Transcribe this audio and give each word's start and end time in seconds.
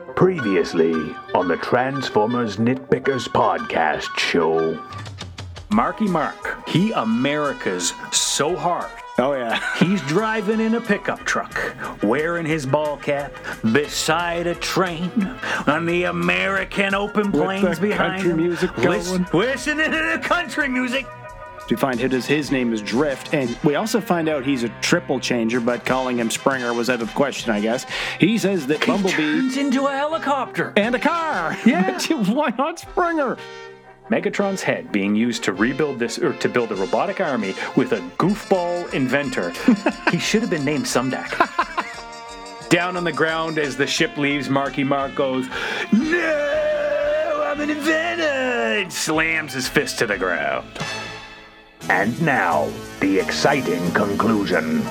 Previously 0.00 1.14
on 1.34 1.48
the 1.48 1.56
Transformers 1.56 2.56
Nitpickers 2.56 3.28
podcast 3.28 4.16
show. 4.18 4.82
Marky 5.70 6.06
Mark, 6.06 6.68
he 6.68 6.92
America's 6.92 7.92
so 8.12 8.56
hard. 8.56 8.90
Oh 9.18 9.32
yeah. 9.34 9.58
He's 9.78 10.00
driving 10.02 10.60
in 10.60 10.74
a 10.74 10.80
pickup 10.80 11.20
truck, 11.20 11.58
wearing 12.02 12.44
his 12.46 12.66
ball 12.66 12.96
cap, 12.98 13.32
beside 13.72 14.46
a 14.46 14.54
train 14.54 15.10
on 15.66 15.86
the 15.86 16.04
American 16.04 16.94
open 16.94 17.32
plains 17.32 17.78
the 17.78 17.88
behind 17.88 18.14
country 18.22 18.30
him. 18.32 18.36
music 18.36 18.76
Lis- 18.78 19.08
going. 19.08 19.26
listening 19.32 19.90
to 19.90 20.18
the 20.18 20.20
country 20.22 20.68
music. 20.68 21.06
We 21.68 21.76
find 21.76 21.98
his 21.98 22.26
his 22.26 22.50
name 22.52 22.72
is 22.72 22.80
Drift, 22.80 23.34
and 23.34 23.56
we 23.64 23.74
also 23.74 24.00
find 24.00 24.28
out 24.28 24.44
he's 24.44 24.62
a 24.62 24.68
triple 24.80 25.18
changer, 25.18 25.58
but 25.60 25.84
calling 25.84 26.16
him 26.18 26.30
Springer 26.30 26.72
was 26.72 26.88
out 26.88 27.02
of 27.02 27.08
the 27.08 27.14
question, 27.14 27.50
I 27.50 27.60
guess. 27.60 27.84
He 28.20 28.38
says 28.38 28.66
that 28.68 28.84
He 28.84 28.90
Bumblebee 28.90 29.16
turns 29.16 29.56
into 29.56 29.86
a 29.86 29.92
helicopter. 29.92 30.72
and 30.76 30.94
a 30.94 30.98
car. 31.00 31.56
Yeah. 31.66 31.98
Why 32.32 32.50
not 32.56 32.78
Springer? 32.78 33.36
Megatron's 34.10 34.62
head 34.62 34.92
being 34.92 35.16
used 35.16 35.42
to 35.42 35.52
rebuild 35.52 35.98
this 35.98 36.20
or 36.20 36.32
to 36.34 36.48
build 36.48 36.70
a 36.70 36.76
robotic 36.76 37.20
army 37.20 37.54
with 37.74 37.90
a 37.92 37.98
goofball 38.18 38.92
inventor. 38.94 39.50
he 40.12 40.18
should 40.20 40.42
have 40.42 40.50
been 40.50 40.64
named 40.64 40.84
Sumdac. 40.84 41.34
Down 42.68 42.96
on 42.96 43.02
the 43.02 43.12
ground 43.12 43.58
as 43.58 43.76
the 43.76 43.86
ship 43.86 44.16
leaves, 44.16 44.48
Marky 44.48 44.84
Mark 44.84 45.16
goes, 45.16 45.48
No, 45.92 47.42
I'm 47.44 47.60
an 47.60 47.70
inventor! 47.70 48.22
And 48.82 48.92
slams 48.92 49.52
his 49.54 49.66
fist 49.68 49.98
to 49.98 50.06
the 50.06 50.16
ground. 50.18 50.68
And 51.88 52.20
now, 52.20 52.68
the 53.00 53.20
exciting 53.20 53.92
conclusion. 53.92 54.82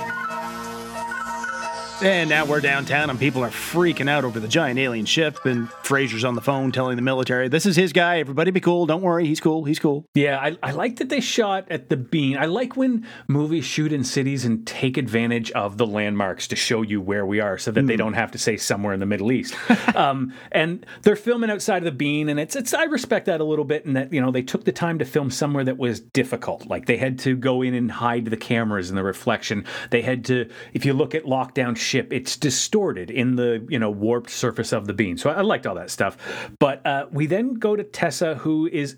And 2.05 2.29
now 2.29 2.45
we're 2.45 2.61
downtown, 2.61 3.09
and 3.09 3.17
people 3.17 3.43
are 3.43 3.49
freaking 3.49 4.07
out 4.07 4.25
over 4.25 4.39
the 4.39 4.47
giant 4.47 4.77
alien 4.77 5.07
ship. 5.07 5.43
And 5.43 5.67
Fraser's 5.81 6.23
on 6.23 6.35
the 6.35 6.41
phone 6.41 6.71
telling 6.71 6.97
the 6.97 7.01
military, 7.01 7.47
"This 7.47 7.65
is 7.65 7.75
his 7.75 7.93
guy. 7.93 8.19
Everybody 8.19 8.51
be 8.51 8.59
cool. 8.59 8.85
Don't 8.85 9.01
worry. 9.01 9.25
He's 9.25 9.39
cool. 9.39 9.63
He's 9.63 9.79
cool." 9.79 10.05
Yeah, 10.13 10.37
I, 10.39 10.55
I 10.61 10.69
like 10.69 10.97
that 10.97 11.09
they 11.09 11.19
shot 11.19 11.65
at 11.71 11.89
the 11.89 11.97
bean. 11.97 12.37
I 12.37 12.45
like 12.45 12.77
when 12.77 13.07
movies 13.27 13.65
shoot 13.65 13.91
in 13.91 14.03
cities 14.03 14.45
and 14.45 14.67
take 14.67 14.97
advantage 14.97 15.49
of 15.53 15.79
the 15.79 15.87
landmarks 15.87 16.47
to 16.49 16.55
show 16.55 16.83
you 16.83 17.01
where 17.01 17.25
we 17.25 17.39
are 17.39 17.57
so 17.57 17.71
that 17.71 17.87
they 17.87 17.95
don't 17.95 18.13
have 18.13 18.29
to 18.33 18.37
say 18.37 18.55
somewhere 18.55 18.93
in 18.93 18.99
the 18.99 19.07
Middle 19.07 19.31
East. 19.31 19.55
um, 19.95 20.31
and 20.51 20.85
they're 21.01 21.15
filming 21.15 21.49
outside 21.49 21.77
of 21.77 21.85
the 21.85 21.91
bean, 21.91 22.29
and 22.29 22.39
it's, 22.39 22.55
it's, 22.55 22.75
I 22.75 22.83
respect 22.83 23.25
that 23.25 23.41
a 23.41 23.43
little 23.43 23.65
bit 23.65 23.83
and 23.83 23.95
that, 23.95 24.13
you 24.13 24.21
know, 24.21 24.29
they 24.29 24.43
took 24.43 24.65
the 24.65 24.71
time 24.71 24.99
to 24.99 25.05
film 25.05 25.31
somewhere 25.31 25.63
that 25.63 25.79
was 25.79 26.01
difficult. 26.01 26.67
Like 26.67 26.85
they 26.85 26.97
had 26.97 27.17
to 27.19 27.35
go 27.35 27.63
in 27.63 27.73
and 27.73 27.91
hide 27.91 28.25
the 28.25 28.37
cameras 28.37 28.91
and 28.91 28.97
the 28.97 29.03
reflection. 29.03 29.65
They 29.89 30.03
had 30.03 30.23
to, 30.25 30.47
if 30.73 30.85
you 30.85 30.93
look 30.93 31.15
at 31.15 31.23
Lockdown 31.23 31.75
Ship, 31.95 32.11
it's 32.11 32.35
distorted 32.35 33.09
in 33.09 33.37
the, 33.37 33.65
you 33.69 33.79
know, 33.79 33.89
warped 33.89 34.29
surface 34.29 34.73
of 34.73 34.85
the 34.85 34.91
bean. 34.91 35.17
So 35.17 35.29
I, 35.29 35.35
I 35.35 35.41
liked 35.41 35.65
all 35.65 35.75
that 35.75 35.89
stuff. 35.89 36.17
But 36.59 36.85
uh, 36.85 37.05
we 37.09 37.25
then 37.25 37.53
go 37.53 37.73
to 37.77 37.85
Tessa, 37.85 38.35
who 38.35 38.67
is, 38.67 38.97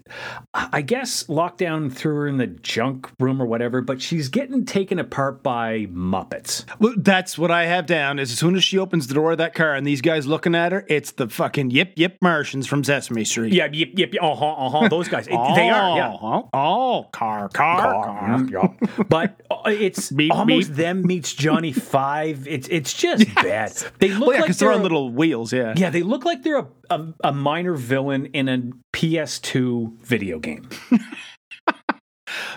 I 0.55 0.81
guess, 0.81 1.25
Lockdown 1.25 1.93
threw 1.93 2.15
her 2.15 2.27
in 2.27 2.37
the 2.37 2.47
junk 2.47 3.07
room 3.19 3.39
or 3.39 3.45
whatever, 3.45 3.81
but 3.81 4.01
she's 4.01 4.29
getting 4.29 4.65
taken 4.65 4.97
apart 4.97 5.43
by 5.43 5.85
Muppets. 5.91 6.65
Well, 6.79 6.95
that's 6.97 7.37
what 7.37 7.51
I 7.51 7.67
have 7.67 7.85
down. 7.85 8.17
Is 8.17 8.31
as 8.31 8.39
soon 8.39 8.55
as 8.55 8.63
she 8.63 8.79
opens 8.79 9.05
the 9.05 9.13
door 9.13 9.33
of 9.33 9.37
that 9.37 9.53
car 9.53 9.75
and 9.75 9.85
these 9.85 10.01
guys 10.01 10.25
looking 10.25 10.55
at 10.55 10.71
her, 10.71 10.83
it's 10.89 11.11
the 11.11 11.29
fucking 11.29 11.69
yip 11.69 11.93
yip 11.97 12.17
Martians 12.19 12.65
from 12.65 12.83
Sesame 12.83 13.25
Street. 13.25 13.53
Yeah, 13.53 13.67
yep, 13.71 13.89
yep, 13.93 14.13
uh 14.19 14.33
huh, 14.33 14.53
uh 14.53 14.69
huh. 14.69 14.87
Those 14.87 15.07
guys, 15.07 15.27
they 15.27 15.33
are, 15.33 15.97
yeah. 15.97 16.17
Oh, 16.19 16.49
oh, 16.51 17.07
car, 17.11 17.47
car, 17.49 18.03
car. 18.03 18.39
Mm, 18.39 18.49
yeah. 18.51 19.03
But 19.07 19.39
uh, 19.51 19.69
it's 19.69 20.09
Beep, 20.11 20.33
almost 20.33 20.69
beep. 20.69 20.77
them 20.77 21.03
meets 21.03 21.33
Johnny 21.35 21.73
Five. 21.73 22.47
It's 22.47 22.67
it's 22.77 22.93
just 22.93 23.33
bad. 23.35 23.71
They 23.99 24.09
look 24.09 24.27
Well, 24.27 24.31
yeah, 24.33 24.39
like 24.41 24.47
because 24.47 24.59
they're 24.59 24.71
on 24.71 24.79
a- 24.79 24.83
little 24.83 25.09
wheels. 25.11 25.51
Yeah. 25.51 25.73
Yeah, 25.75 25.89
they 25.89 26.03
look 26.03 26.25
like 26.25 26.43
they're 26.43 26.59
a, 26.59 26.67
a, 26.89 27.13
a 27.25 27.33
minor 27.33 27.73
villain 27.73 28.27
in 28.27 28.47
a 28.49 28.57
PS2 28.95 29.99
video 30.01 30.39
game. 30.39 30.69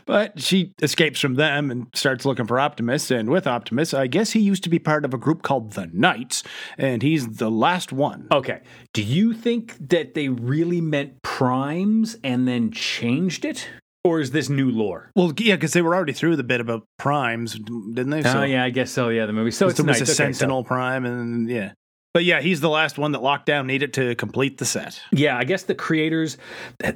But 0.04 0.40
she 0.40 0.72
escapes 0.82 1.20
from 1.20 1.36
them 1.36 1.70
and 1.70 1.86
starts 1.94 2.24
looking 2.24 2.46
for 2.46 2.58
Optimus. 2.58 3.10
And 3.12 3.28
with 3.28 3.46
Optimus, 3.46 3.94
I 3.94 4.08
guess 4.08 4.32
he 4.32 4.40
used 4.40 4.64
to 4.64 4.68
be 4.68 4.80
part 4.80 5.04
of 5.04 5.14
a 5.14 5.18
group 5.18 5.42
called 5.42 5.74
the 5.74 5.88
Knights, 5.92 6.42
and 6.76 7.02
he's 7.02 7.36
the 7.36 7.50
last 7.50 7.92
one. 7.92 8.26
Okay. 8.32 8.62
Do 8.92 9.02
you 9.02 9.32
think 9.32 9.76
that 9.90 10.14
they 10.14 10.28
really 10.28 10.80
meant 10.80 11.22
primes 11.22 12.16
and 12.24 12.48
then 12.48 12.72
changed 12.72 13.44
it? 13.44 13.68
Or 14.02 14.18
is 14.20 14.30
this 14.30 14.48
new 14.48 14.70
lore? 14.70 15.10
Well, 15.14 15.32
yeah, 15.38 15.56
because 15.56 15.74
they 15.74 15.82
were 15.82 15.94
already 15.94 16.14
through 16.14 16.36
the 16.36 16.42
bit 16.42 16.60
about 16.60 16.86
primes, 16.98 17.52
didn't 17.54 18.10
they? 18.10 18.22
oh, 18.24 18.42
yeah, 18.44 18.64
I 18.64 18.70
guess 18.70 18.90
so. 18.90 19.10
Yeah, 19.10 19.26
the 19.26 19.34
movie. 19.34 19.50
So 19.50 19.68
it's 19.68 19.76
there 19.76 19.84
was 19.86 20.00
nice. 20.00 20.08
a 20.08 20.22
Okay, 20.22 20.32
so- 20.32 20.38
Sentinel 20.38 20.64
Prime, 20.64 21.04
and 21.04 21.50
yeah. 21.50 21.72
But 22.12 22.24
yeah, 22.24 22.40
he's 22.40 22.60
the 22.60 22.68
last 22.68 22.98
one 22.98 23.12
that 23.12 23.20
Lockdown 23.20 23.66
needed 23.66 23.94
to 23.94 24.16
complete 24.16 24.58
the 24.58 24.64
set. 24.64 25.00
Yeah, 25.12 25.38
I 25.38 25.44
guess 25.44 25.62
the 25.62 25.76
creators 25.76 26.38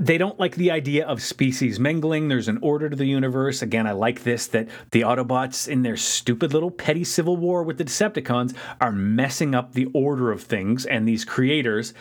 they 0.01 0.19
don't 0.19 0.41
like 0.41 0.57
the 0.57 0.73
idea 0.73 1.07
of 1.07 1.23
species 1.23 1.79
mingling. 1.79 2.27
There's 2.27 2.49
an 2.49 2.59
order 2.63 2.91
to 2.91 2.97
the 2.97 3.05
universe. 3.05 3.63
Again, 3.63 3.87
I 3.87 3.93
like 3.93 4.25
this 4.25 4.49
that 4.49 4.69
the 4.91 5.03
Autobots 5.03 5.69
in 5.69 5.83
their 5.83 5.97
stupid 5.97 6.53
little 6.53 6.71
petty 6.71 7.05
civil 7.05 7.37
war 7.37 7.63
with 7.63 7.79
the 7.79 7.85
Decepticons 7.85 8.57
are 8.81 8.91
messing 8.91 9.55
up 9.55 9.73
the 9.73 9.87
order 9.95 10.33
of 10.33 10.43
things 10.43 10.85
and 10.85 11.07
these 11.07 11.25
creators 11.25 11.95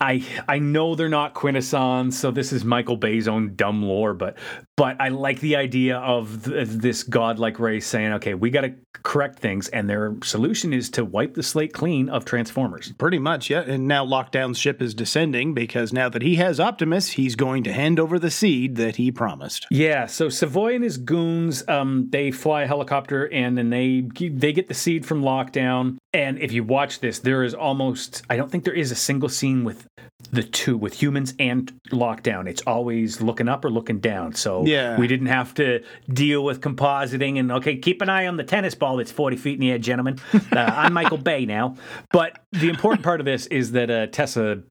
I 0.00 0.24
I 0.48 0.58
know 0.58 0.94
they're 0.94 1.08
not 1.08 1.34
Quintessons, 1.34 2.18
so 2.18 2.30
this 2.30 2.52
is 2.52 2.64
Michael 2.64 2.96
Bay's 2.96 3.28
own 3.28 3.54
dumb 3.56 3.82
lore, 3.82 4.14
but 4.14 4.36
but 4.76 5.00
I 5.00 5.08
like 5.08 5.40
the 5.40 5.56
idea 5.56 5.98
of 5.98 6.44
th- 6.44 6.68
this 6.68 7.02
godlike 7.02 7.58
race 7.58 7.86
saying, 7.86 8.12
"Okay, 8.14 8.34
we 8.34 8.50
got 8.50 8.62
to 8.62 8.74
correct 9.02 9.38
things," 9.38 9.68
and 9.68 9.88
their 9.88 10.14
solution 10.22 10.72
is 10.72 10.90
to 10.90 11.04
wipe 11.04 11.34
the 11.34 11.42
slate 11.42 11.72
clean 11.72 12.08
of 12.08 12.24
Transformers. 12.48 12.92
Pretty 12.92 13.18
much, 13.18 13.50
yeah. 13.50 13.60
And 13.60 13.86
now 13.86 14.06
Lockdown's 14.06 14.58
ship 14.58 14.80
is 14.80 14.94
descending 14.94 15.52
because 15.52 15.92
now 15.92 16.08
that 16.08 16.22
he 16.22 16.36
has 16.36 16.58
Optimus, 16.58 17.10
he's 17.10 17.36
going 17.36 17.62
to 17.64 17.72
hand 17.72 18.00
over 18.00 18.18
the 18.18 18.30
seed 18.30 18.76
that 18.76 18.96
he 18.96 19.12
promised. 19.12 19.66
Yeah, 19.70 20.06
so 20.06 20.30
Savoy 20.30 20.74
and 20.74 20.82
his 20.82 20.96
goons, 20.96 21.66
um, 21.68 22.08
they 22.08 22.30
fly 22.30 22.62
a 22.62 22.66
helicopter 22.66 23.30
and 23.30 23.58
then 23.58 23.68
they 23.68 24.08
they 24.30 24.52
get 24.52 24.68
the 24.68 24.74
seed 24.74 25.04
from 25.04 25.22
Lockdown. 25.22 25.98
And 26.14 26.38
if 26.38 26.52
you 26.52 26.64
watch 26.64 27.00
this, 27.00 27.18
there 27.18 27.44
is 27.44 27.52
almost 27.52 28.22
I 28.30 28.36
don't 28.36 28.50
think 28.50 28.64
there 28.64 28.72
is 28.72 28.90
a 28.90 28.96
single 28.96 29.28
scene 29.28 29.62
with 29.64 29.86
the 30.30 30.42
two 30.42 30.76
with 30.76 31.00
humans 31.00 31.34
and 31.38 31.72
Lockdown. 31.90 32.48
It's 32.48 32.62
always 32.66 33.20
looking 33.20 33.48
up 33.48 33.64
or 33.64 33.70
looking 33.70 33.98
down. 34.00 34.34
So 34.34 34.64
Yeah. 34.66 34.98
we 34.98 35.06
didn't 35.06 35.26
have 35.28 35.54
to 35.54 35.82
deal 36.12 36.44
with 36.44 36.60
compositing 36.60 37.38
and 37.38 37.50
okay, 37.52 37.76
keep 37.76 38.02
an 38.02 38.08
eye 38.08 38.26
on 38.26 38.36
the 38.36 38.44
tennis 38.44 38.74
ball 38.74 38.96
that's 38.98 39.12
forty 39.12 39.36
feet 39.36 39.54
in 39.54 39.60
the 39.60 39.70
air, 39.70 39.78
gentlemen. 39.78 40.18
Uh, 40.34 40.40
I'm 40.58 40.92
Michael 40.92 41.18
Bay 41.30 41.46
now, 41.46 41.76
but 42.10 42.38
the 42.52 42.68
important 42.68 43.02
part 43.04 43.20
of 43.20 43.26
this 43.26 43.46
is 43.46 43.72
that 43.72 43.90
uh, 43.90 44.06
Tessa 44.08 44.62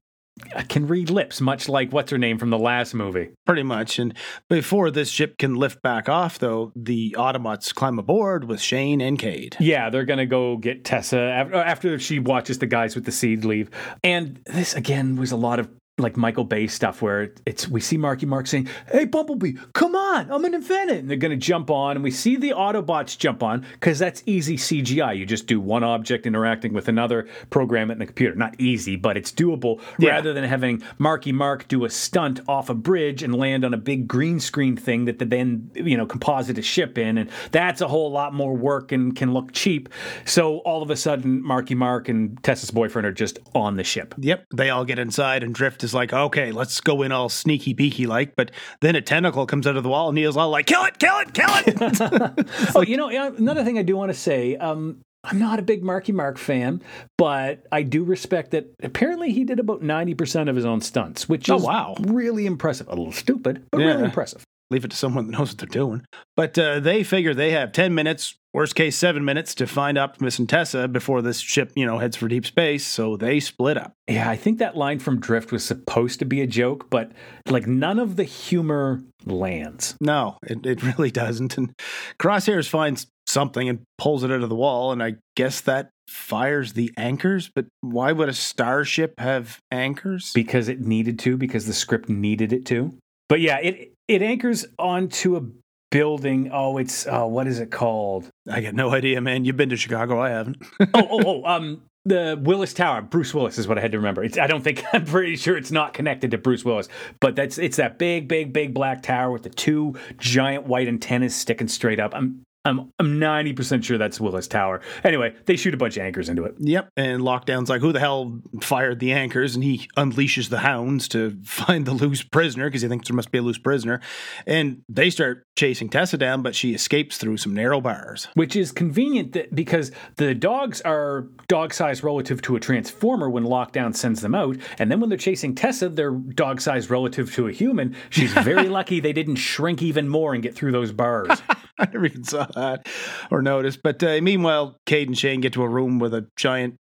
can 0.68 0.86
read 0.86 1.10
lips, 1.10 1.40
much 1.40 1.68
like 1.68 1.92
what's 1.92 2.10
her 2.10 2.18
name 2.18 2.38
from 2.38 2.50
the 2.50 2.58
last 2.58 2.94
movie. 2.94 3.30
Pretty 3.46 3.62
much. 3.62 3.98
And 3.98 4.14
before 4.48 4.90
this 4.90 5.10
ship 5.10 5.38
can 5.38 5.54
lift 5.54 5.82
back 5.82 6.08
off, 6.08 6.38
though, 6.38 6.72
the 6.74 7.14
Autobots 7.18 7.74
climb 7.74 7.98
aboard 7.98 8.44
with 8.44 8.60
Shane 8.60 9.00
and 9.00 9.18
Cade. 9.18 9.56
Yeah, 9.60 9.90
they're 9.90 10.04
gonna 10.04 10.26
go 10.26 10.56
get 10.56 10.84
Tessa 10.84 11.18
after, 11.18 11.54
after 11.54 11.98
she 11.98 12.18
watches 12.18 12.58
the 12.58 12.66
guys 12.66 12.94
with 12.94 13.04
the 13.04 13.12
seed 13.12 13.44
leave. 13.44 13.70
And 14.02 14.40
this 14.46 14.74
again 14.74 15.16
was 15.16 15.32
a 15.32 15.36
lot 15.36 15.58
of 15.58 15.68
like 15.98 16.16
Michael 16.16 16.44
Bay 16.44 16.66
stuff 16.66 17.00
where 17.02 17.32
it's 17.46 17.68
we 17.68 17.80
see 17.80 17.96
Marky 17.96 18.26
Mark 18.26 18.46
saying, 18.46 18.68
"Hey 18.90 19.04
Bumblebee, 19.04 19.52
come 19.72 19.94
on, 19.94 20.30
I'm 20.30 20.44
an 20.44 20.54
inventor," 20.54 20.94
and 20.94 21.08
they're 21.08 21.16
gonna 21.16 21.36
jump 21.36 21.70
on, 21.70 21.96
and 21.96 22.04
we 22.04 22.10
see 22.10 22.36
the 22.36 22.50
Autobots 22.50 23.16
jump 23.16 23.42
on 23.42 23.64
because 23.72 23.98
that's 23.98 24.22
easy 24.26 24.56
CGI. 24.56 25.12
You 25.16 25.26
just 25.26 25.46
do 25.46 25.60
one 25.60 25.84
object 25.84 26.26
interacting 26.26 26.72
with 26.72 26.88
another, 26.88 27.28
program 27.50 27.90
it 27.90 27.94
in 27.94 27.98
the 28.00 28.06
computer. 28.06 28.34
Not 28.34 28.60
easy, 28.60 28.96
but 28.96 29.16
it's 29.16 29.32
doable. 29.32 29.80
Yeah. 29.98 30.10
Rather 30.10 30.32
than 30.32 30.44
having 30.44 30.82
Marky 30.98 31.32
Mark 31.32 31.68
do 31.68 31.84
a 31.84 31.90
stunt 31.90 32.40
off 32.48 32.68
a 32.68 32.74
bridge 32.74 33.22
and 33.22 33.34
land 33.34 33.64
on 33.64 33.72
a 33.74 33.78
big 33.78 34.08
green 34.08 34.40
screen 34.40 34.76
thing 34.76 35.04
that 35.04 35.18
they 35.18 35.28
then 35.28 35.70
you 35.74 35.96
know 35.96 36.06
composite 36.06 36.58
a 36.58 36.62
ship 36.62 36.98
in, 36.98 37.18
and 37.18 37.30
that's 37.52 37.80
a 37.80 37.88
whole 37.88 38.10
lot 38.10 38.34
more 38.34 38.56
work 38.56 38.92
and 38.92 39.14
can 39.14 39.32
look 39.32 39.52
cheap. 39.52 39.88
So 40.24 40.58
all 40.58 40.82
of 40.82 40.90
a 40.90 40.96
sudden, 40.96 41.42
Marky 41.42 41.74
Mark 41.74 42.08
and 42.08 42.42
Tessa's 42.42 42.70
boyfriend 42.70 43.06
are 43.06 43.12
just 43.12 43.38
on 43.54 43.76
the 43.76 43.84
ship. 43.84 44.14
Yep, 44.18 44.46
they 44.54 44.70
all 44.70 44.84
get 44.84 44.98
inside, 44.98 45.42
and 45.42 45.54
Drift 45.54 45.84
is 45.88 45.94
like, 45.94 46.12
okay, 46.12 46.52
let's 46.52 46.80
go 46.80 47.02
in 47.02 47.12
all 47.12 47.28
sneaky 47.28 47.74
peeky 47.74 48.06
like. 48.06 48.36
But 48.36 48.50
then 48.80 48.94
a 48.96 49.00
tentacle 49.00 49.46
comes 49.46 49.66
out 49.66 49.76
of 49.76 49.82
the 49.82 49.88
wall, 49.88 50.08
and 50.08 50.14
Neil's 50.16 50.36
all 50.36 50.50
like, 50.50 50.66
kill 50.66 50.84
it, 50.84 50.98
kill 50.98 51.18
it, 51.18 51.34
kill 51.34 51.48
it. 51.50 52.48
oh, 52.76 52.80
you 52.86 52.96
know, 52.96 53.08
another 53.08 53.64
thing 53.64 53.78
I 53.78 53.82
do 53.82 53.96
want 53.96 54.10
to 54.12 54.18
say. 54.18 54.56
Um, 54.56 54.98
I'm 55.24 55.38
not 55.40 55.58
a 55.58 55.62
big 55.62 55.82
Marky 55.82 56.12
Mark 56.12 56.38
fan, 56.38 56.80
but 57.18 57.66
I 57.72 57.82
do 57.82 58.04
respect 58.04 58.52
that 58.52 58.66
apparently 58.82 59.32
he 59.32 59.42
did 59.44 59.58
about 59.58 59.82
90% 59.82 60.48
of 60.48 60.54
his 60.56 60.64
own 60.64 60.80
stunts, 60.80 61.28
which 61.28 61.50
Oh, 61.50 61.56
is 61.56 61.62
wow. 61.64 61.96
really 62.00 62.46
impressive. 62.46 62.86
A 62.86 62.90
little 62.94 63.12
stupid, 63.12 63.64
but 63.72 63.80
Yeah. 63.80 63.86
really 63.88 64.04
impressive. 64.04 64.44
Leave 64.70 64.84
it 64.84 64.90
to 64.90 64.96
someone 64.96 65.26
that 65.26 65.38
knows 65.38 65.50
what 65.50 65.58
they're 65.58 65.66
doing. 65.66 66.04
But 66.36 66.58
uh, 66.58 66.80
they 66.80 67.02
figure 67.02 67.34
they 67.34 67.52
have 67.52 67.72
10 67.72 67.94
minutes, 67.94 68.36
worst 68.52 68.74
case, 68.74 68.96
seven 68.96 69.24
minutes 69.24 69.54
to 69.56 69.66
find 69.66 69.96
Optimus 69.96 70.38
and 70.38 70.48
Tessa 70.48 70.88
before 70.88 71.22
this 71.22 71.40
ship, 71.40 71.72
you 71.74 71.86
know, 71.86 71.98
heads 71.98 72.16
for 72.16 72.28
deep 72.28 72.44
space. 72.44 72.86
So 72.86 73.16
they 73.16 73.40
split 73.40 73.78
up. 73.78 73.94
Yeah, 74.08 74.28
I 74.28 74.36
think 74.36 74.58
that 74.58 74.76
line 74.76 74.98
from 74.98 75.20
Drift 75.20 75.52
was 75.52 75.64
supposed 75.64 76.18
to 76.18 76.24
be 76.24 76.42
a 76.42 76.46
joke, 76.46 76.90
but 76.90 77.12
like 77.48 77.66
none 77.66 77.98
of 77.98 78.16
the 78.16 78.24
humor 78.24 79.02
lands. 79.24 79.96
No, 80.00 80.38
it, 80.42 80.64
it 80.66 80.82
really 80.82 81.10
doesn't. 81.10 81.56
And 81.56 81.72
Crosshairs 82.20 82.68
finds 82.68 83.06
something 83.26 83.68
and 83.68 83.80
pulls 83.98 84.24
it 84.24 84.30
out 84.30 84.42
of 84.42 84.48
the 84.48 84.54
wall. 84.54 84.92
And 84.92 85.02
I 85.02 85.16
guess 85.36 85.60
that 85.62 85.90
fires 86.08 86.72
the 86.72 86.90
anchors. 86.96 87.50
But 87.54 87.66
why 87.80 88.12
would 88.12 88.28
a 88.28 88.34
starship 88.34 89.14
have 89.18 89.58
anchors? 89.70 90.32
because 90.32 90.68
it 90.68 90.80
needed 90.80 91.18
to, 91.20 91.36
because 91.36 91.66
the 91.66 91.72
script 91.72 92.08
needed 92.08 92.52
it 92.52 92.66
to. 92.66 92.94
But 93.28 93.40
yeah, 93.40 93.58
it 93.58 93.92
it 94.08 94.22
anchors 94.22 94.66
onto 94.78 95.36
a 95.36 95.42
building. 95.90 96.50
Oh, 96.52 96.78
it's 96.78 97.06
oh, 97.06 97.26
what 97.26 97.46
is 97.46 97.60
it 97.60 97.70
called? 97.70 98.28
I 98.50 98.60
got 98.60 98.74
no 98.74 98.92
idea, 98.92 99.20
man. 99.20 99.44
You've 99.44 99.56
been 99.56 99.68
to 99.68 99.76
Chicago. 99.76 100.20
I 100.20 100.30
haven't. 100.30 100.56
oh, 100.80 100.88
oh, 100.94 101.22
oh, 101.24 101.44
um, 101.44 101.82
the 102.04 102.38
Willis 102.42 102.72
Tower. 102.72 103.02
Bruce 103.02 103.34
Willis 103.34 103.58
is 103.58 103.68
what 103.68 103.78
I 103.78 103.82
had 103.82 103.92
to 103.92 103.98
remember. 103.98 104.24
It's, 104.24 104.38
I 104.38 104.46
don't 104.46 104.64
think 104.64 104.82
I'm 104.92 105.04
pretty 105.04 105.36
sure 105.36 105.56
it's 105.56 105.70
not 105.70 105.94
connected 105.94 106.30
to 106.32 106.38
Bruce 106.38 106.64
Willis, 106.64 106.88
but 107.20 107.36
that's 107.36 107.58
it's 107.58 107.76
that 107.76 107.98
big, 107.98 108.28
big, 108.28 108.52
big 108.52 108.74
black 108.74 109.02
tower 109.02 109.30
with 109.30 109.42
the 109.42 109.50
two 109.50 109.94
giant 110.18 110.66
white 110.66 110.88
antennas 110.88 111.34
sticking 111.34 111.68
straight 111.68 112.00
up. 112.00 112.14
I'm 112.14 112.42
I'm 112.64 112.92
I'm 112.98 113.18
90% 113.18 113.84
sure 113.84 113.98
that's 113.98 114.20
Willis 114.20 114.48
Tower. 114.48 114.80
Anyway, 115.04 115.34
they 115.46 115.56
shoot 115.56 115.74
a 115.74 115.76
bunch 115.76 115.96
of 115.96 116.02
anchors 116.02 116.28
into 116.28 116.44
it. 116.44 116.54
Yep. 116.58 116.90
And 116.96 117.22
Lockdown's 117.22 117.70
like, 117.70 117.80
who 117.80 117.92
the 117.92 118.00
hell 118.00 118.40
fired 118.60 119.00
the 119.00 119.12
anchors? 119.12 119.54
And 119.54 119.64
he 119.64 119.88
unleashes 119.96 120.48
the 120.48 120.58
hounds 120.58 121.08
to 121.08 121.38
find 121.44 121.86
the 121.86 121.92
loose 121.92 122.22
prisoner 122.22 122.66
because 122.66 122.82
he 122.82 122.88
thinks 122.88 123.08
there 123.08 123.16
must 123.16 123.30
be 123.30 123.38
a 123.38 123.42
loose 123.42 123.58
prisoner. 123.58 124.00
And 124.46 124.82
they 124.88 125.08
start 125.10 125.46
chasing 125.56 125.88
Tessa 125.88 126.18
down, 126.18 126.42
but 126.42 126.54
she 126.54 126.74
escapes 126.74 127.16
through 127.16 127.38
some 127.38 127.54
narrow 127.54 127.80
bars. 127.80 128.28
Which 128.34 128.54
is 128.54 128.72
convenient 128.72 129.32
that 129.32 129.54
because 129.54 129.90
the 130.16 130.34
dogs 130.34 130.80
are 130.82 131.28
dog 131.48 131.72
size 131.72 132.02
relative 132.02 132.42
to 132.42 132.56
a 132.56 132.60
transformer 132.60 133.30
when 133.30 133.44
Lockdown 133.44 133.94
sends 133.94 134.20
them 134.20 134.34
out, 134.34 134.56
and 134.78 134.90
then 134.90 135.00
when 135.00 135.08
they're 135.08 135.18
chasing 135.18 135.54
Tessa, 135.54 135.88
they're 135.88 136.10
dog 136.10 136.60
size 136.60 136.90
relative 136.90 137.32
to 137.34 137.48
a 137.48 137.52
human. 137.52 137.96
She's 138.10 138.32
very 138.32 138.68
lucky 138.68 139.00
they 139.00 139.12
didn't 139.12 139.36
shrink 139.36 139.82
even 139.82 140.08
more 140.08 140.34
and 140.34 140.42
get 140.42 140.54
through 140.54 140.72
those 140.72 140.92
bars. 140.92 141.42
I 141.78 141.86
never 141.86 142.06
even 142.06 142.24
saw 142.24 142.46
that 142.58 142.88
or 143.30 143.42
notice. 143.42 143.76
But 143.76 144.02
uh, 144.02 144.20
meanwhile, 144.22 144.76
Cade 144.86 145.08
and 145.08 145.18
Shane 145.18 145.40
get 145.40 145.52
to 145.54 145.62
a 145.62 145.68
room 145.68 145.98
with 145.98 146.14
a 146.14 146.26
giant 146.36 146.76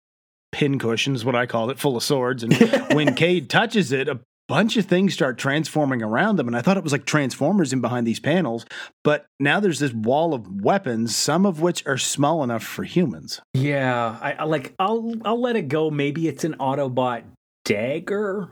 pin 0.52 0.80
cushion, 0.80 1.16
is 1.16 1.26
what 1.26 1.36
I 1.36 1.46
call 1.46 1.70
it, 1.70 1.80
full 1.80 1.98
of 1.98 2.04
swords. 2.04 2.44
And 2.44 2.54
when 2.94 3.16
Cade 3.16 3.50
touches 3.50 3.92
it, 3.92 4.08
a 4.08 4.20
bunch 4.48 4.78
of 4.78 4.86
things 4.86 5.14
start 5.14 5.38
transforming 5.38 6.04
around 6.04 6.36
them. 6.36 6.48
And 6.48 6.56
I 6.56 6.62
thought 6.62 6.78
it 6.78 6.84
was 6.84 6.92
like 6.92 7.06
Transformers 7.06 7.74
in 7.74 7.82
behind 7.82 8.06
these 8.06 8.20
panels. 8.20 8.66
But 9.04 9.26
now 9.40 9.60
there's 9.60 9.80
this 9.80 9.94
wall 9.94 10.34
of 10.34 10.62
weapons, 10.62 11.16
some 11.16 11.46
of 11.46 11.62
which 11.62 11.86
are 11.88 11.98
small 11.98 12.44
enough 12.44 12.64
for 12.64 12.84
humans. 12.84 13.42
yeah, 13.54 14.18
I, 14.22 14.34
I 14.34 14.44
like 14.44 14.74
I'll 14.80 15.14
I'll 15.26 15.42
let 15.42 15.56
it 15.56 15.70
go. 15.70 15.90
Maybe 15.90 16.28
it's 16.28 16.44
an 16.44 16.56
Autobot 16.60 17.24
dagger. 17.66 18.50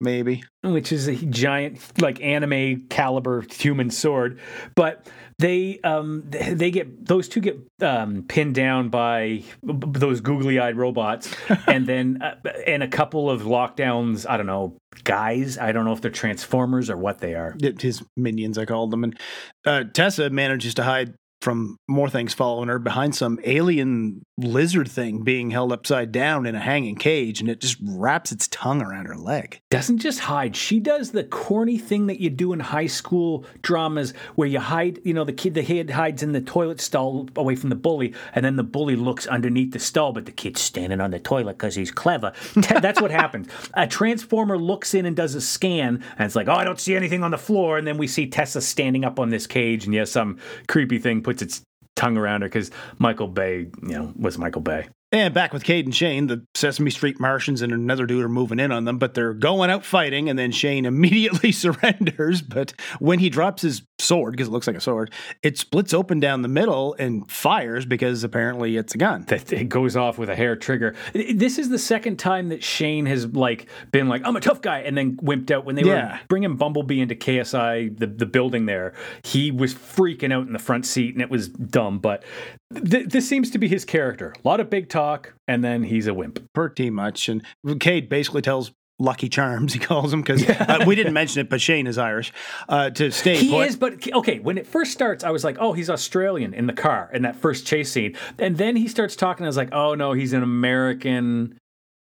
Maybe. 0.00 0.44
which 0.62 0.92
is 0.92 1.08
a 1.08 1.16
giant 1.16 1.80
like 2.00 2.22
anime 2.22 2.86
caliber 2.88 3.44
human 3.50 3.90
sword 3.90 4.38
but 4.76 5.08
they 5.38 5.78
um 5.84 6.24
they 6.28 6.70
get 6.70 7.06
those 7.06 7.28
two 7.28 7.40
get 7.40 7.58
um 7.80 8.24
pinned 8.28 8.54
down 8.54 8.88
by 8.88 9.42
those 9.62 10.20
googly-eyed 10.20 10.76
robots 10.76 11.32
and 11.66 11.86
then 11.86 12.20
uh, 12.22 12.34
and 12.66 12.82
a 12.82 12.88
couple 12.88 13.30
of 13.30 13.42
lockdowns 13.42 14.28
i 14.28 14.36
don't 14.36 14.46
know 14.46 14.76
guys 15.04 15.56
i 15.58 15.70
don't 15.70 15.84
know 15.84 15.92
if 15.92 16.00
they're 16.00 16.10
transformers 16.10 16.90
or 16.90 16.96
what 16.96 17.18
they 17.18 17.34
are 17.34 17.54
His 17.80 18.02
minions, 18.16 18.58
I 18.58 18.64
called 18.64 18.90
them. 18.90 19.04
And 19.04 19.18
uh, 19.64 19.84
Tessa 19.92 20.30
manages 20.30 20.74
to 20.74 20.82
hide 20.82 21.14
from 21.40 21.78
more 21.88 22.10
things 22.10 22.34
following 22.34 22.68
her 22.68 22.78
behind 22.78 23.14
some 23.14 23.38
alien 23.44 24.24
lizard 24.36 24.88
thing 24.88 25.22
being 25.22 25.50
held 25.50 25.72
upside 25.72 26.12
down 26.12 26.46
in 26.46 26.54
a 26.54 26.60
hanging 26.60 26.96
cage. 26.96 27.40
And 27.40 27.48
it 27.48 27.60
just 27.60 27.76
wraps 27.82 28.32
its 28.32 28.48
tongue 28.48 28.82
around 28.82 29.06
her 29.06 29.16
leg. 29.16 29.60
doesn't 29.70 29.98
just 29.98 30.20
hide 30.20 30.56
she 30.56 30.80
does 30.80 31.12
the 31.12 31.24
corny 31.24 31.78
thing 31.78 32.06
that 32.06 32.20
you 32.20 32.30
do 32.30 32.52
in 32.52 32.60
high 32.60 32.86
school 32.86 33.44
dramas 33.62 34.12
where 34.34 34.48
you 34.48 34.58
hide 34.58 34.98
you 35.04 35.12
know 35.14 35.24
the 35.24 35.32
kid 35.32 35.54
the 35.54 35.62
kid 35.62 35.90
hides 35.90 36.22
in 36.22 36.32
the 36.32 36.40
toilet 36.40 36.80
stall 36.80 37.28
away 37.36 37.54
from 37.54 37.70
the 37.70 37.76
bully 37.76 38.14
and 38.34 38.44
then 38.44 38.56
the 38.56 38.62
bully 38.62 38.96
looks 38.96 39.26
underneath 39.26 39.72
the 39.72 39.78
stall 39.78 40.12
but 40.12 40.26
the 40.26 40.32
kid's 40.32 40.60
standing 40.60 41.00
on 41.00 41.10
the 41.10 41.18
toilet 41.18 41.54
because 41.54 41.74
he's 41.74 41.90
clever 41.90 42.32
that's 42.54 43.00
what 43.00 43.10
happens 43.10 43.48
a 43.74 43.86
transformer 43.86 44.58
looks 44.58 44.94
in 44.94 45.06
and 45.06 45.16
does 45.16 45.34
a 45.34 45.40
scan 45.40 46.02
and 46.18 46.26
it's 46.26 46.36
like 46.36 46.48
oh 46.48 46.52
i 46.52 46.64
don't 46.64 46.80
see 46.80 46.96
anything 46.96 47.22
on 47.22 47.30
the 47.30 47.38
floor 47.38 47.78
and 47.78 47.86
then 47.86 47.98
we 47.98 48.06
see 48.06 48.26
tessa 48.28 48.60
standing 48.60 49.04
up 49.04 49.18
on 49.18 49.30
this 49.30 49.46
cage 49.46 49.84
and 49.84 49.94
yes 49.94 50.10
some 50.10 50.38
creepy 50.66 50.98
thing 50.98 51.22
puts 51.28 51.42
its 51.42 51.62
tongue 51.94 52.16
around 52.16 52.40
her 52.40 52.48
because 52.48 52.70
michael 52.98 53.28
bay 53.28 53.66
you 53.82 53.88
know 53.88 54.10
was 54.16 54.38
michael 54.38 54.62
bay 54.62 54.88
And 55.10 55.32
back 55.32 55.54
with 55.54 55.64
Cade 55.64 55.86
and 55.86 55.94
Shane, 55.94 56.26
the 56.26 56.44
Sesame 56.54 56.90
Street 56.90 57.18
Martians 57.18 57.62
and 57.62 57.72
another 57.72 58.04
dude 58.04 58.22
are 58.22 58.28
moving 58.28 58.60
in 58.60 58.70
on 58.70 58.84
them, 58.84 58.98
but 58.98 59.14
they're 59.14 59.32
going 59.32 59.70
out 59.70 59.82
fighting, 59.82 60.28
and 60.28 60.38
then 60.38 60.52
Shane 60.52 60.84
immediately 60.84 61.50
surrenders. 61.50 62.42
But 62.42 62.74
when 62.98 63.18
he 63.18 63.30
drops 63.30 63.62
his 63.62 63.82
sword, 63.98 64.32
because 64.32 64.48
it 64.48 64.50
looks 64.50 64.66
like 64.66 64.76
a 64.76 64.80
sword, 64.80 65.10
it 65.42 65.56
splits 65.56 65.94
open 65.94 66.20
down 66.20 66.42
the 66.42 66.48
middle 66.48 66.94
and 66.98 67.28
fires 67.30 67.86
because 67.86 68.22
apparently 68.22 68.76
it's 68.76 68.94
a 68.94 68.98
gun. 68.98 69.24
it 69.30 69.70
goes 69.70 69.96
off 69.96 70.18
with 70.18 70.28
a 70.28 70.36
hair 70.36 70.56
trigger. 70.56 70.94
This 71.14 71.58
is 71.58 71.70
the 71.70 71.78
second 71.78 72.18
time 72.18 72.50
that 72.50 72.62
Shane 72.62 73.06
has 73.06 73.26
like 73.28 73.66
been 73.90 74.08
like, 74.08 74.20
"I'm 74.26 74.36
a 74.36 74.40
tough 74.40 74.60
guy," 74.60 74.80
and 74.80 74.94
then 74.96 75.16
wimped 75.16 75.50
out 75.50 75.64
when 75.64 75.74
they 75.74 75.84
Yeah. 75.84 76.12
were 76.16 76.20
bringing 76.28 76.56
Bumblebee 76.56 77.00
into 77.00 77.14
KSI, 77.14 77.88
the 77.96 78.06
the 78.08 78.26
building 78.26 78.66
there. 78.66 78.92
He 79.24 79.50
was 79.50 79.72
freaking 79.74 80.34
out 80.34 80.46
in 80.46 80.52
the 80.52 80.58
front 80.58 80.84
seat, 80.84 81.14
and 81.14 81.22
it 81.22 81.30
was 81.30 81.48
dumb. 81.48 81.98
But 81.98 82.24
th- 82.74 83.08
this 83.08 83.28
seems 83.28 83.50
to 83.50 83.58
be 83.58 83.68
his 83.68 83.84
character. 83.84 84.32
A 84.44 84.48
lot 84.48 84.60
of 84.60 84.70
big 84.70 84.88
talk, 84.88 85.34
and 85.46 85.62
then 85.64 85.84
he's 85.84 86.06
a 86.06 86.14
wimp. 86.14 86.40
pretty 86.54 86.90
much. 86.90 87.28
And 87.28 87.42
Cade 87.80 88.08
basically 88.08 88.42
tells 88.42 88.72
Lucky 89.00 89.28
Charms, 89.28 89.72
he 89.74 89.78
calls 89.78 90.12
him, 90.12 90.22
because 90.22 90.48
uh, 90.48 90.84
we 90.86 90.96
didn't 90.96 91.12
mention 91.12 91.40
it, 91.40 91.48
but 91.48 91.60
Shane 91.60 91.86
is 91.86 91.98
Irish, 91.98 92.32
uh, 92.68 92.90
to 92.90 93.10
stay 93.12 93.36
He 93.36 93.50
put. 93.50 93.68
is, 93.68 93.76
but 93.76 94.12
okay. 94.12 94.40
When 94.40 94.58
it 94.58 94.66
first 94.66 94.90
starts, 94.92 95.22
I 95.22 95.30
was 95.30 95.44
like, 95.44 95.56
"Oh, 95.60 95.72
he's 95.72 95.88
Australian" 95.88 96.52
in 96.52 96.66
the 96.66 96.72
car 96.72 97.08
in 97.14 97.22
that 97.22 97.36
first 97.36 97.64
chase 97.66 97.92
scene, 97.92 98.16
and 98.40 98.56
then 98.58 98.74
he 98.74 98.88
starts 98.88 99.14
talking. 99.14 99.46
I 99.46 99.48
was 99.48 99.56
like, 99.56 99.72
"Oh 99.72 99.94
no, 99.94 100.12
he's 100.14 100.32
an 100.32 100.42
American 100.42 101.56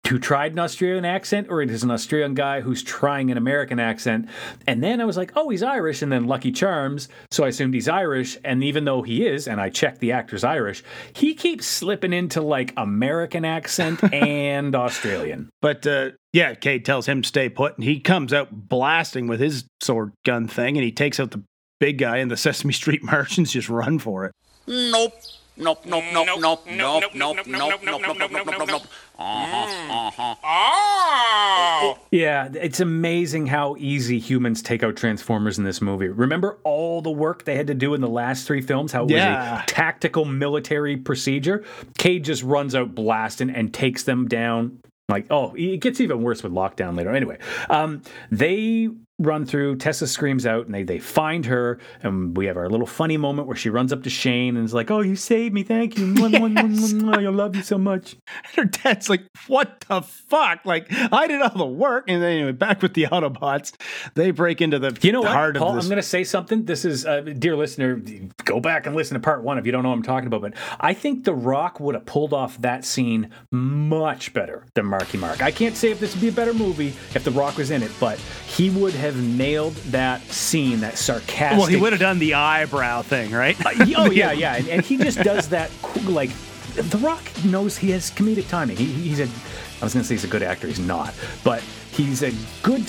who 0.09 0.19
tried 0.19 0.53
an 0.53 0.59
Australian 0.59 1.05
accent, 1.05 1.47
or 1.51 1.63
it 1.63 1.71
is 1.71 1.83
an 1.83 1.91
Australian 1.91 2.35
guy 2.35 2.61
who's 2.61 2.83
trying 2.83 3.31
an 3.31 3.39
American 3.39 3.79
accent." 3.79 4.29
And 4.67 4.83
then 4.83 5.01
I 5.01 5.05
was 5.05 5.17
like, 5.17 5.33
"Oh, 5.37 5.49
he's 5.49 5.63
Irish," 5.63 6.03
and 6.03 6.11
then 6.11 6.25
Lucky 6.25 6.53
Charms, 6.53 7.09
so 7.31 7.45
I 7.45 7.49
assumed 7.49 7.75
he's 7.75 7.89
Irish. 7.89 8.37
And 8.45 8.63
even 8.65 8.85
though 8.85 9.03
he 9.03 9.27
is, 9.27 9.47
and 9.47 9.61
I 9.61 9.71
checked 9.71 10.01
the 10.01 10.13
actor's 10.13 10.45
Irish, 10.45 10.83
he 11.13 11.35
keeps 11.35 11.67
slipping 11.67 12.13
into 12.13 12.41
like 12.41 12.73
American 12.77 13.45
accent 13.45 14.03
and 14.13 14.75
Australian. 14.75 15.51
But 15.63 15.87
uh, 15.87 16.11
yeah, 16.33 16.55
Cade 16.55 16.85
tells 16.85 17.07
him 17.07 17.23
to 17.23 17.29
stay 17.29 17.49
put, 17.49 17.77
and 17.77 17.85
he 17.85 18.01
comes 18.01 18.33
out 18.33 18.49
blasting 18.51 19.27
with 19.27 19.41
his 19.41 19.65
sword 19.81 20.13
gun 20.25 20.49
thing, 20.49 20.77
and 20.77 20.85
he 20.85 20.93
takes 20.93 21.19
out 21.21 21.31
the 21.31 21.43
big 21.81 21.99
guy, 21.99 22.19
and 22.19 22.31
the 22.31 22.37
Sesame 22.37 22.73
Street 22.73 23.03
Martians 23.03 23.53
just 23.53 23.69
run 23.69 23.99
for 23.99 24.27
it. 24.27 24.33
Nope. 24.67 25.15
Nope, 25.59 25.85
nope, 25.87 26.05
nope, 26.13 26.27
nope, 26.39 26.61
nope, 26.67 26.67
nope, 26.71 27.13
nope, 27.15 27.47
nope, 27.47 27.47
nope, 27.85 28.17
nope, 28.17 28.31
nope, 28.31 28.47
nope, 28.59 28.69
nope. 28.69 28.83
Uh-huh, 29.19 30.09
uh-huh. 30.09 30.35
Oh! 30.45 31.99
Yeah, 32.13 32.49
it's 32.55 32.79
amazing 32.79 33.47
how 33.49 33.75
easy 33.79 34.21
humans 34.21 34.63
take 34.63 34.85
out 34.85 34.95
Transformers 34.97 35.59
in 35.59 35.65
this 35.65 35.83
movie. 35.83 36.09
Remember 36.09 36.59
all 36.63 37.03
the 37.03 37.11
work 37.11 37.45
they 37.45 37.57
had 37.57 37.67
to 37.67 37.75
do 37.75 37.95
in 37.95 38.01
the 38.01 38.09
last 38.09 38.47
three 38.47 38.61
films? 38.61 38.93
How 38.93 39.05
it 39.05 39.11
Yeah. 39.11 39.55
was 39.55 39.63
a 39.63 39.67
tactical 39.67 40.25
military 40.25 40.97
procedure? 40.97 41.65
Cade 41.99 42.25
just 42.25 42.45
runs 42.45 42.75
out 42.77 42.95
blasting 42.95 43.51
and 43.51 43.75
takes 43.75 44.05
them 44.05 44.29
down. 44.29 44.79
Like, 45.09 45.27
oh, 45.31 45.55
it 45.57 45.79
gets 45.81 46.01
even 46.01 46.23
worse 46.23 46.43
with 46.43 46.53
Lockdown 46.53 46.97
later. 46.97 47.11
Anyway, 47.15 47.39
um, 47.71 48.03
they 48.31 48.91
run 49.19 49.45
through. 49.45 49.77
Tessa 49.77 50.07
screams 50.07 50.47
out, 50.47 50.67
and 50.67 50.75
they 50.75 50.83
they 50.83 50.99
find 50.99 51.47
her, 51.47 51.79
and 52.03 52.37
we 52.37 52.47
have 52.47 52.57
our 52.57 52.69
little 52.69 52.87
funny 52.87 53.17
moment 53.17 53.49
where 53.49 53.57
she 53.57 53.71
runs 53.71 53.93
up 53.93 54.03
to 54.05 54.11
Shane 54.11 54.57
and 54.57 54.65
is 54.65 54.75
like, 54.75 54.91
"Oh, 54.91 55.01
you 55.01 55.17
saved 55.17 55.55
me, 55.55 55.63
thank 55.63 55.99
you. 55.99 56.07
Mwah, 56.07 56.31
mwah, 56.33 56.53
mwah, 56.55 56.71
mwah, 56.79 57.01
mwah. 57.03 57.27
I 57.27 57.29
love 57.31 57.57
you 57.57 57.63
so 57.63 57.79
much." 57.79 58.13
And 58.13 58.55
her 58.57 58.65
dad's 58.65 59.09
like, 59.11 59.23
"What 59.47 59.81
the 59.89 60.03
fuck? 60.03 60.65
Like, 60.65 60.87
I 61.13 61.27
did 61.27 61.43
all 61.43 61.57
the 61.57 61.67
work." 61.67 62.05
And 62.09 62.23
then 62.23 62.33
anyway, 62.33 62.53
back 62.53 62.83
with 62.83 62.95
the 62.95 63.05
Autobots, 63.07 63.73
they 64.15 64.31
break 64.31 64.61
into 64.61 64.79
the 64.79 64.97
You 65.03 65.13
know 65.13 65.21
what, 65.23 65.33
heart 65.33 65.57
Paul? 65.57 65.71
of 65.71 65.75
this. 65.77 65.85
I'm 65.85 65.89
going 65.91 65.97
to 66.03 66.09
say 66.09 66.25
something. 66.25 66.65
This 66.65 66.85
is, 66.85 67.05
uh, 67.07 67.21
dear 67.21 67.57
listener, 67.57 68.01
go 68.45 68.61
back 68.61 68.87
and 68.87 68.95
listen 68.95 69.15
to 69.15 69.21
part 69.21 69.43
one 69.43 69.59
if 69.59 69.67
you 69.67 69.73
don't 69.73 69.83
know 69.83 69.89
what 69.91 69.97
I'm 69.97 70.03
talking 70.03 70.27
about. 70.27 70.43
But 70.43 70.55
I 70.81 70.95
think 70.95 71.25
The 71.25 71.35
Rock 71.35 71.81
would 71.81 71.95
have 71.95 72.07
pulled 72.07 72.33
off 72.33 72.61
that 72.63 72.85
scene 72.85 73.31
much 73.51 74.33
better 74.33 74.65
than 74.75 74.87
Marky 74.87 75.19
Mark. 75.19 75.43
I 75.43 75.51
can't 75.51 75.77
say 75.77 75.91
if 75.91 76.01
this 76.01 76.15
would 76.15 76.21
be 76.21 76.29
a 76.29 76.33
better 76.33 76.55
movie 76.55 76.89
if 77.15 77.25
The 77.25 77.31
Rock 77.31 77.57
was 77.57 77.71
in 77.71 77.83
it, 77.83 77.91
but 77.99 78.19
he 78.47 78.71
would 78.71 78.95
have 78.95 79.08
nailed 79.17 79.75
that 79.91 80.21
scene, 80.23 80.81
that 80.81 80.99
sarcastic. 80.99 81.59
well, 81.59 81.67
he 81.67 81.77
would 81.77 81.93
have 81.93 82.01
done 82.01 82.19
the 82.19 82.35
eyebrow 82.35 83.03
thing, 83.03 83.31
right? 83.31 83.57
Uh, 83.65 83.71
oh 83.97 84.11
yeah, 84.11 84.33
yeah, 84.33 84.57
and, 84.57 84.69
and 84.69 84.83
he 84.85 84.97
just 84.97 85.19
does 85.23 85.49
that 85.51 85.71
like 86.05 86.31
The 86.75 86.99
Rock 86.99 87.23
knows 87.45 87.77
he 87.77 87.91
has 87.91 88.11
comedic 88.11 88.49
timing. 88.49 88.77
He, 88.77 88.87
he's 88.87 89.21
a, 89.21 89.25
I 89.81 89.85
was 89.85 89.95
gonna 89.95 90.05
say 90.05 90.15
he's 90.15 90.25
a 90.25 90.29
good 90.29 90.43
actor. 90.43 90.67
He's 90.67 90.79
not, 90.79 91.15
but 91.45 91.63
he's 91.93 92.23
a 92.23 92.33
good 92.63 92.89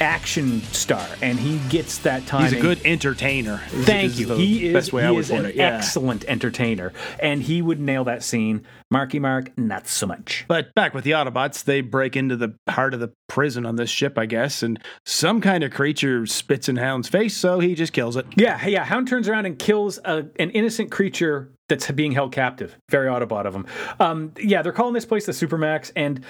action 0.00 0.60
star, 0.62 1.06
and 1.22 1.38
he 1.38 1.58
gets 1.68 1.98
that 1.98 2.26
time. 2.26 2.44
He's 2.44 2.52
a 2.52 2.60
good 2.60 2.80
entertainer. 2.84 3.58
Thank 3.68 4.12
is 4.12 4.20
you. 4.20 4.26
the 4.26 4.36
He 4.36 4.66
is, 4.68 4.72
best 4.72 4.92
way 4.92 5.02
he 5.02 5.08
I 5.08 5.10
would 5.10 5.20
is 5.20 5.30
an 5.30 5.46
it. 5.46 5.54
Yeah. 5.54 5.76
excellent 5.76 6.24
entertainer, 6.26 6.92
and 7.18 7.42
he 7.42 7.62
would 7.62 7.80
nail 7.80 8.04
that 8.04 8.22
scene. 8.22 8.66
Marky 8.90 9.18
Mark, 9.18 9.50
not 9.58 9.88
so 9.88 10.06
much. 10.06 10.44
But 10.46 10.72
back 10.74 10.94
with 10.94 11.02
the 11.04 11.10
Autobots, 11.10 11.64
they 11.64 11.80
break 11.80 12.14
into 12.14 12.36
the 12.36 12.54
heart 12.68 12.94
of 12.94 13.00
the 13.00 13.12
prison 13.28 13.66
on 13.66 13.74
this 13.76 13.90
ship, 13.90 14.16
I 14.16 14.26
guess, 14.26 14.62
and 14.62 14.80
some 15.04 15.40
kind 15.40 15.64
of 15.64 15.72
creature 15.72 16.24
spits 16.26 16.68
in 16.68 16.76
Hound's 16.76 17.08
face, 17.08 17.36
so 17.36 17.58
he 17.58 17.74
just 17.74 17.92
kills 17.92 18.16
it. 18.16 18.26
Yeah, 18.36 18.64
yeah. 18.66 18.84
Hound 18.84 19.08
turns 19.08 19.28
around 19.28 19.46
and 19.46 19.58
kills 19.58 19.98
a, 20.04 20.26
an 20.38 20.50
innocent 20.50 20.92
creature 20.92 21.50
that's 21.68 21.90
being 21.90 22.12
held 22.12 22.30
captive. 22.30 22.76
Very 22.88 23.08
Autobot 23.08 23.44
of 23.44 23.52
them. 23.52 23.66
Um, 23.98 24.32
yeah, 24.38 24.62
they're 24.62 24.70
calling 24.72 24.94
this 24.94 25.04
place 25.04 25.26
the 25.26 25.32
Supermax, 25.32 25.90
and 25.96 26.24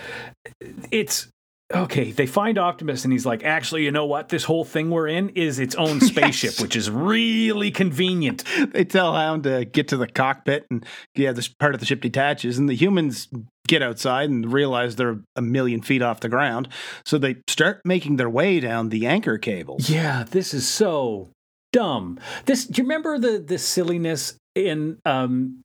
it's 0.90 1.28
okay. 1.75 2.12
They 2.12 2.26
find 2.26 2.58
Optimus, 2.58 3.04
and 3.04 3.12
he's 3.12 3.26
like, 3.26 3.44
actually, 3.44 3.85
you 3.85 3.90
know 3.90 4.06
what? 4.06 4.28
This 4.28 4.44
whole 4.44 4.64
thing 4.64 4.90
we're 4.90 5.08
in 5.08 5.30
is 5.30 5.58
its 5.58 5.75
own 5.75 6.00
spaceship, 6.12 6.52
Yes. 6.52 6.61
which 6.62 6.76
is 6.76 6.90
really 6.90 7.70
convenient. 7.70 8.44
they 8.73 8.85
tell 8.85 9.14
Hound 9.14 9.44
to 9.44 9.64
get 9.64 9.88
to 9.88 9.96
the 9.96 10.06
cockpit, 10.06 10.66
and 10.70 10.85
yeah, 11.14 11.32
this 11.32 11.49
part 11.49 11.75
of 11.75 11.80
the 11.80 11.87
ship 11.87 12.00
detaches, 12.00 12.58
and 12.58 12.68
the 12.68 12.75
humans 12.75 13.28
get 13.68 13.82
outside 13.82 14.30
and 14.30 14.52
realize 14.52 14.94
they're 14.96 15.18
a 15.35 15.42
million 15.42 15.82
feet 15.82 16.00
off 16.02 16.20
the 16.20 16.28
ground. 16.28 16.68
So 17.04 17.18
they 17.18 17.37
start 17.49 17.80
making 17.85 18.16
their 18.16 18.30
way 18.30 18.61
down 18.61 18.90
the 18.90 19.06
anchor 19.06 19.38
cables. 19.38 19.90
Yeah, 19.90 20.25
this 20.30 20.54
is 20.54 20.68
so 20.68 21.30
dumb. 21.73 22.18
This 22.44 22.64
do 22.64 22.80
you 22.80 22.85
remember 22.85 23.18
the 23.18 23.38
the 23.44 23.58
silliness 23.58 24.37
in 24.54 24.99
um 25.04 25.62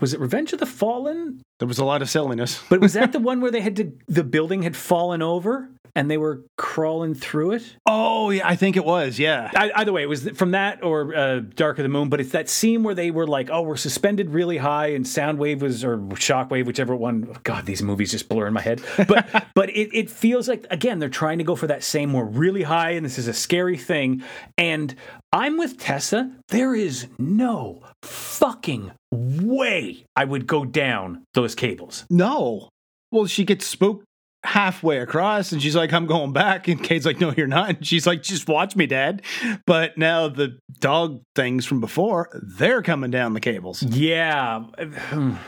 was 0.00 0.14
it 0.14 0.20
Revenge 0.20 0.52
of 0.52 0.58
the 0.58 0.66
Fallen? 0.66 1.42
There 1.58 1.68
was 1.68 1.78
a 1.78 1.84
lot 1.84 2.02
of 2.02 2.08
silliness. 2.08 2.62
But 2.68 2.80
was 2.80 2.94
that 2.94 3.12
the 3.12 3.18
one 3.18 3.40
where 3.40 3.50
they 3.50 3.60
had 3.60 3.76
to 3.76 3.92
the 4.08 4.24
building 4.24 4.62
had 4.62 4.76
fallen 4.76 5.22
over 5.22 5.68
and 5.94 6.10
they 6.10 6.16
were 6.16 6.42
crawling 6.56 7.14
through 7.14 7.52
it? 7.52 7.76
Oh, 7.86 8.30
yeah, 8.30 8.48
I 8.48 8.56
think 8.56 8.76
it 8.76 8.84
was. 8.84 9.18
Yeah. 9.18 9.50
I, 9.54 9.70
either 9.76 9.92
way, 9.92 10.02
it 10.02 10.08
was 10.08 10.28
from 10.30 10.52
that 10.52 10.82
or 10.82 11.14
uh, 11.14 11.40
Dark 11.40 11.78
of 11.78 11.82
the 11.82 11.88
Moon. 11.88 12.08
But 12.08 12.20
it's 12.20 12.30
that 12.30 12.48
scene 12.48 12.82
where 12.82 12.94
they 12.94 13.10
were 13.10 13.26
like, 13.26 13.50
"Oh, 13.50 13.62
we're 13.62 13.76
suspended 13.76 14.30
really 14.30 14.58
high," 14.58 14.88
and 14.88 15.04
Soundwave 15.04 15.60
was 15.60 15.84
or 15.84 15.98
Shockwave, 15.98 16.64
whichever 16.66 16.94
one. 16.94 17.36
God, 17.42 17.66
these 17.66 17.82
movies 17.82 18.10
just 18.10 18.28
blur 18.28 18.46
in 18.46 18.54
my 18.54 18.62
head. 18.62 18.80
But 19.08 19.46
but 19.54 19.70
it, 19.70 19.90
it 19.92 20.10
feels 20.10 20.48
like 20.48 20.66
again 20.70 20.98
they're 20.98 21.08
trying 21.08 21.38
to 21.38 21.44
go 21.44 21.56
for 21.56 21.66
that 21.66 21.82
same. 21.82 22.12
We're 22.12 22.24
really 22.24 22.62
high, 22.62 22.90
and 22.90 23.04
this 23.04 23.18
is 23.18 23.28
a 23.28 23.34
scary 23.34 23.76
thing. 23.76 24.22
And 24.56 24.94
I'm 25.32 25.58
with 25.58 25.78
Tessa. 25.78 26.32
There 26.48 26.74
is 26.74 27.06
no 27.18 27.82
fucking 28.02 28.92
way 29.12 30.04
I 30.16 30.24
would 30.24 30.46
go 30.46 30.64
down 30.64 31.24
those 31.34 31.54
cables. 31.54 32.04
No. 32.10 32.68
Well, 33.10 33.26
she 33.26 33.44
gets 33.44 33.66
spooked 33.66 34.04
halfway 34.42 34.98
across 34.98 35.52
and 35.52 35.60
she's 35.60 35.76
like, 35.76 35.92
I'm 35.92 36.06
going 36.06 36.32
back. 36.32 36.66
And 36.68 36.82
Cade's 36.82 37.04
like, 37.04 37.20
No, 37.20 37.32
you're 37.36 37.46
not. 37.46 37.70
And 37.70 37.86
she's 37.86 38.06
like, 38.06 38.22
Just 38.22 38.48
watch 38.48 38.76
me, 38.76 38.86
Dad. 38.86 39.22
But 39.66 39.98
now 39.98 40.28
the 40.28 40.58
dog 40.78 41.22
things 41.34 41.66
from 41.66 41.80
before, 41.80 42.28
they're 42.42 42.82
coming 42.82 43.10
down 43.10 43.34
the 43.34 43.40
cables. 43.40 43.82
Yeah. 43.82 44.64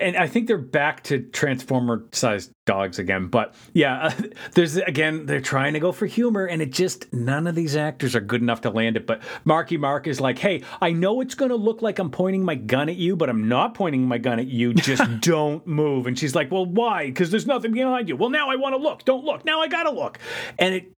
And 0.00 0.16
I 0.16 0.28
think 0.28 0.46
they're 0.46 0.56
back 0.56 1.02
to 1.04 1.18
transformer 1.18 2.06
sized 2.12 2.52
dogs 2.70 3.00
again. 3.00 3.26
But 3.26 3.56
yeah, 3.74 4.06
uh, 4.06 4.12
there's 4.54 4.76
again, 4.76 5.26
they're 5.26 5.40
trying 5.40 5.72
to 5.72 5.80
go 5.80 5.90
for 5.90 6.06
humor, 6.06 6.46
and 6.46 6.62
it 6.62 6.70
just, 6.70 7.12
none 7.12 7.48
of 7.48 7.56
these 7.56 7.74
actors 7.74 8.14
are 8.14 8.20
good 8.20 8.40
enough 8.40 8.60
to 8.60 8.70
land 8.70 8.96
it. 8.96 9.08
But 9.08 9.22
Marky 9.44 9.76
Mark 9.76 10.06
is 10.06 10.20
like, 10.20 10.38
hey, 10.38 10.62
I 10.80 10.92
know 10.92 11.20
it's 11.20 11.34
going 11.34 11.48
to 11.48 11.56
look 11.56 11.82
like 11.82 11.98
I'm 11.98 12.10
pointing 12.10 12.44
my 12.44 12.54
gun 12.54 12.88
at 12.88 12.94
you, 12.94 13.16
but 13.16 13.28
I'm 13.28 13.48
not 13.48 13.74
pointing 13.74 14.06
my 14.06 14.18
gun 14.18 14.38
at 14.38 14.46
you. 14.46 14.72
Just 14.90 15.20
don't 15.20 15.66
move. 15.66 16.06
And 16.06 16.16
she's 16.16 16.36
like, 16.36 16.52
well, 16.52 16.64
why? 16.64 17.06
Because 17.06 17.30
there's 17.32 17.46
nothing 17.46 17.72
behind 17.72 18.08
you. 18.08 18.16
Well, 18.16 18.30
now 18.30 18.48
I 18.48 18.54
want 18.56 18.74
to 18.74 18.80
look. 18.80 19.04
Don't 19.04 19.24
look. 19.24 19.44
Now 19.44 19.60
I 19.60 19.66
got 19.66 19.84
to 19.84 19.90
look. 19.90 20.18
And 20.58 20.74
it, 20.76 20.92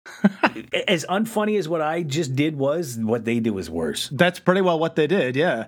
as 0.89 1.05
unfunny 1.05 1.57
as 1.57 1.69
what 1.69 1.81
I 1.81 2.03
just 2.03 2.35
did 2.35 2.57
was, 2.57 2.97
what 2.99 3.23
they 3.23 3.39
do 3.39 3.57
is 3.57 3.69
worse. 3.69 4.09
That's 4.09 4.39
pretty 4.39 4.61
well 4.61 4.77
what 4.77 4.97
they 4.97 5.07
did, 5.07 5.37
yeah. 5.37 5.67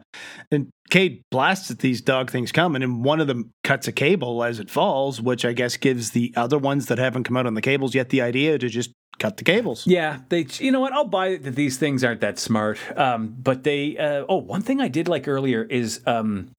And 0.51 0.71
Cade 0.93 1.23
blasts 1.31 1.71
at 1.71 1.79
these 1.79 2.01
dog 2.01 2.29
things 2.29 2.51
coming, 2.51 2.83
and 2.83 3.03
one 3.03 3.19
of 3.19 3.25
them 3.25 3.51
cuts 3.63 3.87
a 3.87 3.91
cable 3.91 4.43
as 4.43 4.59
it 4.59 4.69
falls, 4.69 5.19
which 5.19 5.43
I 5.43 5.51
guess 5.51 5.75
gives 5.75 6.11
the 6.11 6.31
other 6.35 6.59
ones 6.59 6.85
that 6.85 6.99
haven't 6.99 7.23
come 7.23 7.35
out 7.35 7.47
on 7.47 7.55
the 7.55 7.63
cables 7.63 7.95
yet 7.95 8.09
the 8.09 8.21
idea 8.21 8.59
to 8.59 8.69
just 8.69 8.91
cut 9.17 9.37
the 9.37 9.43
cables. 9.43 9.87
Yeah, 9.87 10.19
they. 10.29 10.45
You 10.59 10.71
know 10.71 10.81
what? 10.81 10.93
I'll 10.93 11.07
buy 11.07 11.37
that 11.37 11.55
these 11.55 11.77
things 11.77 12.03
aren't 12.03 12.21
that 12.21 12.37
smart. 12.37 12.77
Um, 12.95 13.35
but 13.41 13.63
they. 13.63 13.97
Uh, 13.97 14.25
oh, 14.29 14.35
one 14.37 14.61
thing 14.61 14.81
I 14.81 14.87
did 14.87 15.07
like 15.07 15.27
earlier 15.27 15.63
is 15.63 15.99
um, 16.05 16.51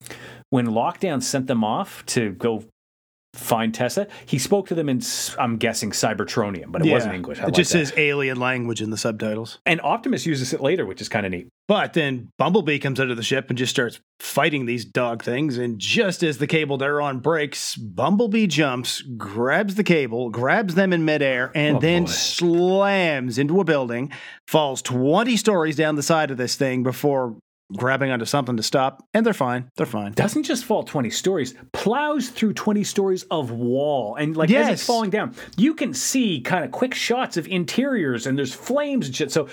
when 0.49 0.67
Lockdown 0.67 1.23
sent 1.23 1.47
them 1.47 1.63
off 1.63 2.05
to 2.07 2.31
go 2.33 2.65
find 3.35 3.73
Tessa. 3.73 4.07
He 4.25 4.39
spoke 4.39 4.67
to 4.69 4.75
them 4.75 4.89
in, 4.89 5.01
I'm 5.37 5.57
guessing, 5.57 5.91
Cybertronium, 5.91 6.71
but 6.71 6.85
it 6.85 6.91
wasn't 6.91 7.15
English. 7.15 7.39
I 7.39 7.43
it 7.43 7.45
like 7.45 7.53
just 7.55 7.71
that. 7.73 7.87
says 7.87 7.93
alien 7.97 8.39
language 8.39 8.81
in 8.81 8.89
the 8.89 8.97
subtitles. 8.97 9.59
And 9.65 9.79
Optimus 9.81 10.25
uses 10.25 10.53
it 10.53 10.61
later, 10.61 10.85
which 10.85 11.01
is 11.01 11.09
kind 11.09 11.25
of 11.25 11.31
neat. 11.31 11.47
But 11.67 11.93
then 11.93 12.29
Bumblebee 12.37 12.77
comes 12.79 12.99
out 12.99 13.09
of 13.09 13.17
the 13.17 13.23
ship 13.23 13.47
and 13.49 13.57
just 13.57 13.71
starts 13.71 13.99
fighting 14.19 14.65
these 14.67 14.85
dog 14.85 15.23
things. 15.23 15.57
And 15.57 15.79
just 15.79 16.21
as 16.23 16.37
the 16.37 16.45
cable 16.47 16.77
they're 16.77 17.01
on 17.01 17.19
breaks, 17.19 17.75
Bumblebee 17.75 18.47
jumps, 18.47 19.01
grabs 19.01 19.75
the 19.75 19.83
cable, 19.83 20.29
grabs 20.29 20.75
them 20.75 20.93
in 20.93 21.05
midair, 21.05 21.51
and 21.55 21.77
Oh, 21.77 21.79
then 21.79 22.03
boy. 22.05 22.11
slams 22.11 23.37
into 23.37 23.59
a 23.59 23.63
building, 23.63 24.11
falls 24.47 24.81
20 24.83 25.35
stories 25.37 25.75
down 25.75 25.95
the 25.95 26.03
side 26.03 26.29
of 26.31 26.37
this 26.37 26.55
thing 26.55 26.83
before 26.83 27.37
grabbing 27.75 28.11
onto 28.11 28.25
something 28.25 28.57
to 28.57 28.63
stop. 28.63 29.03
And 29.13 29.25
they're 29.25 29.33
fine. 29.33 29.69
They're 29.75 29.85
fine. 29.85 30.11
Doesn't 30.13 30.43
just 30.43 30.65
fall 30.65 30.83
20 30.83 31.09
stories, 31.09 31.53
plows 31.73 32.29
through 32.29 32.53
20 32.53 32.83
stories 32.83 33.23
of 33.31 33.51
wall. 33.51 34.15
And 34.15 34.35
like 34.37 34.51
as 34.51 34.69
it's 34.69 34.85
falling 34.85 35.09
down, 35.09 35.33
you 35.57 35.73
can 35.73 35.93
see 35.93 36.41
kind 36.41 36.63
of 36.63 36.71
quick 36.71 36.93
shots 36.93 37.37
of 37.37 37.47
interiors 37.47 38.27
and 38.27 38.37
there's 38.37 38.53
flames 38.53 39.07
and 39.07 39.15
shit. 39.15 39.31
So 39.31 39.47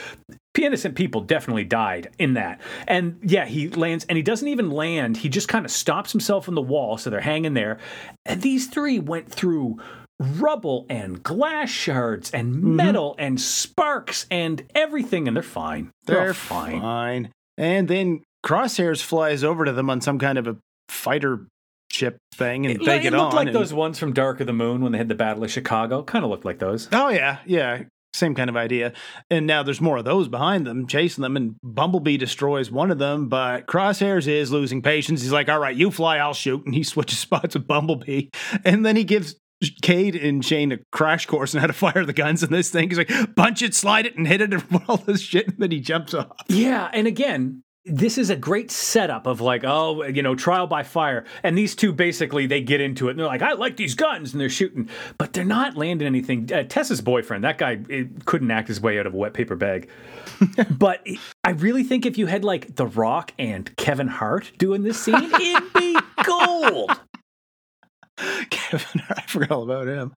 innocent 0.59 0.95
people 0.95 1.23
definitely 1.23 1.65
died 1.65 2.11
in 2.19 2.35
that. 2.35 2.61
And 2.87 3.19
yeah, 3.23 3.47
he 3.47 3.69
lands 3.71 4.05
and 4.09 4.17
he 4.17 4.23
doesn't 4.23 4.47
even 4.47 4.71
land. 4.71 5.17
He 5.17 5.29
just 5.29 5.49
kind 5.49 5.65
of 5.65 5.71
stops 5.73 6.13
himself 6.13 6.49
on 6.49 6.55
the 6.55 6.61
wall. 6.63 6.99
So 6.99 7.09
they're 7.11 7.21
hanging 7.21 7.55
there. 7.55 7.79
And 8.27 8.43
these 8.43 8.67
three 8.69 8.99
went 8.99 9.29
through 9.33 9.79
rubble 10.21 10.87
and 10.89 11.21
glass 11.23 11.71
shards 11.71 12.31
and 12.31 12.55
Mm-hmm. 12.55 12.77
metal 12.77 13.17
and 13.19 13.41
sparks 13.41 14.27
and 14.31 14.63
everything. 14.75 15.27
And 15.27 15.35
they're 15.37 15.43
fine. 15.43 15.91
They're, 16.05 16.27
They're 16.27 16.35
fine. 16.35 16.81
fine. 16.81 17.33
And 17.59 17.89
then 17.89 18.23
Crosshairs 18.45 19.03
flies 19.03 19.45
over 19.45 19.65
to 19.65 19.73
them 19.73 19.91
on 19.91 20.01
some 20.01 20.19
kind 20.19 20.39
of 20.39 20.47
a 20.47 20.57
fighter 20.89 21.47
ship 21.91 22.17
thing, 22.35 22.65
and 22.67 22.77
It, 22.81 22.85
they 22.85 22.97
it 22.99 23.03
get 23.03 23.13
looked 23.13 23.33
on. 23.33 23.37
like 23.37 23.47
and- 23.49 23.57
those 23.57 23.73
ones 23.73 23.99
from 23.99 24.13
Dark 24.13 24.41
of 24.41 24.47
the 24.47 24.53
Moon 24.53 24.83
when 24.83 24.93
they 24.93 24.99
had 24.99 25.09
the 25.09 25.15
Battle 25.15 25.45
of 25.45 25.51
Chicago. 25.51 26.03
Kind 26.03 26.25
of 26.25 26.31
looked 26.31 26.45
like 26.45 26.59
those. 26.59 26.89
Oh 26.93 27.09
yeah, 27.11 27.39
yeah. 27.47 27.83
Same 28.15 28.35
kind 28.35 28.51
of 28.51 28.57
idea. 28.57 28.93
And 29.31 29.47
now 29.47 29.63
there's 29.63 29.81
more 29.81 29.97
of 29.97 30.05
those 30.05 30.29
behind 30.29 30.67
them, 30.67 30.87
chasing 30.87 31.23
them, 31.23 31.35
and 31.35 31.57
Bumblebee 31.63 32.19
destroys 32.19 32.71
one 32.71 32.91
of 32.91 32.99
them, 32.99 33.29
but 33.31 33.67
Crosshairs 33.67 34.29
is 34.29 34.51
losing 34.53 34.83
patience. 34.83 35.23
He's 35.23 35.33
like, 35.33 35.49
All 35.49 35.59
right, 35.59 35.75
you 35.75 35.91
fly, 35.91 36.19
I'll 36.19 36.35
shoot. 36.35 36.63
And 36.67 36.75
he 36.75 36.83
switches 36.83 37.19
spots 37.21 37.55
with 37.55 37.67
Bumblebee. 37.67 38.29
And 38.67 38.85
then 38.85 38.97
he 38.97 39.05
gives 39.05 39.37
Cade 39.83 40.17
and 40.17 40.45
Shane 40.45 40.73
a 40.73 40.79
crash 40.91 41.27
course 41.27 41.55
on 41.55 41.61
how 41.61 41.67
to 41.67 41.73
fire 41.73 42.05
the 42.05 42.13
guns 42.13 42.43
in 42.43 42.51
this 42.51 42.71
thing. 42.71 42.89
He's 42.89 42.99
like, 42.99 43.11
punch 43.37 43.63
it, 43.63 43.75
slide 43.75 44.07
it, 44.07 44.17
and 44.17 44.27
hit 44.27 44.41
it, 44.41 44.53
and 44.53 44.65
all 44.89 44.99
this 44.99 45.21
shit. 45.21 45.49
And 45.49 45.59
then 45.59 45.71
he 45.71 45.81
jumps 45.81 46.15
off. 46.15 46.37
Yeah, 46.49 46.91
and 46.93 47.07
again, 47.07 47.63
this 47.85 48.17
is 48.17 48.31
a 48.31 48.37
great 48.37 48.71
setup 48.71 49.27
of 49.27 49.41
like, 49.41 49.65
oh, 49.65 50.05
you 50.05 50.23
know, 50.23 50.35
trial 50.35 50.67
by 50.67 50.83
fire. 50.83 51.25
And 51.43 51.59
these 51.59 51.75
two 51.75 51.93
basically 51.93 52.47
they 52.47 52.61
get 52.61 52.81
into 52.81 53.09
it 53.09 53.13
and 53.13 53.21
they're 53.21 53.27
like, 53.27 53.43
I 53.43 53.53
like 53.55 53.77
these 53.77 53.95
guns, 53.95 54.33
and 54.33 54.41
they're 54.41 54.49
shooting, 54.49 54.89
but 55.19 55.33
they're 55.33 55.45
not 55.45 55.77
landing 55.77 56.07
anything. 56.07 56.49
Uh, 56.53 56.63
Tessa's 56.63 57.01
boyfriend, 57.01 57.43
that 57.45 57.59
guy, 57.59 57.81
it 57.89 58.25
couldn't 58.25 58.51
act 58.51 58.69
his 58.69 58.81
way 58.81 58.99
out 58.99 59.07
of 59.07 59.15
a 59.15 59.17
wet 59.17 59.35
paper 59.35 59.57
bag. 59.57 59.89
but 60.71 61.05
I 61.43 61.51
really 61.51 61.83
think 61.83 62.07
if 62.07 62.19
you 62.19 62.27
had 62.27 62.45
like 62.45 62.77
The 62.77 62.87
Rock 62.87 63.33
and 63.39 63.75
Kevin 63.77 64.09
Hart 64.09 64.53
doing 64.59 64.83
this 64.83 65.03
scene, 65.03 65.33
it'd 65.35 65.73
be 65.73 65.99
gold. 66.25 66.91
Kevin, 68.51 69.03
I 69.11 69.23
forgot 69.23 69.51
all 69.51 69.63
about 69.63 69.87
him. 69.87 70.15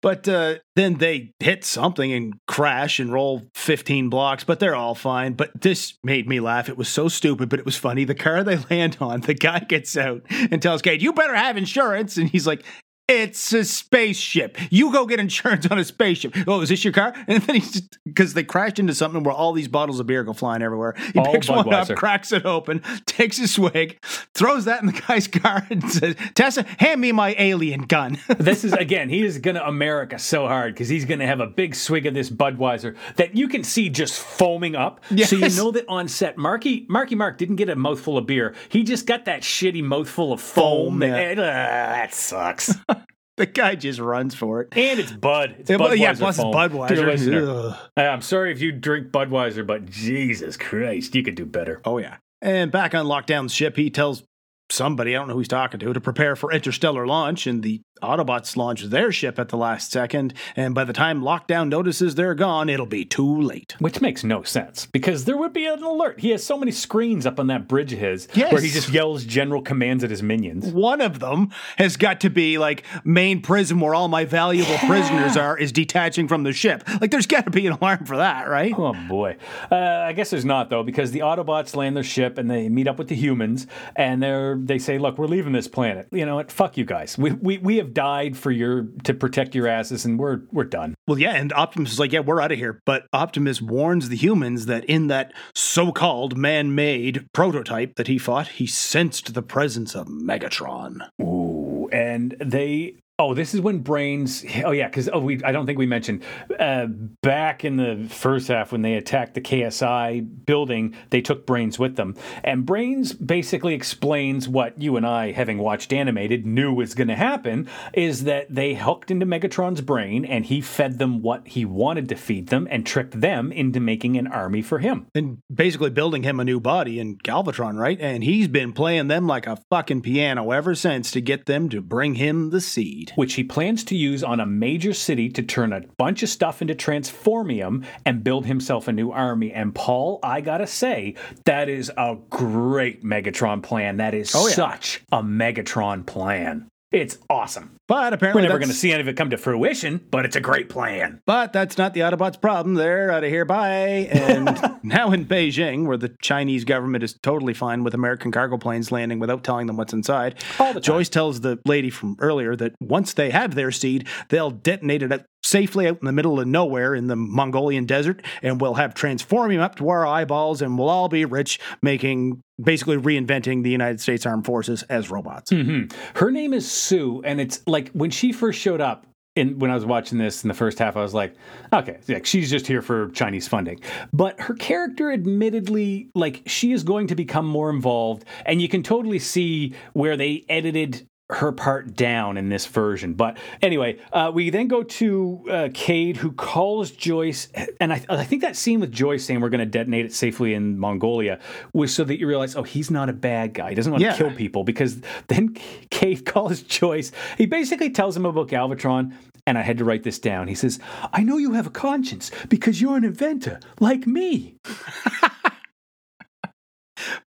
But 0.00 0.28
uh, 0.28 0.56
then 0.76 0.94
they 0.94 1.32
hit 1.40 1.64
something 1.64 2.12
and 2.12 2.34
crash 2.46 3.00
and 3.00 3.12
roll 3.12 3.42
15 3.54 4.08
blocks, 4.10 4.44
but 4.44 4.60
they're 4.60 4.74
all 4.74 4.94
fine. 4.94 5.34
But 5.34 5.60
this 5.60 5.94
made 6.02 6.28
me 6.28 6.40
laugh. 6.40 6.68
It 6.68 6.76
was 6.76 6.88
so 6.88 7.08
stupid, 7.08 7.48
but 7.48 7.58
it 7.58 7.64
was 7.64 7.76
funny. 7.76 8.04
The 8.04 8.14
car 8.14 8.44
they 8.44 8.58
land 8.70 8.98
on, 9.00 9.20
the 9.22 9.34
guy 9.34 9.60
gets 9.60 9.96
out 9.96 10.22
and 10.28 10.60
tells 10.60 10.82
Cade, 10.82 11.02
You 11.02 11.12
better 11.12 11.34
have 11.34 11.56
insurance. 11.56 12.16
And 12.16 12.28
he's 12.28 12.46
like, 12.46 12.64
it's 13.10 13.52
a 13.52 13.64
spaceship. 13.64 14.56
You 14.70 14.92
go 14.92 15.04
get 15.04 15.18
insurance 15.18 15.66
on 15.66 15.78
a 15.78 15.84
spaceship. 15.84 16.34
Oh, 16.46 16.60
is 16.60 16.68
this 16.68 16.84
your 16.84 16.92
car? 16.92 17.12
And 17.26 17.42
then 17.42 17.56
he's 17.56 17.82
because 18.04 18.34
they 18.34 18.44
crashed 18.44 18.78
into 18.78 18.94
something 18.94 19.22
where 19.22 19.34
all 19.34 19.52
these 19.52 19.68
bottles 19.68 19.98
of 19.98 20.06
beer 20.06 20.22
go 20.24 20.32
flying 20.32 20.62
everywhere. 20.62 20.94
He 21.12 21.18
All 21.18 21.32
picks 21.32 21.48
one 21.48 21.72
up, 21.72 21.88
cracks 21.96 22.32
it 22.32 22.44
open, 22.44 22.82
takes 23.06 23.38
a 23.40 23.48
swig, 23.48 24.02
throws 24.34 24.64
that 24.66 24.80
in 24.80 24.86
the 24.86 25.02
guy's 25.08 25.26
car, 25.26 25.66
and 25.70 25.90
says, 25.90 26.14
Tessa, 26.34 26.64
hand 26.78 27.00
me 27.00 27.12
my 27.12 27.34
alien 27.38 27.82
gun. 27.82 28.18
this 28.38 28.64
is 28.64 28.72
again, 28.72 29.08
he 29.08 29.24
is 29.24 29.38
gonna 29.38 29.62
America 29.62 30.18
so 30.18 30.46
hard 30.46 30.74
because 30.74 30.88
he's 30.88 31.04
gonna 31.04 31.26
have 31.26 31.40
a 31.40 31.46
big 31.46 31.74
swig 31.74 32.06
of 32.06 32.14
this 32.14 32.30
Budweiser 32.30 32.96
that 33.16 33.36
you 33.36 33.48
can 33.48 33.64
see 33.64 33.88
just 33.88 34.20
foaming 34.20 34.76
up. 34.76 35.00
So 35.24 35.36
you 35.36 35.50
know 35.50 35.70
that 35.72 35.84
on 35.88 36.08
set, 36.08 36.36
Marky 36.36 36.86
Marky 36.88 37.14
Mark 37.14 37.38
didn't 37.38 37.56
get 37.56 37.68
a 37.68 37.76
mouthful 37.76 38.18
of 38.18 38.26
beer. 38.26 38.54
He 38.68 38.84
just 38.84 39.06
got 39.06 39.24
that 39.24 39.42
shitty 39.42 39.82
mouthful 39.82 40.32
of 40.32 40.40
foam. 40.40 40.60
Foam, 40.70 41.02
yeah. 41.02 41.16
and, 41.16 41.40
uh, 41.40 41.42
that 41.42 42.14
sucks. 42.14 42.74
the 43.40 43.46
guy 43.46 43.74
just 43.74 43.98
runs 43.98 44.34
for 44.34 44.60
it. 44.60 44.68
and 44.72 45.00
it's 45.00 45.10
Bud. 45.12 45.56
It's 45.58 45.70
Yeah, 45.70 45.78
Budweiser 45.78 45.98
yeah, 45.98 46.12
plus 46.14 46.36
it's 46.36 46.42
foam. 46.42 46.54
Budweiser. 46.54 47.06
Listener, 47.06 47.76
uh, 47.96 48.00
I'm 48.00 48.20
sorry 48.22 48.52
if 48.52 48.60
you 48.60 48.70
drink 48.70 49.08
Budweiser, 49.08 49.66
but 49.66 49.86
Jesus 49.86 50.56
Christ, 50.56 51.14
you 51.14 51.22
could 51.22 51.34
do 51.34 51.46
better. 51.46 51.80
Oh, 51.84 51.98
yeah. 51.98 52.18
And 52.42 52.70
back 52.70 52.94
on 52.94 53.06
Lockdown's 53.06 53.52
ship, 53.52 53.76
he 53.76 53.90
tells 53.90 54.22
somebody, 54.70 55.16
I 55.16 55.18
don't 55.18 55.28
know 55.28 55.34
who 55.34 55.40
he's 55.40 55.48
talking 55.48 55.80
to, 55.80 55.92
to 55.92 56.00
prepare 56.00 56.36
for 56.36 56.52
interstellar 56.52 57.06
launch, 57.06 57.46
and 57.46 57.62
the 57.62 57.80
Autobots 58.00 58.56
launch 58.56 58.84
their 58.84 59.12
ship 59.12 59.38
at 59.38 59.48
the 59.48 59.56
last 59.56 59.90
second, 59.92 60.34
and 60.56 60.74
by 60.74 60.84
the 60.84 60.92
time 60.92 61.20
lockdown 61.22 61.68
notices 61.68 62.14
they're 62.14 62.34
gone, 62.34 62.68
it'll 62.68 62.86
be 62.86 63.04
too 63.04 63.40
late. 63.40 63.74
Which 63.78 64.00
makes 64.00 64.24
no 64.24 64.42
sense 64.42 64.86
because 64.86 65.24
there 65.24 65.36
would 65.36 65.52
be 65.52 65.66
an 65.66 65.82
alert. 65.82 66.20
He 66.20 66.30
has 66.30 66.42
so 66.44 66.56
many 66.58 66.72
screens 66.72 67.26
up 67.26 67.38
on 67.38 67.46
that 67.48 67.68
bridge 67.68 67.92
of 67.92 67.98
his 67.98 68.28
Yes. 68.34 68.52
where 68.52 68.60
he 68.62 68.68
just 68.70 68.88
yells 68.90 69.24
general 69.24 69.62
commands 69.62 70.02
at 70.04 70.10
his 70.10 70.22
minions. 70.22 70.66
One 70.72 71.00
of 71.00 71.18
them 71.20 71.50
has 71.76 71.96
got 71.96 72.20
to 72.20 72.30
be 72.30 72.58
like 72.58 72.84
main 73.04 73.40
prison 73.42 73.80
where 73.80 73.94
all 73.94 74.08
my 74.08 74.24
valuable 74.24 74.78
prisoners 74.86 75.36
are 75.36 75.56
is 75.58 75.72
detaching 75.72 76.28
from 76.28 76.42
the 76.42 76.52
ship. 76.52 76.82
Like 77.00 77.10
there's 77.10 77.26
got 77.26 77.44
to 77.44 77.50
be 77.50 77.66
an 77.66 77.74
alarm 77.74 78.06
for 78.06 78.16
that, 78.16 78.48
right? 78.48 78.72
Oh 78.76 78.94
boy. 79.08 79.36
Uh, 79.70 79.76
I 79.76 80.12
guess 80.12 80.30
there's 80.30 80.44
not 80.44 80.70
though, 80.70 80.82
because 80.82 81.12
the 81.12 81.20
Autobots 81.20 81.74
land 81.76 81.96
their 81.96 82.02
ship 82.04 82.38
and 82.38 82.50
they 82.50 82.68
meet 82.68 82.88
up 82.88 82.98
with 82.98 83.08
the 83.08 83.14
humans, 83.14 83.66
and 83.96 84.22
they're 84.22 84.56
they 84.56 84.78
say, 84.78 84.98
"Look, 84.98 85.18
we're 85.18 85.26
leaving 85.26 85.52
this 85.52 85.68
planet. 85.68 86.08
You 86.10 86.24
know 86.26 86.36
what? 86.36 86.50
Fuck 86.50 86.76
you 86.76 86.84
guys. 86.84 87.16
We 87.18 87.32
we, 87.32 87.58
we 87.58 87.76
have 87.78 87.89
died 87.92 88.36
for 88.36 88.50
your 88.50 88.86
to 89.04 89.14
protect 89.14 89.54
your 89.54 89.66
asses, 89.66 90.04
and 90.04 90.18
we're 90.18 90.40
we're 90.52 90.64
done." 90.64 90.94
Well, 91.06 91.18
yeah, 91.18 91.34
and 91.34 91.52
Optimus 91.52 91.92
is 91.92 91.98
like, 91.98 92.12
yeah, 92.12 92.20
we're 92.20 92.40
out 92.40 92.52
of 92.52 92.58
here. 92.58 92.80
But 92.86 93.06
Optimus 93.12 93.60
warns 93.60 94.08
the 94.08 94.16
humans 94.16 94.66
that 94.66 94.84
in 94.84 95.08
that 95.08 95.32
so-called 95.54 96.36
man-made 96.36 97.26
prototype 97.32 97.96
that 97.96 98.06
he 98.06 98.18
fought, 98.18 98.48
he 98.48 98.66
sensed 98.66 99.34
the 99.34 99.42
presence 99.42 99.94
of 99.94 100.06
Megatron. 100.08 101.08
Ooh, 101.20 101.88
and 101.92 102.36
they. 102.40 102.96
Oh, 103.20 103.34
this 103.34 103.52
is 103.52 103.60
when 103.60 103.80
brains. 103.80 104.46
Oh 104.64 104.70
yeah, 104.70 104.88
because 104.88 105.10
oh 105.12 105.18
we. 105.18 105.44
I 105.44 105.52
don't 105.52 105.66
think 105.66 105.78
we 105.78 105.84
mentioned 105.84 106.22
uh, 106.58 106.86
back 106.86 107.66
in 107.66 107.76
the 107.76 108.06
first 108.08 108.48
half 108.48 108.72
when 108.72 108.80
they 108.80 108.94
attacked 108.94 109.34
the 109.34 109.42
KSI 109.42 110.46
building, 110.46 110.96
they 111.10 111.20
took 111.20 111.44
brains 111.44 111.78
with 111.78 111.96
them, 111.96 112.16
and 112.42 112.64
brains 112.64 113.12
basically 113.12 113.74
explains 113.74 114.48
what 114.48 114.80
you 114.80 114.96
and 114.96 115.06
I, 115.06 115.32
having 115.32 115.58
watched 115.58 115.92
animated, 115.92 116.46
knew 116.46 116.72
was 116.72 116.94
going 116.94 117.08
to 117.08 117.14
happen. 117.14 117.68
Is 117.92 118.24
that 118.24 118.54
they 118.54 118.72
hooked 118.72 119.10
into 119.10 119.26
Megatron's 119.26 119.82
brain, 119.82 120.24
and 120.24 120.46
he 120.46 120.62
fed 120.62 120.98
them 120.98 121.20
what 121.20 121.46
he 121.46 121.66
wanted 121.66 122.08
to 122.08 122.16
feed 122.16 122.48
them, 122.48 122.66
and 122.70 122.86
tricked 122.86 123.20
them 123.20 123.52
into 123.52 123.80
making 123.80 124.16
an 124.16 124.28
army 124.28 124.62
for 124.62 124.78
him. 124.78 125.08
And 125.14 125.42
basically 125.52 125.90
building 125.90 126.22
him 126.22 126.40
a 126.40 126.44
new 126.44 126.58
body 126.58 126.98
in 126.98 127.18
Galvatron, 127.18 127.78
right? 127.78 128.00
And 128.00 128.24
he's 128.24 128.48
been 128.48 128.72
playing 128.72 129.08
them 129.08 129.26
like 129.26 129.46
a 129.46 129.58
fucking 129.68 130.00
piano 130.00 130.52
ever 130.52 130.74
since 130.74 131.10
to 131.10 131.20
get 131.20 131.44
them 131.44 131.68
to 131.68 131.82
bring 131.82 132.14
him 132.14 132.48
the 132.48 132.62
seed. 132.62 133.09
Which 133.14 133.34
he 133.34 133.44
plans 133.44 133.84
to 133.84 133.96
use 133.96 134.22
on 134.22 134.40
a 134.40 134.46
major 134.46 134.92
city 134.92 135.28
to 135.30 135.42
turn 135.42 135.72
a 135.72 135.82
bunch 135.98 136.22
of 136.22 136.28
stuff 136.28 136.60
into 136.62 136.74
transformium 136.74 137.84
and 138.04 138.24
build 138.24 138.46
himself 138.46 138.88
a 138.88 138.92
new 138.92 139.10
army. 139.10 139.52
And 139.52 139.74
Paul, 139.74 140.18
I 140.22 140.40
gotta 140.40 140.66
say, 140.66 141.14
that 141.44 141.68
is 141.68 141.90
a 141.96 142.16
great 142.30 143.02
Megatron 143.04 143.62
plan. 143.62 143.96
That 143.98 144.14
is 144.14 144.34
Oh, 144.34 144.48
yeah. 144.48 144.54
such 144.54 145.02
a 145.12 145.22
Megatron 145.22 146.06
plan. 146.06 146.66
It's 146.92 147.18
awesome. 147.28 147.76
But 147.90 148.12
apparently 148.12 148.42
We're 148.42 148.48
never 148.50 148.60
going 148.60 148.68
to 148.68 148.74
see 148.74 148.92
any 148.92 149.00
of 149.00 149.08
it 149.08 149.16
come 149.16 149.30
to 149.30 149.36
fruition, 149.36 150.00
but 150.12 150.24
it's 150.24 150.36
a 150.36 150.40
great 150.40 150.68
plan. 150.68 151.20
But 151.26 151.52
that's 151.52 151.76
not 151.76 151.92
the 151.92 152.02
Autobots' 152.02 152.40
problem. 152.40 152.76
They're 152.76 153.10
out 153.10 153.24
of 153.24 153.30
here. 153.30 153.44
Bye. 153.44 154.08
And 154.12 154.78
now 154.84 155.10
in 155.10 155.26
Beijing, 155.26 155.86
where 155.86 155.96
the 155.96 156.14
Chinese 156.22 156.64
government 156.64 157.02
is 157.02 157.14
totally 157.14 157.52
fine 157.52 157.82
with 157.82 157.92
American 157.92 158.30
cargo 158.30 158.58
planes 158.58 158.92
landing 158.92 159.18
without 159.18 159.42
telling 159.42 159.66
them 159.66 159.76
what's 159.76 159.92
inside, 159.92 160.36
All 160.60 160.72
the 160.72 160.74
time. 160.74 160.82
Joyce 160.82 161.08
tells 161.08 161.40
the 161.40 161.58
lady 161.66 161.90
from 161.90 162.14
earlier 162.20 162.54
that 162.54 162.76
once 162.78 163.14
they 163.14 163.30
have 163.30 163.56
their 163.56 163.72
seed, 163.72 164.06
they'll 164.28 164.52
detonate 164.52 165.02
it 165.02 165.10
out 165.10 165.22
safely 165.42 165.86
out 165.86 165.98
in 166.00 166.06
the 166.06 166.12
middle 166.12 166.38
of 166.38 166.46
nowhere 166.46 166.94
in 166.94 167.06
the 167.06 167.16
Mongolian 167.16 167.86
desert, 167.86 168.22
and 168.42 168.60
we'll 168.60 168.74
have 168.74 168.94
transformium 168.94 169.60
up 169.60 169.76
to 169.76 169.88
our 169.88 170.06
eyeballs, 170.06 170.62
and 170.62 170.78
we'll 170.78 170.88
all 170.88 171.08
be 171.08 171.24
rich, 171.24 171.58
making 171.82 172.40
basically 172.62 172.96
reinventing 172.96 173.62
the 173.62 173.70
United 173.70 174.00
States 174.00 174.26
Armed 174.26 174.44
Forces 174.44 174.82
as 174.84 175.10
robots. 175.10 175.50
Mm-hmm. 175.50 175.96
Her 176.18 176.30
name 176.30 176.52
is 176.52 176.70
Sue, 176.70 177.22
and 177.24 177.40
it's 177.40 177.62
like 177.66 177.90
when 177.92 178.10
she 178.10 178.32
first 178.32 178.60
showed 178.60 178.80
up. 178.80 179.06
In, 179.36 179.60
when 179.60 179.70
I 179.70 179.74
was 179.74 179.86
watching 179.86 180.18
this 180.18 180.42
in 180.42 180.48
the 180.48 180.54
first 180.54 180.80
half, 180.80 180.96
I 180.96 181.02
was 181.02 181.14
like, 181.14 181.36
okay, 181.72 181.98
like 182.08 182.26
she's 182.26 182.50
just 182.50 182.66
here 182.66 182.82
for 182.82 183.10
Chinese 183.10 183.46
funding. 183.46 183.78
But 184.12 184.40
her 184.40 184.54
character, 184.54 185.12
admittedly, 185.12 186.10
like 186.16 186.42
she 186.46 186.72
is 186.72 186.82
going 186.82 187.06
to 187.06 187.14
become 187.14 187.46
more 187.46 187.70
involved, 187.70 188.24
and 188.44 188.60
you 188.60 188.68
can 188.68 188.82
totally 188.82 189.20
see 189.20 189.74
where 189.92 190.16
they 190.16 190.44
edited 190.48 191.06
her 191.32 191.52
part 191.52 191.94
down 191.94 192.36
in 192.36 192.48
this 192.48 192.66
version. 192.66 193.14
But 193.14 193.36
anyway, 193.62 193.98
uh, 194.12 194.30
we 194.34 194.50
then 194.50 194.68
go 194.68 194.82
to 194.82 195.44
uh, 195.50 195.68
Cade, 195.72 196.16
who 196.16 196.32
calls 196.32 196.90
Joyce, 196.90 197.48
and 197.80 197.92
I, 197.92 198.04
I 198.08 198.24
think 198.24 198.42
that 198.42 198.56
scene 198.56 198.80
with 198.80 198.92
Joyce 198.92 199.24
saying 199.24 199.40
we're 199.40 199.48
going 199.48 199.60
to 199.60 199.66
detonate 199.66 200.04
it 200.06 200.12
safely 200.12 200.54
in 200.54 200.78
Mongolia 200.78 201.38
was 201.72 201.94
so 201.94 202.04
that 202.04 202.18
you 202.18 202.26
realize, 202.26 202.56
oh, 202.56 202.62
he's 202.62 202.90
not 202.90 203.08
a 203.08 203.12
bad 203.12 203.54
guy. 203.54 203.70
He 203.70 203.74
doesn't 203.74 203.92
want 203.92 204.02
Yeah. 204.02 204.12
to 204.12 204.18
kill 204.18 204.32
people 204.34 204.64
because 204.64 205.00
then 205.28 205.56
Cade 205.90 206.24
calls 206.26 206.62
Joyce. 206.62 207.12
He 207.38 207.46
basically 207.46 207.90
tells 207.90 208.16
him 208.16 208.26
about 208.26 208.48
Galvatron. 208.48 209.14
And 209.46 209.56
I 209.56 209.62
had 209.62 209.78
to 209.78 209.84
write 209.84 210.02
this 210.04 210.18
down. 210.18 210.48
He 210.48 210.54
says, 210.54 210.78
I 211.14 211.22
know 211.22 211.38
you 211.38 211.54
have 211.54 211.66
a 211.66 211.70
conscience 211.70 212.30
because 212.50 212.80
you're 212.80 212.96
an 212.96 213.04
inventor 213.04 213.58
like 213.80 214.06
me. 214.06 214.56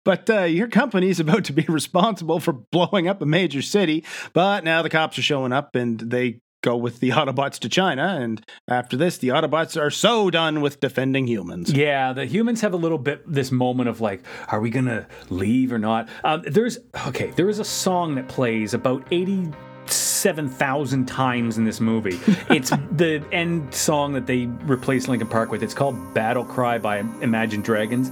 But 0.04 0.28
uh, 0.30 0.42
your 0.42 0.68
company 0.68 1.08
is 1.08 1.20
about 1.20 1.44
to 1.44 1.52
be 1.52 1.62
responsible 1.68 2.40
for 2.40 2.52
blowing 2.52 3.08
up 3.08 3.22
a 3.22 3.26
major 3.26 3.62
city. 3.62 4.04
But 4.32 4.64
now 4.64 4.82
the 4.82 4.90
cops 4.90 5.18
are 5.18 5.22
showing 5.22 5.52
up 5.52 5.74
and 5.74 5.98
they 5.98 6.40
go 6.62 6.76
with 6.76 7.00
the 7.00 7.10
Autobots 7.10 7.58
to 7.60 7.68
China. 7.68 8.18
And 8.20 8.44
after 8.68 8.96
this, 8.96 9.18
the 9.18 9.28
Autobots 9.28 9.80
are 9.80 9.90
so 9.90 10.30
done 10.30 10.60
with 10.60 10.80
defending 10.80 11.26
humans. 11.26 11.72
Yeah, 11.72 12.12
the 12.12 12.26
humans 12.26 12.60
have 12.62 12.72
a 12.72 12.78
little 12.78 12.98
bit 12.98 13.22
this 13.30 13.52
moment 13.52 13.88
of 13.88 14.00
like, 14.00 14.22
are 14.48 14.60
we 14.60 14.70
gonna 14.70 15.06
leave 15.28 15.72
or 15.72 15.78
not? 15.78 16.08
Um, 16.24 16.42
there's 16.46 16.78
okay, 17.06 17.30
there 17.32 17.48
is 17.48 17.58
a 17.58 17.64
song 17.64 18.16
that 18.16 18.28
plays 18.28 18.74
about 18.74 19.06
eighty 19.10 19.50
seven 19.86 20.48
thousand 20.48 21.06
times 21.06 21.58
in 21.58 21.64
this 21.64 21.80
movie. 21.80 22.18
It's 22.50 22.70
the 22.70 23.22
end 23.32 23.74
song 23.74 24.14
that 24.14 24.26
they 24.26 24.46
replaced 24.46 25.08
Linkin 25.08 25.28
Park 25.28 25.50
with. 25.50 25.62
It's 25.62 25.74
called 25.74 26.14
"Battle 26.14 26.44
Cry" 26.44 26.78
by 26.78 26.98
Imagine 26.98 27.60
Dragons, 27.60 28.10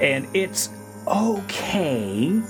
and 0.00 0.26
it's 0.34 0.70
okay. 1.06 2.40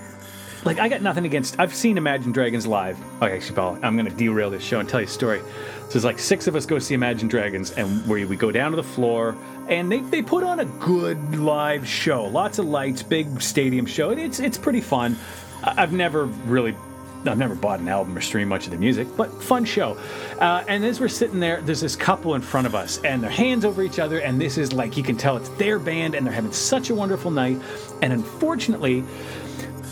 Like 0.65 0.81
I 0.81 0.89
got 0.89 1.01
nothing 1.01 1.25
against. 1.25 1.61
I've 1.61 1.75
seen 1.75 1.97
Imagine 1.97 2.33
Dragons 2.33 2.67
live. 2.67 2.99
Okay, 3.23 3.41
Paul, 3.55 3.79
I'm 3.83 3.97
going 3.97 4.11
to 4.11 4.17
derail 4.17 4.51
this 4.51 4.65
show 4.65 4.81
and 4.81 4.89
tell 4.89 5.01
you 5.01 5.07
a 5.07 5.09
story. 5.09 5.41
So 5.41 5.93
there's 5.93 6.05
like 6.05 6.19
six 6.19 6.49
of 6.49 6.57
us 6.57 6.67
go 6.67 6.81
see 6.81 6.95
Imagine 6.95 7.29
Dragons, 7.29 7.71
and 7.73 8.05
where 8.09 8.27
we 8.27 8.37
go 8.37 8.51
down 8.51 8.73
to 8.73 8.77
the 8.77 8.83
floor, 8.83 9.37
and 9.69 9.91
they, 9.93 10.01
they 10.01 10.23
put 10.23 10.43
on 10.43 10.59
a 10.61 10.65
good 10.65 11.39
live 11.39 11.87
show. 11.87 12.25
Lots 12.25 12.59
of 12.59 12.67
lights, 12.67 13.03
big 13.03 13.41
stadium 13.41 13.87
show. 13.87 14.11
It's 14.11 14.41
it's 14.41 14.59
pretty 14.59 14.81
fun. 14.81 15.17
I've 15.63 15.93
never 15.93 16.25
really. 16.25 16.75
I've 17.25 17.39
never 17.39 17.55
bought 17.55 17.81
an 17.81 17.89
album 17.89 18.17
or 18.17 18.21
streamed 18.21 18.49
much 18.49 18.67
of 18.67 18.71
the 18.73 18.79
music, 18.79 19.09
but 19.17 19.43
fun 19.43 19.65
show. 19.65 19.97
Uh, 20.39 20.65
and 20.69 20.85
as 20.85 21.01
we're 21.01 21.09
sitting 21.09 21.41
there, 21.41 21.61
there's 21.61 21.81
this 21.81 21.97
couple 21.97 22.35
in 22.35 22.41
front 22.41 22.67
of 22.67 22.75
us, 22.75 23.01
and 23.03 23.23
their 23.23 23.31
hands 23.31 23.65
over 23.65 23.83
each 23.83 23.99
other, 23.99 24.21
and 24.21 24.41
this 24.41 24.59
is 24.59 24.73
like 24.73 24.97
you 24.97 25.03
can 25.03 25.17
tell 25.17 25.37
it's 25.37 25.49
their 25.51 25.79
band, 25.79 26.15
and 26.15 26.27
they're 26.27 26.33
having 26.33 26.53
such 26.53 26.91
a 26.91 26.95
wonderful 26.95 27.31
night. 27.31 27.61
And 28.03 28.13
unfortunately, 28.13 29.01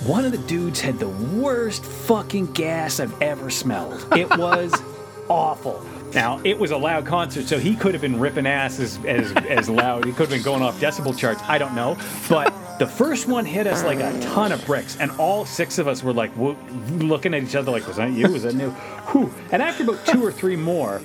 one 0.04 0.24
of 0.24 0.32
the 0.32 0.38
dudes 0.38 0.80
had 0.80 0.98
the 0.98 1.08
worst 1.08 1.84
fucking 1.84 2.52
gas 2.52 3.00
I've 3.00 3.20
ever 3.22 3.50
smelled. 3.50 4.06
It 4.16 4.28
was 4.38 4.72
awful. 5.28 5.84
Now, 6.14 6.40
it 6.44 6.56
was 6.56 6.70
a 6.70 6.76
loud 6.76 7.06
concert, 7.06 7.48
so 7.48 7.58
he 7.58 7.74
could 7.74 7.92
have 7.92 8.00
been 8.00 8.20
ripping 8.20 8.46
ass 8.46 8.78
as, 8.78 9.04
as, 9.04 9.32
as 9.48 9.68
loud. 9.68 10.04
He 10.04 10.12
could 10.12 10.28
have 10.28 10.30
been 10.30 10.42
going 10.42 10.62
off 10.62 10.78
decibel 10.80 11.16
charts. 11.16 11.42
I 11.42 11.58
don't 11.58 11.74
know. 11.74 11.96
But 12.28 12.53
the 12.78 12.86
first 12.86 13.28
one 13.28 13.44
hit 13.44 13.66
us 13.66 13.84
like 13.84 14.00
a 14.00 14.20
ton 14.20 14.52
of 14.52 14.64
bricks, 14.66 14.96
and 14.98 15.10
all 15.12 15.44
six 15.44 15.78
of 15.78 15.86
us 15.88 16.02
were 16.02 16.12
like 16.12 16.36
wo- 16.36 16.56
looking 16.98 17.34
at 17.34 17.42
each 17.42 17.54
other 17.54 17.70
like, 17.70 17.86
was 17.86 17.96
that 17.96 18.12
you? 18.12 18.28
Was 18.30 18.42
that 18.42 18.54
new? 18.54 18.70
Whew. 19.12 19.32
And 19.52 19.62
after 19.62 19.84
about 19.84 20.04
two 20.06 20.24
or 20.24 20.32
three 20.32 20.56
more, 20.56 21.00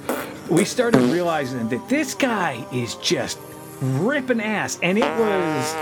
we 0.50 0.66
started 0.66 1.02
realizing 1.02 1.70
that 1.70 1.88
this 1.90 2.14
guy 2.16 2.66
is 2.74 2.96
just 2.96 3.40
ripping 3.82 4.42
ass, 4.42 4.80
and 4.82 4.98
it 4.98 5.04
was 5.20 5.76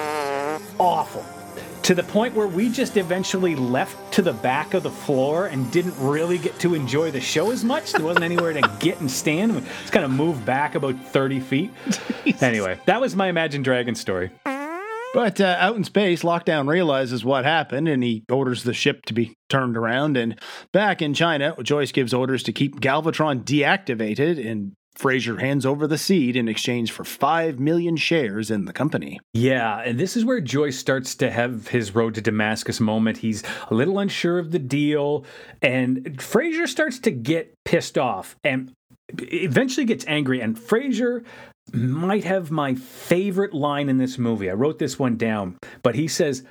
awful 0.80 1.26
to 1.84 1.96
the 1.96 2.04
point 2.04 2.36
where 2.36 2.48
we 2.48 2.70
just 2.70 2.98
eventually 2.98 3.56
left 3.56 4.12
to 4.12 4.22
the 4.22 4.34
back 4.34 4.74
of 4.74 4.84
the 4.84 4.90
floor 4.92 5.46
and 5.46 5.72
didn't 5.72 5.96
really 5.98 6.38
get 6.38 6.60
to 6.60 6.76
enjoy 6.76 7.10
the 7.12 7.22
show 7.22 7.50
as 7.50 7.64
much. 7.64 7.94
There 7.94 8.04
wasn't 8.04 8.26
anywhere 8.26 8.52
to 8.52 8.78
get 8.80 9.00
and 9.00 9.10
stand. 9.10 9.56
We 9.56 9.62
just 9.62 9.94
kind 9.94 10.04
of 10.04 10.12
moved 10.12 10.46
back 10.46 10.76
about 10.76 10.96
30 11.08 11.40
feet. 11.40 11.72
Anyway, 12.42 12.78
that 12.86 13.00
was 13.00 13.16
my 13.16 13.30
Imagine 13.30 13.64
Dragon 13.64 13.96
story. 13.96 14.30
But 15.18 15.42
uh, 15.42 15.58
out 15.58 15.76
in 15.76 15.84
space, 15.84 16.22
Lockdown 16.22 16.68
realizes 16.68 17.26
what 17.26 17.44
happened 17.44 17.88
and 17.88 18.04
he 18.04 18.24
orders 18.30 18.62
the 18.62 18.74
ship 18.76 19.04
to 19.08 19.16
be 19.16 19.34
turned 19.50 19.76
around. 19.76 20.16
And 20.16 20.40
back 20.72 21.02
in 21.02 21.16
China, 21.16 21.56
Joyce 21.64 21.92
gives 21.92 22.14
orders 22.14 22.44
to 22.44 22.54
keep 22.54 22.80
Galvatron 22.80 23.44
deactivated, 23.44 24.40
and 24.48 24.74
Fraser 24.96 25.40
hands 25.40 25.66
over 25.66 25.88
the 25.88 25.98
seed 25.98 26.36
in 26.36 26.48
exchange 26.48 26.92
for 26.92 27.04
5 27.04 27.60
million 27.60 27.98
shares 27.98 28.52
in 28.52 28.66
the 28.66 28.74
company. 28.74 29.20
Yeah, 29.34 29.80
and 29.80 30.00
this 30.00 30.16
is 30.16 30.24
where 30.24 30.40
Joyce 30.40 30.78
starts 30.78 31.16
to 31.16 31.32
have 31.32 31.70
his 31.70 31.96
road 31.96 32.14
to 32.14 32.22
Damascus 32.22 32.80
moment. 32.80 33.18
He's 33.18 33.42
a 33.72 33.74
little 33.74 33.98
unsure 33.98 34.38
of 34.38 34.52
the 34.52 34.60
deal, 34.60 35.26
and 35.64 36.22
Fraser 36.22 36.68
starts 36.68 37.00
to 37.00 37.10
get 37.10 37.56
pissed 37.66 37.98
off 37.98 38.36
and 38.44 38.72
eventually 39.18 39.88
gets 39.88 40.06
angry. 40.08 40.42
And 40.42 40.60
Fraser 40.60 41.24
might 41.74 42.24
have 42.24 42.52
my 42.52 42.76
favorite 42.76 43.54
line 43.54 43.90
in 43.90 43.98
this 43.98 44.18
movie. 44.18 44.50
I 44.50 44.54
wrote 44.54 44.80
this 44.80 44.98
one 44.98 45.18
down, 45.18 45.58
but 45.84 45.96
he 45.96 46.08
says, 46.08 46.44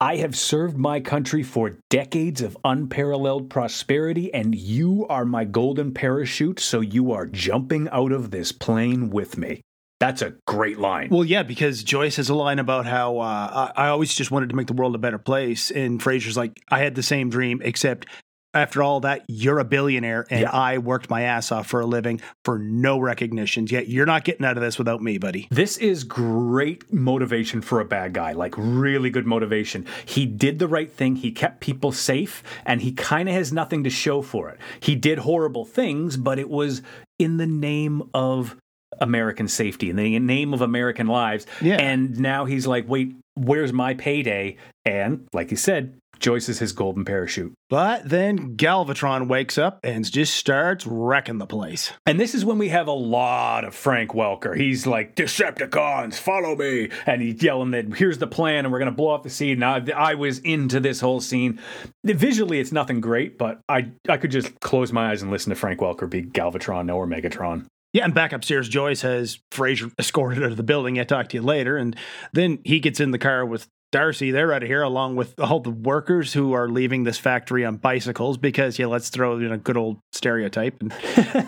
I 0.00 0.16
have 0.16 0.36
served 0.36 0.76
my 0.76 1.00
country 1.00 1.42
for 1.42 1.78
decades 1.88 2.42
of 2.42 2.56
unparalleled 2.64 3.48
prosperity, 3.48 4.32
and 4.34 4.54
you 4.54 5.06
are 5.08 5.24
my 5.24 5.44
golden 5.44 5.94
parachute, 5.94 6.60
so 6.60 6.80
you 6.80 7.12
are 7.12 7.26
jumping 7.26 7.88
out 7.90 8.12
of 8.12 8.30
this 8.30 8.52
plane 8.52 9.10
with 9.10 9.38
me. 9.38 9.60
That's 10.00 10.20
a 10.20 10.34
great 10.46 10.78
line. 10.78 11.08
Well, 11.10 11.24
yeah, 11.24 11.44
because 11.44 11.84
Joyce 11.84 12.16
has 12.16 12.28
a 12.28 12.34
line 12.34 12.58
about 12.58 12.84
how 12.84 13.18
uh, 13.18 13.72
I, 13.76 13.86
I 13.86 13.88
always 13.88 14.12
just 14.12 14.30
wanted 14.30 14.48
to 14.50 14.56
make 14.56 14.66
the 14.66 14.72
world 14.72 14.94
a 14.94 14.98
better 14.98 15.18
place, 15.18 15.70
and 15.70 16.02
Fraser's 16.02 16.36
like, 16.36 16.60
I 16.70 16.80
had 16.80 16.96
the 16.96 17.02
same 17.02 17.30
dream, 17.30 17.62
except 17.64 18.06
after 18.54 18.82
all 18.82 19.00
that, 19.00 19.24
you're 19.28 19.58
a 19.58 19.64
billionaire, 19.64 20.26
and 20.30 20.42
Yeah. 20.42 20.50
I 20.50 20.78
worked 20.78 21.10
my 21.10 21.22
ass 21.22 21.50
off 21.52 21.66
for 21.66 21.80
a 21.80 21.86
living 21.86 22.20
for 22.44 22.58
no 22.58 22.98
recognitions. 22.98 23.72
Yet 23.72 23.88
you're 23.88 24.06
not 24.06 24.24
getting 24.24 24.46
out 24.46 24.56
of 24.56 24.62
this 24.62 24.78
without 24.78 25.02
me, 25.02 25.18
buddy. 25.18 25.48
This 25.50 25.76
is 25.78 26.04
great 26.04 26.92
motivation 26.92 27.60
for 27.60 27.80
a 27.80 27.84
bad 27.84 28.12
guy, 28.12 28.32
like 28.32 28.54
really 28.56 29.10
good 29.10 29.26
motivation. 29.26 29.86
He 30.04 30.26
did 30.26 30.58
the 30.58 30.68
right 30.68 30.90
thing, 30.92 31.16
he 31.16 31.32
kept 31.32 31.60
people 31.60 31.92
safe, 31.92 32.42
and 32.64 32.80
he 32.82 32.92
kind 32.92 33.28
of 33.28 33.34
has 33.34 33.52
nothing 33.52 33.84
to 33.84 33.90
show 33.90 34.22
for 34.22 34.48
it. 34.48 34.58
He 34.80 34.94
did 34.94 35.18
horrible 35.18 35.64
things, 35.64 36.16
but 36.16 36.38
it 36.38 36.48
was 36.48 36.82
in 37.18 37.36
the 37.36 37.46
name 37.46 38.02
of 38.14 38.56
American 39.00 39.48
safety, 39.48 39.90
in 39.90 39.96
the 39.96 40.18
name 40.20 40.54
of 40.54 40.60
American 40.60 41.06
lives. 41.08 41.46
Yeah. 41.60 41.76
And 41.76 42.18
now 42.20 42.44
he's 42.44 42.66
like, 42.66 42.88
wait, 42.88 43.14
where's 43.34 43.72
my 43.72 43.94
payday? 43.94 44.56
And 44.84 45.26
like 45.32 45.50
he 45.50 45.56
said, 45.56 45.94
Joyce 46.18 46.48
is 46.48 46.58
his 46.58 46.72
golden 46.72 47.04
parachute. 47.04 47.52
But 47.70 48.08
then 48.08 48.56
Galvatron 48.56 49.28
wakes 49.28 49.58
up 49.58 49.80
and 49.82 50.10
just 50.10 50.34
starts 50.34 50.86
wrecking 50.86 51.38
the 51.38 51.46
place. 51.46 51.92
And 52.06 52.20
this 52.20 52.34
is 52.34 52.44
when 52.44 52.58
we 52.58 52.68
have 52.68 52.86
a 52.86 52.92
lot 52.92 53.64
of 53.64 53.74
Frank 53.74 54.12
Welker. 54.12 54.56
He's 54.56 54.86
like, 54.86 55.16
Decepticons, 55.16 56.14
follow 56.14 56.56
me. 56.56 56.90
And 57.06 57.22
he's 57.22 57.42
yelling 57.42 57.72
that 57.72 57.94
here's 57.94 58.18
the 58.18 58.26
plan 58.26 58.64
and 58.64 58.72
we're 58.72 58.78
going 58.78 58.90
to 58.90 58.96
blow 58.96 59.08
off 59.08 59.22
the 59.22 59.30
scene. 59.30 59.62
And 59.62 59.90
I, 59.90 60.10
I 60.10 60.14
was 60.14 60.38
into 60.40 60.80
this 60.80 61.00
whole 61.00 61.20
scene. 61.20 61.60
Visually, 62.04 62.60
it's 62.60 62.72
nothing 62.72 63.00
great, 63.00 63.38
but 63.38 63.60
I, 63.68 63.90
I 64.08 64.16
could 64.16 64.30
just 64.30 64.60
close 64.60 64.92
my 64.92 65.10
eyes 65.10 65.22
and 65.22 65.30
listen 65.30 65.50
to 65.50 65.56
Frank 65.56 65.80
Welker 65.80 66.08
be 66.08 66.22
Galvatron 66.22 66.86
no 66.86 66.96
or 66.96 67.06
Megatron. 67.06 67.66
Yeah, 67.92 68.04
and 68.04 68.12
back 68.12 68.32
upstairs, 68.32 68.68
Joyce 68.68 69.02
has 69.02 69.38
Fraser 69.52 69.88
escorted 70.00 70.42
out 70.42 70.50
of 70.50 70.56
the 70.56 70.64
building. 70.64 70.98
I'll 70.98 71.04
talk 71.04 71.28
to 71.28 71.36
you 71.36 71.42
later. 71.42 71.76
And 71.76 71.96
then 72.32 72.58
he 72.64 72.80
gets 72.80 72.98
in 72.98 73.12
the 73.12 73.18
car 73.18 73.46
with 73.46 73.68
Darcy. 73.94 74.32
They're 74.32 74.52
out 74.52 74.64
of 74.64 74.68
here 74.68 74.82
along 74.82 75.14
with 75.14 75.38
all 75.38 75.60
the 75.60 75.70
workers 75.70 76.32
who 76.32 76.52
are 76.52 76.68
leaving 76.68 77.04
this 77.04 77.16
factory 77.16 77.64
on 77.64 77.76
bicycles 77.76 78.36
because, 78.36 78.76
yeah, 78.76 78.86
let's 78.86 79.08
throw 79.08 79.38
in 79.38 79.52
a 79.52 79.56
good 79.56 79.76
old 79.76 80.00
stereotype. 80.10 80.74
And, 80.80 80.92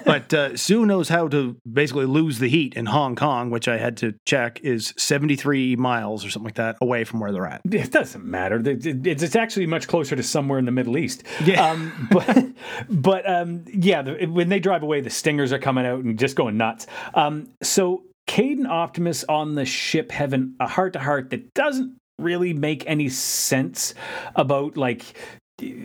but 0.04 0.32
uh, 0.32 0.56
Sue 0.56 0.86
knows 0.86 1.08
how 1.08 1.26
to 1.26 1.56
basically 1.68 2.06
lose 2.06 2.38
the 2.38 2.48
heat 2.48 2.74
in 2.74 2.86
Hong 2.86 3.16
Kong, 3.16 3.50
which 3.50 3.66
I 3.66 3.78
had 3.78 3.96
to 3.96 4.14
check 4.26 4.60
is 4.62 4.94
73 4.96 5.74
miles 5.74 6.24
or 6.24 6.30
something 6.30 6.44
like 6.46 6.54
that 6.54 6.76
away 6.80 7.02
from 7.02 7.18
where 7.18 7.32
they're 7.32 7.46
at. 7.48 7.62
It 7.68 7.90
doesn't 7.90 8.24
matter. 8.24 8.60
It- 8.64 8.86
it- 8.86 9.06
It's, 9.06 9.34
actually 9.34 9.66
much 9.66 9.88
closer 9.88 10.14
to 10.14 10.22
somewhere 10.22 10.60
in 10.60 10.66
the 10.66 10.70
Middle 10.72 10.96
East. 10.96 11.24
Yeah. 11.44 11.68
Um, 11.68 12.08
but 12.12 12.46
but 12.88 13.28
um, 13.28 13.64
yeah, 13.72 14.02
the, 14.02 14.26
when 14.26 14.48
they 14.50 14.60
drive 14.60 14.84
away, 14.84 15.00
the 15.00 15.10
stingers 15.10 15.52
are 15.52 15.58
coming 15.58 15.84
out 15.84 16.04
and 16.04 16.16
just 16.16 16.36
going 16.36 16.56
nuts. 16.56 16.86
Um, 17.14 17.48
so 17.62 18.04
Cade 18.28 18.58
and 18.58 18.68
Optimus 18.68 19.24
on 19.28 19.56
the 19.56 19.64
ship 19.64 20.12
having 20.12 20.54
a 20.60 20.68
heart 20.68 20.92
to 20.92 21.00
heart 21.00 21.30
that 21.30 21.52
doesn't 21.54 21.96
really 22.18 22.52
make 22.52 22.84
any 22.86 23.08
sense 23.08 23.94
about 24.34 24.76
like 24.76 25.16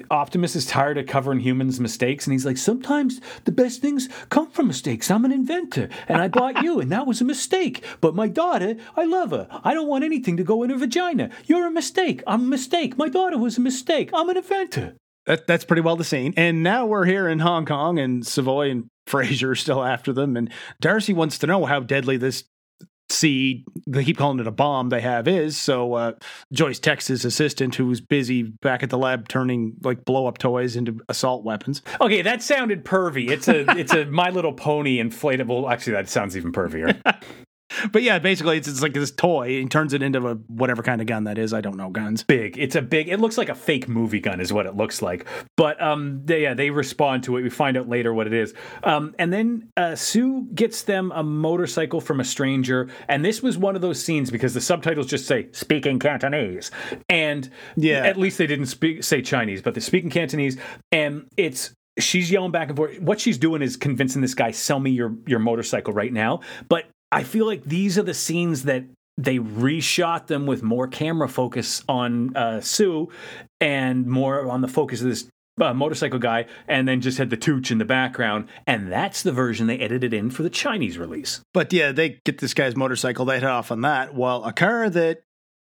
Optimus 0.09 0.57
is 0.57 0.65
tired 0.65 0.97
of 0.97 1.07
covering 1.07 1.39
humans' 1.39 1.79
mistakes, 1.79 2.25
and 2.25 2.33
he's 2.33 2.45
like, 2.45 2.57
Sometimes 2.57 3.21
the 3.45 3.53
best 3.53 3.81
things 3.81 4.09
come 4.27 4.51
from 4.51 4.67
mistakes. 4.67 5.09
I'm 5.09 5.23
an 5.23 5.31
inventor, 5.31 5.87
and 6.09 6.21
I 6.21 6.27
bought 6.27 6.61
you, 6.61 6.81
and 6.81 6.91
that 6.91 7.07
was 7.07 7.21
a 7.21 7.25
mistake. 7.25 7.81
But 8.01 8.13
my 8.13 8.27
daughter, 8.27 8.75
I 8.97 9.05
love 9.05 9.31
her. 9.31 9.47
I 9.63 9.73
don't 9.73 9.87
want 9.87 10.03
anything 10.03 10.35
to 10.37 10.43
go 10.43 10.63
in 10.63 10.71
her 10.71 10.77
vagina. 10.77 11.29
You're 11.45 11.67
a 11.67 11.71
mistake. 11.71 12.21
I'm 12.27 12.41
a 12.41 12.49
mistake. 12.49 12.97
My 12.97 13.07
daughter 13.07 13.37
was 13.37 13.57
a 13.57 13.61
mistake. 13.61 14.09
I'm 14.13 14.29
an 14.29 14.35
inventor. 14.35 14.95
That, 15.25 15.47
that's 15.47 15.63
pretty 15.63 15.81
well 15.81 15.95
the 15.95 16.03
scene. 16.03 16.33
And 16.35 16.63
now 16.63 16.85
we're 16.85 17.05
here 17.05 17.29
in 17.29 17.39
Hong 17.39 17.65
Kong, 17.65 17.97
and 17.97 18.27
Savoy 18.27 18.71
and 18.71 18.89
Fraser 19.07 19.51
are 19.51 19.55
still 19.55 19.83
after 19.83 20.11
them. 20.11 20.35
And 20.35 20.49
Darcy 20.81 21.13
wants 21.13 21.37
to 21.39 21.47
know 21.47 21.65
how 21.65 21.79
deadly 21.79 22.17
this 22.17 22.43
seed, 23.12 23.65
they 23.88 24.04
keep 24.04 24.17
calling 24.17 24.39
it 24.39 24.47
a 24.47 24.52
bomb, 24.52 24.89
they 24.89 25.02
have 25.02 25.28
is. 25.28 25.58
So 25.58 25.93
uh, 25.93 26.13
Joyce 26.52 26.80
texts 26.80 27.10
his 27.10 27.26
assistant, 27.26 27.76
who's 27.76 28.02
busy 28.02 28.43
back 28.43 28.84
at 28.84 28.89
the 28.89 28.97
lab 28.97 29.28
turning 29.28 29.74
like 29.84 30.06
blow 30.06 30.28
up 30.28 30.38
toys 30.38 30.76
into 30.76 31.00
assault 31.10 31.43
weapons. 31.43 31.82
Okay, 32.00 32.21
that 32.21 32.41
sounded 32.41 32.84
pervy. 32.86 33.30
It's 33.30 33.47
a 33.47 33.69
it's 33.78 33.93
a 33.93 34.06
My 34.06 34.30
Little 34.30 34.54
Pony 34.54 34.97
inflatable. 34.97 35.71
Actually, 35.71 35.93
that 35.93 36.10
sounds 36.10 36.36
even 36.38 36.52
pervier. 36.52 37.00
But 37.91 38.03
yeah, 38.03 38.19
basically, 38.19 38.57
it's, 38.57 38.67
it's 38.67 38.81
like 38.81 38.93
this 38.93 39.12
toy. 39.12 39.47
He 39.49 39.65
turns 39.65 39.93
it 39.93 40.01
into 40.01 40.27
a 40.27 40.36
whatever 40.47 40.84
kind 40.84 41.01
of 41.01 41.07
gun 41.07 41.23
that 41.25 41.38
is. 41.38 41.53
I 41.53 41.62
don't 41.62 41.77
know 41.77 41.89
guns. 41.89 42.23
big. 42.23 42.57
It's 42.57 42.75
a 42.75 42.81
big. 42.81 43.10
It 43.10 43.19
looks 43.19 43.38
like 43.38 43.49
a 43.49 43.55
fake 43.55 43.88
movie 43.88 44.19
gun, 44.19 44.39
is 44.39 44.51
what 44.53 44.65
it 44.65 44.75
looks 44.75 45.01
like. 45.01 45.25
But 45.57 45.81
um, 45.81 46.21
they, 46.25 46.43
yeah, 46.43 46.53
they 46.53 46.69
respond 46.69 47.23
to 47.23 47.38
it. 47.38 47.41
We 47.43 47.49
find 47.49 47.77
out 47.77 47.88
later 47.89 48.13
what 48.13 48.27
it 48.27 48.34
is. 48.34 48.53
Um, 48.84 49.15
and 49.19 49.31
then 49.31 49.69
uh, 49.77 49.95
Sue 49.95 50.47
gets 50.53 50.84
them 50.84 51.12
a 51.15 51.23
motorcycle 51.23 52.01
from 52.01 52.19
a 52.19 52.23
stranger. 52.23 52.89
And 53.07 53.23
this 53.23 53.41
was 53.41 53.57
one 53.57 53.75
of 53.75 53.81
those 53.81 54.03
scenes 54.03 54.31
because 54.31 54.53
the 54.53 54.62
subtitles 54.62 55.07
just 55.07 55.25
say 55.27 55.47
"speaking 55.51 55.99
Cantonese," 55.99 56.71
and 57.10 57.49
Yeah. 57.75 58.05
at 58.05 58.17
least 58.17 58.38
they 58.38 58.47
didn't 58.47 58.67
speak 58.67 59.03
say 59.03 59.21
Chinese, 59.21 59.62
but 59.62 59.73
they're 59.73 59.81
speaking 59.81 60.10
Cantonese, 60.10 60.57
and 60.91 61.27
it's. 61.38 61.71
She's 61.99 62.31
yelling 62.31 62.51
back 62.51 62.69
and 62.69 62.77
forth. 62.77 62.99
What 63.01 63.19
she's 63.19 63.38
doing 63.38 63.62
is 63.62 63.75
convincing 63.75 64.21
this 64.21 64.34
guy, 64.34 64.51
"Sell 64.51 64.79
me 64.79 64.91
your 64.91 65.13
your 65.27 65.39
motorcycle 65.39 65.93
right 65.93 66.12
now." 66.12 66.39
But 66.69 66.86
I 67.12 67.24
feel 67.24 67.45
like 67.45 67.63
these 67.63 67.97
are 67.97 68.04
the 68.04 68.13
scenes 68.13 68.63
that 68.63 68.86
they 69.17 69.38
reshot 69.38 70.28
them 70.28 70.45
with 70.45 70.63
more 70.63 70.88
camera 70.88 71.28
focus 71.28 71.84
on 71.88 72.36
uh, 72.36 72.62
Sue 72.62 73.10
and 73.60 74.08
more 74.08 74.50
on 74.50 74.62
the 74.62 74.67
focus 74.67 75.02
of 75.02 75.08
this 75.08 75.28
uh, 75.60 75.74
motorcycle 75.74 76.17
guy, 76.17 76.45
and 76.67 76.88
then 76.88 77.02
just 77.02 77.17
had 77.17 77.30
the 77.30 77.38
tooch 77.38 77.71
in 77.71 77.78
the 77.78 77.86
background. 77.86 78.47
And 78.65 78.91
that's 78.91 79.21
the 79.21 79.32
version 79.32 79.67
they 79.67 79.78
edited 79.78 80.13
in 80.13 80.32
for 80.32 80.43
the 80.43 80.50
Chinese 80.50 80.97
release. 80.97 81.41
But 81.54 81.71
yeah, 81.74 81.91
they 81.91 82.19
get 82.26 82.39
this 82.39 82.54
guy's 82.54 82.76
motorcycle. 82.76 83.26
They 83.26 83.39
head 83.39 83.43
off 83.43 83.71
on 83.71 83.82
that. 83.82 84.13
While 84.13 84.43
a 84.43 84.54
car 84.54 84.89
that 84.89 85.21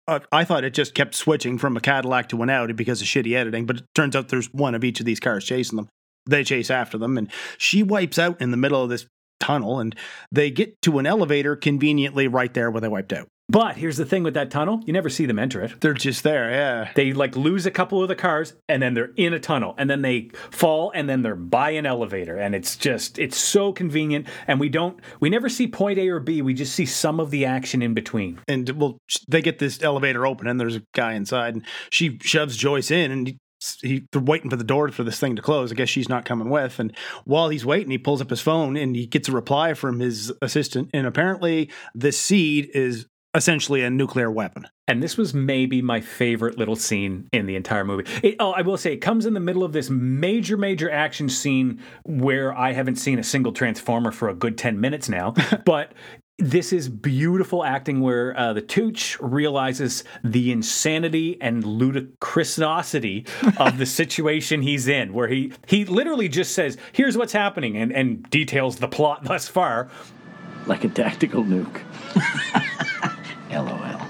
uh, 0.07 0.21
I 0.31 0.45
thought 0.45 0.65
it 0.65 0.75
just 0.75 0.95
kept 0.95 1.15
switching 1.15 1.59
from 1.59 1.77
a 1.77 1.81
Cadillac 1.81 2.29
to 2.29 2.43
an 2.43 2.51
Audi 2.51 2.73
because 2.73 3.01
of 3.01 3.07
shitty 3.07 3.35
editing, 3.35 3.67
but 3.67 3.79
it 3.79 3.85
turns 3.95 4.15
out 4.15 4.29
there's 4.29 4.53
one 4.53 4.75
of 4.75 4.85
each 4.85 5.01
of 5.01 5.07
these 5.07 5.21
cars 5.21 5.45
chasing 5.45 5.77
them. 5.77 5.89
They 6.27 6.45
chase 6.45 6.71
after 6.71 6.99
them, 6.99 7.17
and 7.17 7.31
she 7.59 7.83
wipes 7.83 8.19
out 8.19 8.41
in 8.41 8.51
the 8.51 8.57
middle 8.57 8.83
of 8.83 8.91
this 8.91 9.07
tunnel, 9.41 9.81
and 9.81 9.95
they 10.31 10.51
get 10.51 10.81
to 10.83 10.99
an 10.99 11.07
elevator 11.07 11.57
conveniently 11.57 12.29
right 12.29 12.53
there 12.55 12.71
where 12.71 12.81
they 12.81 12.89
wiped 12.89 13.13
out. 13.13 13.29
But 13.51 13.77
here's 13.77 13.97
the 13.97 14.05
thing 14.05 14.23
with 14.23 14.35
that 14.35 14.53
tunnel 14.53 14.81
you 14.87 14.93
never 14.93 15.09
see 15.09 15.27
them 15.27 15.39
enter 15.39 15.61
it. 15.61 15.81
They're 15.81 15.93
just 15.93 16.23
there, 16.23 16.53
yeah. 16.53 16.93
They 16.95 17.13
like 17.13 17.35
lose 17.35 17.67
a 17.67 17.71
couple 17.73 18.01
of 18.01 18.07
the 18.07 18.15
cars 18.15 18.55
and 18.69 18.81
then 18.81 18.95
they're 18.95 19.11
in 19.17 19.33
a 19.33 19.41
tunnel 19.41 19.75
and 19.77 19.91
then 19.91 20.03
they 20.03 20.31
fall 20.53 20.93
and 20.95 21.09
then 21.09 21.23
they're 21.23 21.35
by 21.35 21.71
an 21.71 21.85
elevator 21.85 22.37
and 22.37 22.55
it's 22.55 22.77
just 22.77 23.19
it's 23.19 23.37
so 23.37 23.73
convenient 23.73 24.29
and 24.47 24.61
we 24.61 24.69
don't 24.69 25.01
we 25.19 25.31
never 25.31 25.49
see 25.49 25.67
point 25.67 25.99
A 25.99 26.09
or 26.11 26.21
B 26.21 26.43
we 26.43 26.55
just 26.55 26.77
see 26.77 26.87
some 26.87 27.19
of 27.19 27.33
the 27.33 27.45
action 27.45 27.83
in 27.83 27.93
between. 27.93 28.39
And 28.47 28.71
well, 28.71 28.99
they 29.27 29.43
get 29.43 29.59
this 29.59 29.83
elevator 29.83 30.27
open, 30.27 30.47
and 30.47 30.61
there's 30.61 30.77
a 30.77 30.83
guy 30.95 31.15
inside, 31.15 31.55
and 31.55 31.67
she 31.91 32.19
shoves 32.23 32.57
Joyce 32.57 32.93
in, 32.93 33.11
and 33.11 33.37
he, 33.83 33.89
he 33.89 34.09
they're 34.13 34.21
waiting 34.21 34.51
for 34.51 34.57
the 34.57 34.65
door 34.65 34.89
for 34.91 35.05
this 35.05 35.19
thing 35.19 35.37
to 35.37 35.43
close. 35.43 35.73
I 35.73 35.75
guess 35.75 35.89
she's 35.89 36.09
not 36.09 36.25
coming 36.25 36.51
with. 36.51 36.79
And 36.79 36.97
while 37.25 37.49
he's 37.49 37.65
waiting, 37.65 37.91
he 37.91 37.99
pulls 37.99 38.21
up 38.21 38.31
his 38.31 38.41
phone 38.41 38.77
and 38.77 38.97
he 38.97 39.07
gets 39.07 39.29
a 39.29 39.33
reply 39.33 39.75
from 39.75 40.01
his 40.01 40.33
assistant. 40.43 40.91
And 40.93 41.07
apparently, 41.07 41.71
this 41.95 42.19
seed 42.19 42.71
is 42.75 43.07
essentially 43.35 43.83
a 43.83 43.91
nuclear 43.91 44.31
weapon. 44.31 44.67
And 44.89 45.03
this 45.03 45.17
was 45.17 45.33
maybe 45.33 45.83
my 45.83 46.01
favorite 46.01 46.59
little 46.59 46.75
scene 46.75 47.29
in 47.33 47.47
the 47.47 47.55
entire 47.55 47.85
movie. 47.85 48.11
It, 48.23 48.37
oh, 48.41 48.51
I 48.51 48.63
will 48.63 48.77
say, 48.77 48.93
it 48.93 48.99
comes 48.99 49.25
in 49.25 49.35
the 49.35 49.41
middle 49.41 49.63
of 49.63 49.73
this 49.73 49.89
major, 49.89 50.57
major 50.57 50.91
action 50.91 51.29
scene 51.29 51.81
where 52.05 52.53
I 52.53 52.73
haven't 52.73 52.97
seen 52.97 53.19
a 53.19 53.23
single 53.23 53.53
Transformer 53.53 54.11
for 54.11 54.29
a 54.29 54.35
good 54.35 54.59
10 54.59 54.81
minutes 54.81 55.09
now. 55.09 55.35
but 55.65 55.93
this 56.41 56.73
is 56.73 56.89
beautiful 56.89 57.65
acting 57.65 58.01
where 58.01 58.37
uh, 58.37 58.53
the 58.53 58.63
Tooch 58.63 59.19
realizes 59.21 60.05
the 60.25 60.51
insanity 60.51 61.37
and 61.41 61.63
ludicrousity 61.63 63.29
of 63.59 63.79
the 63.79 63.87
situation 63.87 64.63
he's 64.63 64.89
in, 64.89 65.13
where 65.13 65.29
he, 65.29 65.53
he 65.67 65.85
literally 65.85 66.29
just 66.29 66.53
says, 66.55 66.77
Here's 66.93 67.17
what's 67.17 67.33
happening, 67.33 67.77
and, 67.77 67.93
and 67.93 68.29
details 68.31 68.77
the 68.77 68.89
plot 68.89 69.25
thus 69.25 69.49
far. 69.49 69.91
like 70.67 70.85
a 70.85 70.89
tactical 70.89 71.45
nuke. 71.45 71.81
LOL. 73.51 74.01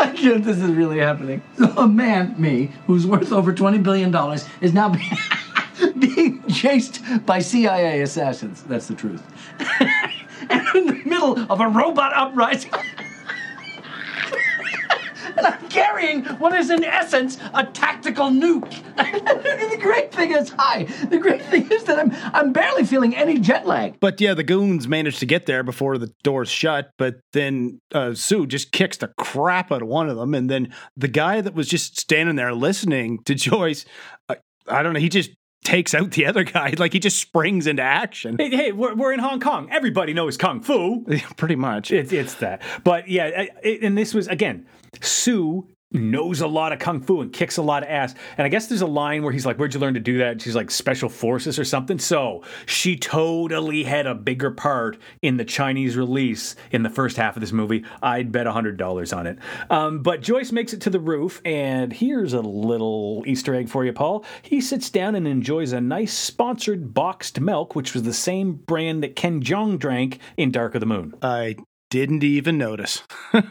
I'm 0.00 0.16
sure 0.16 0.38
this 0.38 0.58
is 0.58 0.70
really 0.70 0.98
happening. 0.98 1.42
So 1.58 1.66
a 1.76 1.86
man, 1.88 2.34
me, 2.38 2.72
who's 2.86 3.06
worth 3.06 3.32
over 3.32 3.52
$20 3.52 3.82
billion, 3.82 4.14
is 4.60 4.72
now 4.72 4.88
being, 4.88 5.98
being 5.98 6.48
chased 6.48 7.00
by 7.26 7.40
CIA 7.40 8.00
assassins. 8.00 8.62
That's 8.64 8.86
the 8.86 8.94
truth. 8.94 9.22
In 10.74 10.86
the 10.86 11.00
middle 11.04 11.38
of 11.50 11.60
a 11.60 11.68
robot 11.68 12.12
uprising. 12.14 12.72
and 15.36 15.46
I'm 15.46 15.68
carrying 15.68 16.24
what 16.24 16.54
is 16.54 16.70
in 16.70 16.84
essence 16.84 17.38
a 17.54 17.64
tactical 17.64 18.26
nuke. 18.26 18.70
the 18.96 19.78
great 19.80 20.12
thing 20.12 20.32
is, 20.32 20.50
hi. 20.50 20.84
The 21.08 21.18
great 21.18 21.42
thing 21.42 21.70
is 21.70 21.84
that 21.84 21.98
I'm 21.98 22.12
I'm 22.34 22.52
barely 22.52 22.84
feeling 22.84 23.14
any 23.14 23.38
jet 23.38 23.66
lag. 23.66 23.98
But 24.00 24.20
yeah, 24.20 24.34
the 24.34 24.44
goons 24.44 24.86
managed 24.88 25.18
to 25.20 25.26
get 25.26 25.46
there 25.46 25.62
before 25.62 25.98
the 25.98 26.12
doors 26.22 26.48
shut. 26.48 26.90
But 26.98 27.16
then 27.32 27.80
uh, 27.92 28.14
Sue 28.14 28.46
just 28.46 28.72
kicks 28.72 28.98
the 28.98 29.12
crap 29.18 29.72
out 29.72 29.82
of 29.82 29.88
one 29.88 30.08
of 30.08 30.16
them, 30.16 30.34
and 30.34 30.48
then 30.48 30.72
the 30.96 31.08
guy 31.08 31.40
that 31.40 31.54
was 31.54 31.68
just 31.68 31.98
standing 31.98 32.36
there 32.36 32.54
listening 32.54 33.18
to 33.24 33.34
Joyce, 33.34 33.84
I, 34.28 34.36
I 34.68 34.82
don't 34.82 34.92
know, 34.92 35.00
he 35.00 35.08
just 35.08 35.30
takes 35.64 35.94
out 35.94 36.12
the 36.12 36.26
other 36.26 36.44
guy. 36.44 36.74
Like 36.84 36.92
he 36.92 36.98
just 36.98 37.18
springs 37.18 37.66
into 37.66 37.82
action. 37.82 38.36
Hey, 38.38 38.50
hey 38.50 38.72
we're, 38.72 38.94
we're 38.94 39.12
in 39.12 39.20
Hong 39.20 39.40
Kong. 39.40 39.68
Everybody 39.70 40.12
knows 40.12 40.36
kung 40.36 40.60
fu. 40.60 41.04
Pretty 41.36 41.56
much. 41.56 41.90
It's 41.90 42.12
it's 42.12 42.34
that. 42.34 42.60
But 42.82 43.08
yeah, 43.08 43.46
it, 43.62 43.82
and 43.82 43.96
this 43.96 44.12
was 44.12 44.28
again, 44.28 44.66
Sue 45.00 45.66
knows 45.94 46.40
a 46.40 46.46
lot 46.46 46.72
of 46.72 46.78
kung 46.78 47.00
fu 47.00 47.20
and 47.20 47.32
kicks 47.32 47.56
a 47.56 47.62
lot 47.62 47.82
of 47.82 47.88
ass. 47.88 48.14
And 48.36 48.44
I 48.44 48.48
guess 48.48 48.66
there's 48.66 48.82
a 48.82 48.86
line 48.86 49.22
where 49.22 49.32
he's 49.32 49.46
like, 49.46 49.56
"Where'd 49.56 49.72
you 49.74 49.80
learn 49.80 49.94
to 49.94 50.00
do 50.00 50.18
that?" 50.18 50.32
And 50.32 50.42
she's 50.42 50.56
like, 50.56 50.70
"Special 50.70 51.08
forces 51.08 51.58
or 51.58 51.64
something." 51.64 51.98
So 51.98 52.42
she 52.66 52.96
totally 52.96 53.84
had 53.84 54.06
a 54.06 54.14
bigger 54.14 54.50
part 54.50 54.98
in 55.22 55.36
the 55.36 55.44
Chinese 55.44 55.96
release 55.96 56.56
in 56.70 56.82
the 56.82 56.90
first 56.90 57.16
half 57.16 57.36
of 57.36 57.40
this 57.40 57.52
movie. 57.52 57.84
I'd 58.02 58.32
bet 58.32 58.46
hundred 58.46 58.76
dollars 58.76 59.12
on 59.12 59.26
it. 59.26 59.38
Um, 59.70 60.00
but 60.00 60.20
Joyce 60.20 60.52
makes 60.52 60.72
it 60.72 60.80
to 60.82 60.90
the 60.90 61.00
roof, 61.00 61.40
and 61.44 61.92
here's 61.92 62.32
a 62.32 62.40
little 62.40 63.22
Easter 63.26 63.54
egg 63.54 63.68
for 63.68 63.84
you, 63.84 63.92
Paul. 63.92 64.24
He 64.42 64.60
sits 64.60 64.90
down 64.90 65.14
and 65.14 65.26
enjoys 65.26 65.72
a 65.72 65.80
nice 65.80 66.12
sponsored 66.12 66.94
boxed 66.94 67.40
milk, 67.40 67.74
which 67.74 67.94
was 67.94 68.02
the 68.02 68.12
same 68.12 68.54
brand 68.54 69.02
that 69.02 69.16
Ken 69.16 69.42
Jeong 69.42 69.78
drank 69.78 70.18
in 70.36 70.50
Dark 70.50 70.74
of 70.74 70.80
the 70.80 70.86
Moon. 70.86 71.14
I 71.22 71.56
didn't 71.94 72.24
even 72.24 72.58
notice. 72.58 73.02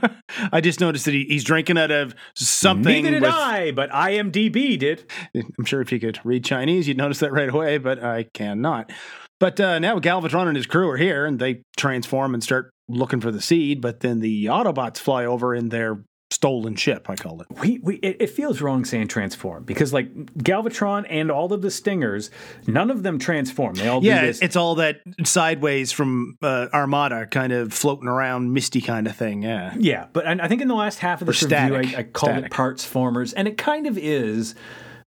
I 0.51 0.59
just 0.59 0.81
noticed 0.81 1.05
that 1.05 1.13
he, 1.13 1.23
he's 1.29 1.45
drinking 1.45 1.77
out 1.77 1.91
of 1.91 2.13
something. 2.35 2.83
Neither 3.05 3.11
did 3.11 3.21
with- 3.21 3.31
I, 3.31 3.71
but 3.71 3.89
IMDb 3.91 4.77
did. 4.77 5.09
I'm 5.33 5.63
sure 5.63 5.79
if 5.79 5.93
you 5.93 5.99
could 6.01 6.19
read 6.25 6.43
Chinese, 6.43 6.85
you'd 6.89 6.97
notice 6.97 7.19
that 7.19 7.31
right 7.31 7.47
away, 7.47 7.77
but 7.77 8.03
I 8.03 8.23
cannot. 8.33 8.91
But 9.39 9.61
uh, 9.61 9.79
now 9.79 9.97
Galvatron 9.99 10.47
and 10.47 10.57
his 10.57 10.65
crew 10.65 10.89
are 10.89 10.97
here, 10.97 11.25
and 11.25 11.39
they 11.39 11.61
transform 11.77 12.33
and 12.33 12.43
start 12.43 12.69
looking 12.89 13.21
for 13.21 13.31
the 13.31 13.41
seed. 13.41 13.79
But 13.79 14.01
then 14.01 14.19
the 14.19 14.45
Autobots 14.47 14.97
fly 14.97 15.23
over 15.25 15.55
in 15.55 15.69
their 15.69 16.03
stolen 16.33 16.75
ship. 16.75 17.09
I 17.09 17.15
call 17.15 17.41
it. 17.41 17.47
We, 17.61 17.79
we 17.83 17.95
it, 17.97 18.17
it 18.19 18.29
feels 18.31 18.61
wrong 18.61 18.85
saying 18.85 19.07
transform 19.09 19.63
because 19.63 19.93
like 19.93 20.13
Galvatron 20.37 21.05
and 21.09 21.29
all 21.31 21.53
of 21.53 21.61
the 21.61 21.69
Stingers, 21.71 22.31
none 22.67 22.89
of 22.91 23.03
them 23.03 23.19
transform. 23.19 23.75
They 23.75 23.87
all 23.87 24.01
do 24.01 24.07
Yeah, 24.07 24.25
this. 24.25 24.41
it's 24.41 24.55
all 24.55 24.75
that 24.75 25.01
sideways 25.23 25.91
from 25.91 26.37
uh, 26.41 26.67
Armada, 26.73 27.27
kind 27.27 27.53
of 27.53 27.71
floating 27.73 28.07
around, 28.07 28.51
misty 28.53 28.81
kind 28.81 29.07
of 29.07 29.15
thing. 29.15 29.43
Yeah. 29.43 29.73
Yeah, 29.77 30.07
but 30.13 30.25
I 30.27 30.31
I 30.41 30.47
think 30.47 30.61
in 30.61 30.67
the 30.67 30.75
last 30.75 30.99
half 30.99 31.21
of 31.21 31.27
this 31.27 31.43
Or 31.43 31.47
review, 31.47 31.83
static. 31.83 31.95
I, 31.95 31.99
I 31.99 32.03
called 32.03 32.31
Static. 32.31 32.45
it 32.45 32.51
parts 32.51 32.83
formers, 32.83 33.33
and 33.33 33.47
it 33.47 33.57
kind 33.57 33.85
of 33.87 33.97
is, 33.97 34.55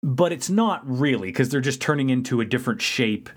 but 0.03 0.31
it's 0.33 0.51
not 0.51 0.83
really 0.87 1.29
because 1.29 1.49
they're 1.49 1.61
just 1.61 1.81
turning 1.81 2.11
into 2.11 2.41
a 2.41 2.45
different 2.45 2.83
shape. 2.83 3.31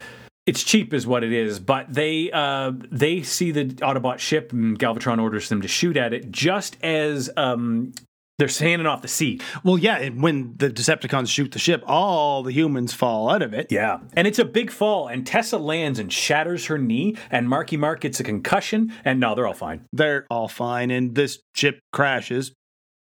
It's 0.47 0.63
cheap, 0.63 0.93
is 0.93 1.05
what 1.05 1.23
it 1.23 1.33
is. 1.33 1.59
But 1.59 1.93
they 1.93 2.31
uh, 2.31 2.71
they 2.89 3.21
see 3.21 3.51
the 3.51 3.65
Autobot 3.65 4.17
ship, 4.19 4.53
and 4.53 4.79
Galvatron 4.79 5.21
orders 5.21 5.49
them 5.49 5.61
to 5.61 5.67
shoot 5.67 5.97
at 5.97 6.13
it, 6.13 6.31
just 6.31 6.77
as 6.81 7.29
um, 7.35 7.93
they're 8.37 8.47
handing 8.47 8.85
off 8.85 9.01
the 9.01 9.07
seat. 9.07 9.43
Well, 9.63 9.77
yeah, 9.77 9.97
and 9.97 10.21
when 10.21 10.53
the 10.57 10.69
Decepticons 10.69 11.27
shoot 11.27 11.51
the 11.51 11.59
ship, 11.59 11.83
all 11.87 12.43
the 12.43 12.51
humans 12.51 12.93
fall 12.93 13.29
out 13.29 13.41
of 13.41 13.53
it. 13.53 13.71
Yeah. 13.71 13.99
And 14.13 14.27
it's 14.27 14.37
a 14.37 14.45
big 14.45 14.69
fall, 14.69 15.07
and 15.07 15.25
Tessa 15.25 15.57
lands 15.57 15.97
and 15.97 16.13
shatters 16.13 16.67
her 16.67 16.77
knee, 16.77 17.15
and 17.31 17.49
Marky 17.49 17.77
Mark 17.77 18.01
gets 18.01 18.19
a 18.19 18.23
concussion, 18.23 18.93
and 19.03 19.19
no, 19.19 19.33
they're 19.33 19.47
all 19.47 19.53
fine. 19.53 19.85
They're 19.91 20.27
all 20.29 20.47
fine, 20.47 20.91
and 20.91 21.15
this 21.15 21.39
ship 21.55 21.79
crashes 21.91 22.53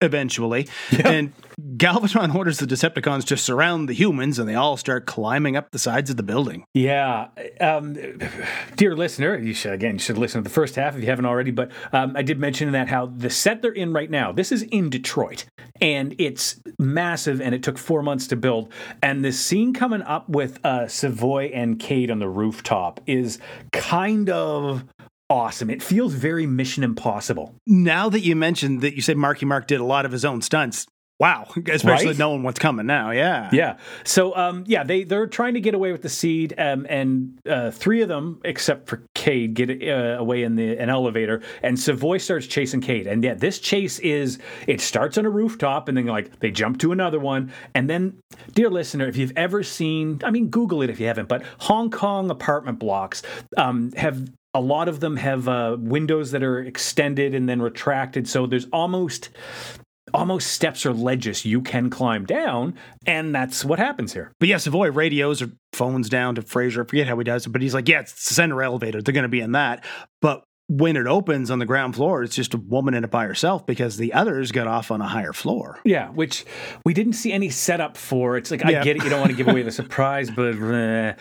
eventually. 0.01 0.69
And 1.05 1.33
Galvatron 1.77 2.35
orders 2.35 2.59
the 2.59 2.67
Decepticons 2.67 3.25
to 3.27 3.37
surround 3.37 3.89
the 3.89 3.93
humans, 3.93 4.39
and 4.39 4.49
they 4.49 4.55
all 4.55 4.77
start 4.77 5.07
climbing 5.07 5.57
up 5.57 5.71
the 5.71 5.79
sides 5.79 6.11
of 6.11 6.17
the 6.17 6.23
building. 6.23 6.65
Yeah. 6.75 7.29
Um, 7.61 7.97
dear 8.77 8.97
listener, 8.97 9.37
you 9.37 9.55
should, 9.55 9.73
again, 9.73 9.95
you 9.95 9.99
should 9.99 10.19
listen 10.19 10.43
to 10.43 10.49
the 10.49 10.55
first 10.55 10.77
half 10.77 10.95
if 10.95 11.01
you 11.01 11.09
haven't 11.09 11.27
already, 11.27 11.51
but 11.51 11.71
um, 11.93 12.17
I 12.17 12.23
did 12.23 12.39
mention 12.39 12.73
that 12.73 12.89
how 12.89 13.07
the 13.07 13.31
set 13.31 13.63
they're 13.63 13.73
in 13.73 13.93
right 13.93 14.11
now, 14.11 14.33
this 14.33 14.53
is 14.53 14.63
in 14.63 14.91
Detroit, 14.91 15.47
and 15.81 16.15
it's 16.19 16.61
massive, 16.79 17.41
and 17.41 17.55
it 17.55 17.63
took 17.63 17.79
four 17.79 18.03
months 18.03 18.27
to 18.29 18.37
build. 18.37 18.73
And 19.03 19.25
the 19.25 19.33
scene 19.33 19.73
coming 19.75 20.03
up 20.03 20.29
with 20.29 20.65
uh, 20.65 20.87
Savoy 20.87 21.47
and 21.47 21.79
Cade 21.79 22.11
on 22.11 22.19
the 22.19 22.29
rooftop 22.29 23.01
is 23.07 23.39
kind 23.73 24.31
of 24.31 24.85
awesome. 25.31 25.71
It 25.71 25.83
feels 25.83 26.15
very 26.15 26.47
Mission 26.47 26.83
Impossible. 26.85 27.55
Now 27.67 28.09
that 28.09 28.21
you 28.21 28.37
mentioned 28.37 28.81
that 28.83 28.95
you 28.95 29.03
said 29.03 29.17
Marky 29.17 29.47
Mark 29.47 29.67
did 29.67 29.81
a 29.81 29.85
lot 29.85 30.07
of 30.07 30.13
his 30.13 30.25
own 30.25 30.41
stunts, 30.43 30.87
wow, 31.21 31.47
especially 31.71 32.07
Right? 32.09 32.19
knowing 32.19 32.43
what's 32.45 32.61
coming 32.61 32.87
now. 32.87 33.11
Yeah. 33.11 33.51
Yeah. 33.53 33.77
So, 34.05 34.37
um, 34.37 34.65
yeah, 34.67 34.85
they 34.85 35.03
they're 35.05 35.27
trying 35.27 35.55
to 35.55 35.61
get 35.61 35.75
away 35.75 35.91
with 35.93 36.03
the 36.03 36.09
seed, 36.09 36.55
um, 36.57 36.87
and 36.89 37.39
uh, 37.49 37.71
three 37.73 38.03
of 38.03 38.09
them, 38.09 38.41
except 38.45 38.89
for 38.89 39.03
Cade, 39.15 39.55
get 39.55 39.69
uh, 39.83 40.17
away 40.19 40.45
in 40.45 40.55
the 40.55 40.79
an 40.79 40.89
elevator, 40.91 41.43
and 41.63 41.79
Savoy 41.79 42.19
starts 42.19 42.47
chasing 42.47 42.81
Cade. 42.81 43.07
And 43.09 43.23
yeah, 43.25 43.35
this 43.35 43.59
chase 43.59 43.99
is 43.99 44.39
it 44.67 44.81
starts 44.81 45.19
on 45.19 45.27
a 45.27 45.31
rooftop, 45.31 45.89
and 45.89 45.99
then 45.99 46.07
like 46.07 46.39
they 46.39 46.51
jump 46.51 46.79
to 46.79 46.93
another 46.93 47.19
one, 47.19 47.53
and 47.75 47.91
then, 47.91 48.19
dear 48.55 48.71
listener, 48.71 49.07
if 49.09 49.17
you've 49.17 49.33
ever 49.37 49.63
seen, 49.65 50.21
I 50.25 50.31
mean, 50.31 50.49
Google 50.49 50.83
it 50.83 50.91
if 50.91 51.01
you 51.01 51.07
haven't, 51.07 51.29
but 51.29 51.43
Hong 51.59 51.91
Kong 51.91 52.31
apartment 52.31 52.79
blocks 52.79 53.23
um, 53.57 53.93
have. 53.97 54.29
A 54.55 54.61
lot 54.61 54.89
of 54.89 55.01
them 55.01 55.17
have 55.17 55.49
uh, 55.49 55.77
windows 55.79 56.31
that 56.31 56.43
are 56.43 56.61
extended 56.61 57.35
and 57.35 57.49
then 57.49 57.61
retracted, 57.61 58.29
so 58.29 58.47
there's 58.47 58.67
almost 58.73 59.31
almost 60.15 60.53
steps 60.53 60.87
or 60.87 60.93
ledges 60.93 61.45
you 61.45 61.61
can 61.61 61.91
climb 61.91 62.25
down, 62.25 62.75
and 63.07 63.35
that's 63.35 63.65
what 63.65 63.79
happens 63.79 64.13
here. 64.13 64.33
But 64.41 64.49
yeah, 64.49 64.57
Savoy 64.57 64.91
radios 64.91 65.43
or 65.43 65.51
phones 65.73 66.09
down 66.09 66.35
to 66.37 66.43
Fraser. 66.43 66.83
I 66.83 66.87
forget 66.87 67.07
how 67.07 67.19
he 67.19 67.25
does 67.25 67.47
it, 67.47 67.51
but 67.51 67.63
he's 67.63 67.75
like, 67.75 67.89
yeah, 67.89 68.01
it's 68.01 68.13
the 68.29 68.35
center 68.35 68.63
elevator. 68.63 69.03
They're 69.03 69.15
going 69.15 69.23
to 69.23 69.29
be 69.29 69.41
in 69.41 69.53
that. 69.53 69.85
But 70.21 70.45
when 70.69 70.97
it 70.99 71.07
opens 71.07 71.51
on 71.51 71.59
the 71.59 71.65
ground 71.65 71.95
floor, 71.97 72.23
it's 72.23 72.37
just 72.37 72.53
a 72.53 72.59
woman 72.59 72.93
in 72.93 73.03
it 73.03 73.11
by 73.11 73.25
herself 73.25 73.65
because 73.65 73.97
the 73.97 74.13
others 74.13 74.53
got 74.53 74.67
off 74.67 74.91
on 74.91 75.01
a 75.01 75.09
higher 75.09 75.33
floor. 75.33 75.81
Yeah, 75.83 76.11
which 76.11 76.45
we 76.85 76.93
didn't 76.93 77.15
see 77.15 77.33
any 77.33 77.49
setup 77.49 77.97
for. 77.97 78.37
It's 78.37 78.51
like 78.51 78.61
Yeah. 78.61 78.81
I 78.81 78.85
get 78.85 78.97
it, 78.97 79.03
you 79.03 79.09
don't 79.09 79.21
want 79.21 79.31
to 79.31 79.37
give 79.37 79.49
away 79.49 79.63
the 79.63 79.71
surprise, 79.83 80.31
but 80.31 80.55
eh. 80.57 81.15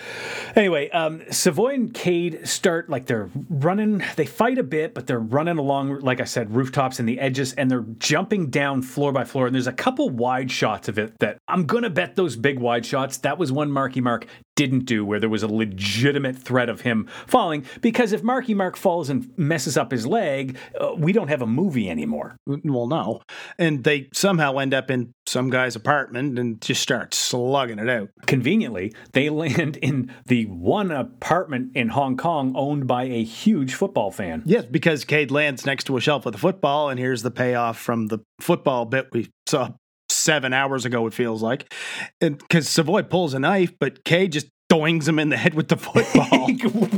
anyway, 0.56 0.90
um, 0.90 1.22
Savoy 1.32 1.76
and 1.76 1.94
Cade 1.94 2.46
start 2.46 2.90
like 2.90 3.06
they're 3.06 3.30
running. 3.50 4.04
They 4.18 4.26
fight 4.26 4.58
a 4.58 4.64
bit, 4.64 4.94
but 4.94 5.08
they're 5.08 5.18
running 5.20 5.58
along, 5.58 6.00
like 6.02 6.20
I 6.20 6.26
said, 6.26 6.54
rooftops 6.54 7.00
and 7.00 7.08
the 7.08 7.20
edges, 7.20 7.54
and 7.54 7.72
they're 7.72 7.86
jumping 8.00 8.50
down 8.50 8.82
floor 8.82 9.14
by 9.14 9.24
floor. 9.24 9.46
And 9.46 9.56
there's 9.56 9.68
a 9.68 9.72
couple 9.72 10.10
wide 10.10 10.52
shots 10.52 10.90
of 10.90 11.00
it 11.00 11.18
that 11.20 11.38
I'm 11.48 11.66
gonna 11.66 11.90
bet 11.90 12.18
those 12.18 12.36
big 12.36 12.60
wide 12.60 12.86
shots. 12.86 13.18
That 13.20 13.38
was 13.38 13.52
one 13.54 13.72
Marky 13.72 14.02
Mark 14.02 14.28
didn't 14.58 14.86
do, 14.86 15.06
where 15.06 15.20
there 15.20 15.30
was 15.30 15.44
a 15.44 15.48
legitimate 15.48 16.36
threat 16.36 16.68
of 16.68 16.82
him 16.82 17.08
falling. 17.28 17.64
Because 17.80 18.12
if 18.12 18.24
Marky 18.24 18.54
Mark 18.54 18.76
falls 18.76 19.10
and 19.10 19.32
messes 19.38 19.78
up 19.78 19.92
his 19.92 20.06
leg, 20.06 20.58
uh, 20.82 20.96
we 20.98 21.14
don't 21.14 21.30
have 21.30 21.44
a 21.44 21.48
movie 21.48 21.90
anymore. 21.90 22.36
Well, 22.46 22.88
no. 22.88 23.22
And 23.58 23.84
they 23.84 24.10
somehow 24.14 24.58
end 24.58 24.74
up 24.74 24.90
in 24.90 25.14
some 25.28 25.52
guy's 25.52 25.76
apartment 25.76 26.40
and 26.40 26.60
just 26.60 26.82
start 26.82 27.14
slugging 27.14 27.78
it 27.78 27.88
out. 27.88 28.10
Conveniently, 28.26 28.94
they 29.14 29.30
land 29.38 29.78
in 29.78 30.12
the 30.26 30.46
one 30.46 30.92
apartment 30.92 31.72
in 31.76 31.90
Hong 31.90 32.18
Kong 32.18 32.54
owned 32.56 32.88
by 32.88 33.04
a 33.04 33.24
huge 33.24 33.76
football 33.76 34.10
fan. 34.10 34.42
Yes, 34.46 34.66
because 34.66 35.06
Cade 35.06 35.30
lands 35.30 35.66
next 35.66 35.84
to 35.86 35.98
a 35.98 36.02
shelf 36.02 36.26
with 36.26 36.34
a 36.34 36.40
football, 36.40 36.90
and 36.90 37.00
here's 37.00 37.22
the 37.22 37.32
payoff 37.32 37.78
from 37.78 38.08
the 38.08 38.20
football 38.42 38.86
bit 38.86 39.10
we 39.12 39.30
saw 39.46 39.70
seven 40.28 40.52
hours 40.52 40.84
ago, 40.84 41.08
it 41.08 41.14
feels 41.14 41.42
like. 41.42 41.74
And 42.20 42.38
because 42.38 42.68
Savoy 42.68 43.04
pulls 43.04 43.34
a 43.34 43.40
knife, 43.40 43.72
but 43.80 44.04
Kay 44.04 44.28
just 44.28 44.48
doings 44.70 45.08
him 45.08 45.20
in 45.20 45.30
the 45.30 45.38
head 45.38 45.54
with 45.54 45.70
the 45.70 45.78
football. 45.88 46.50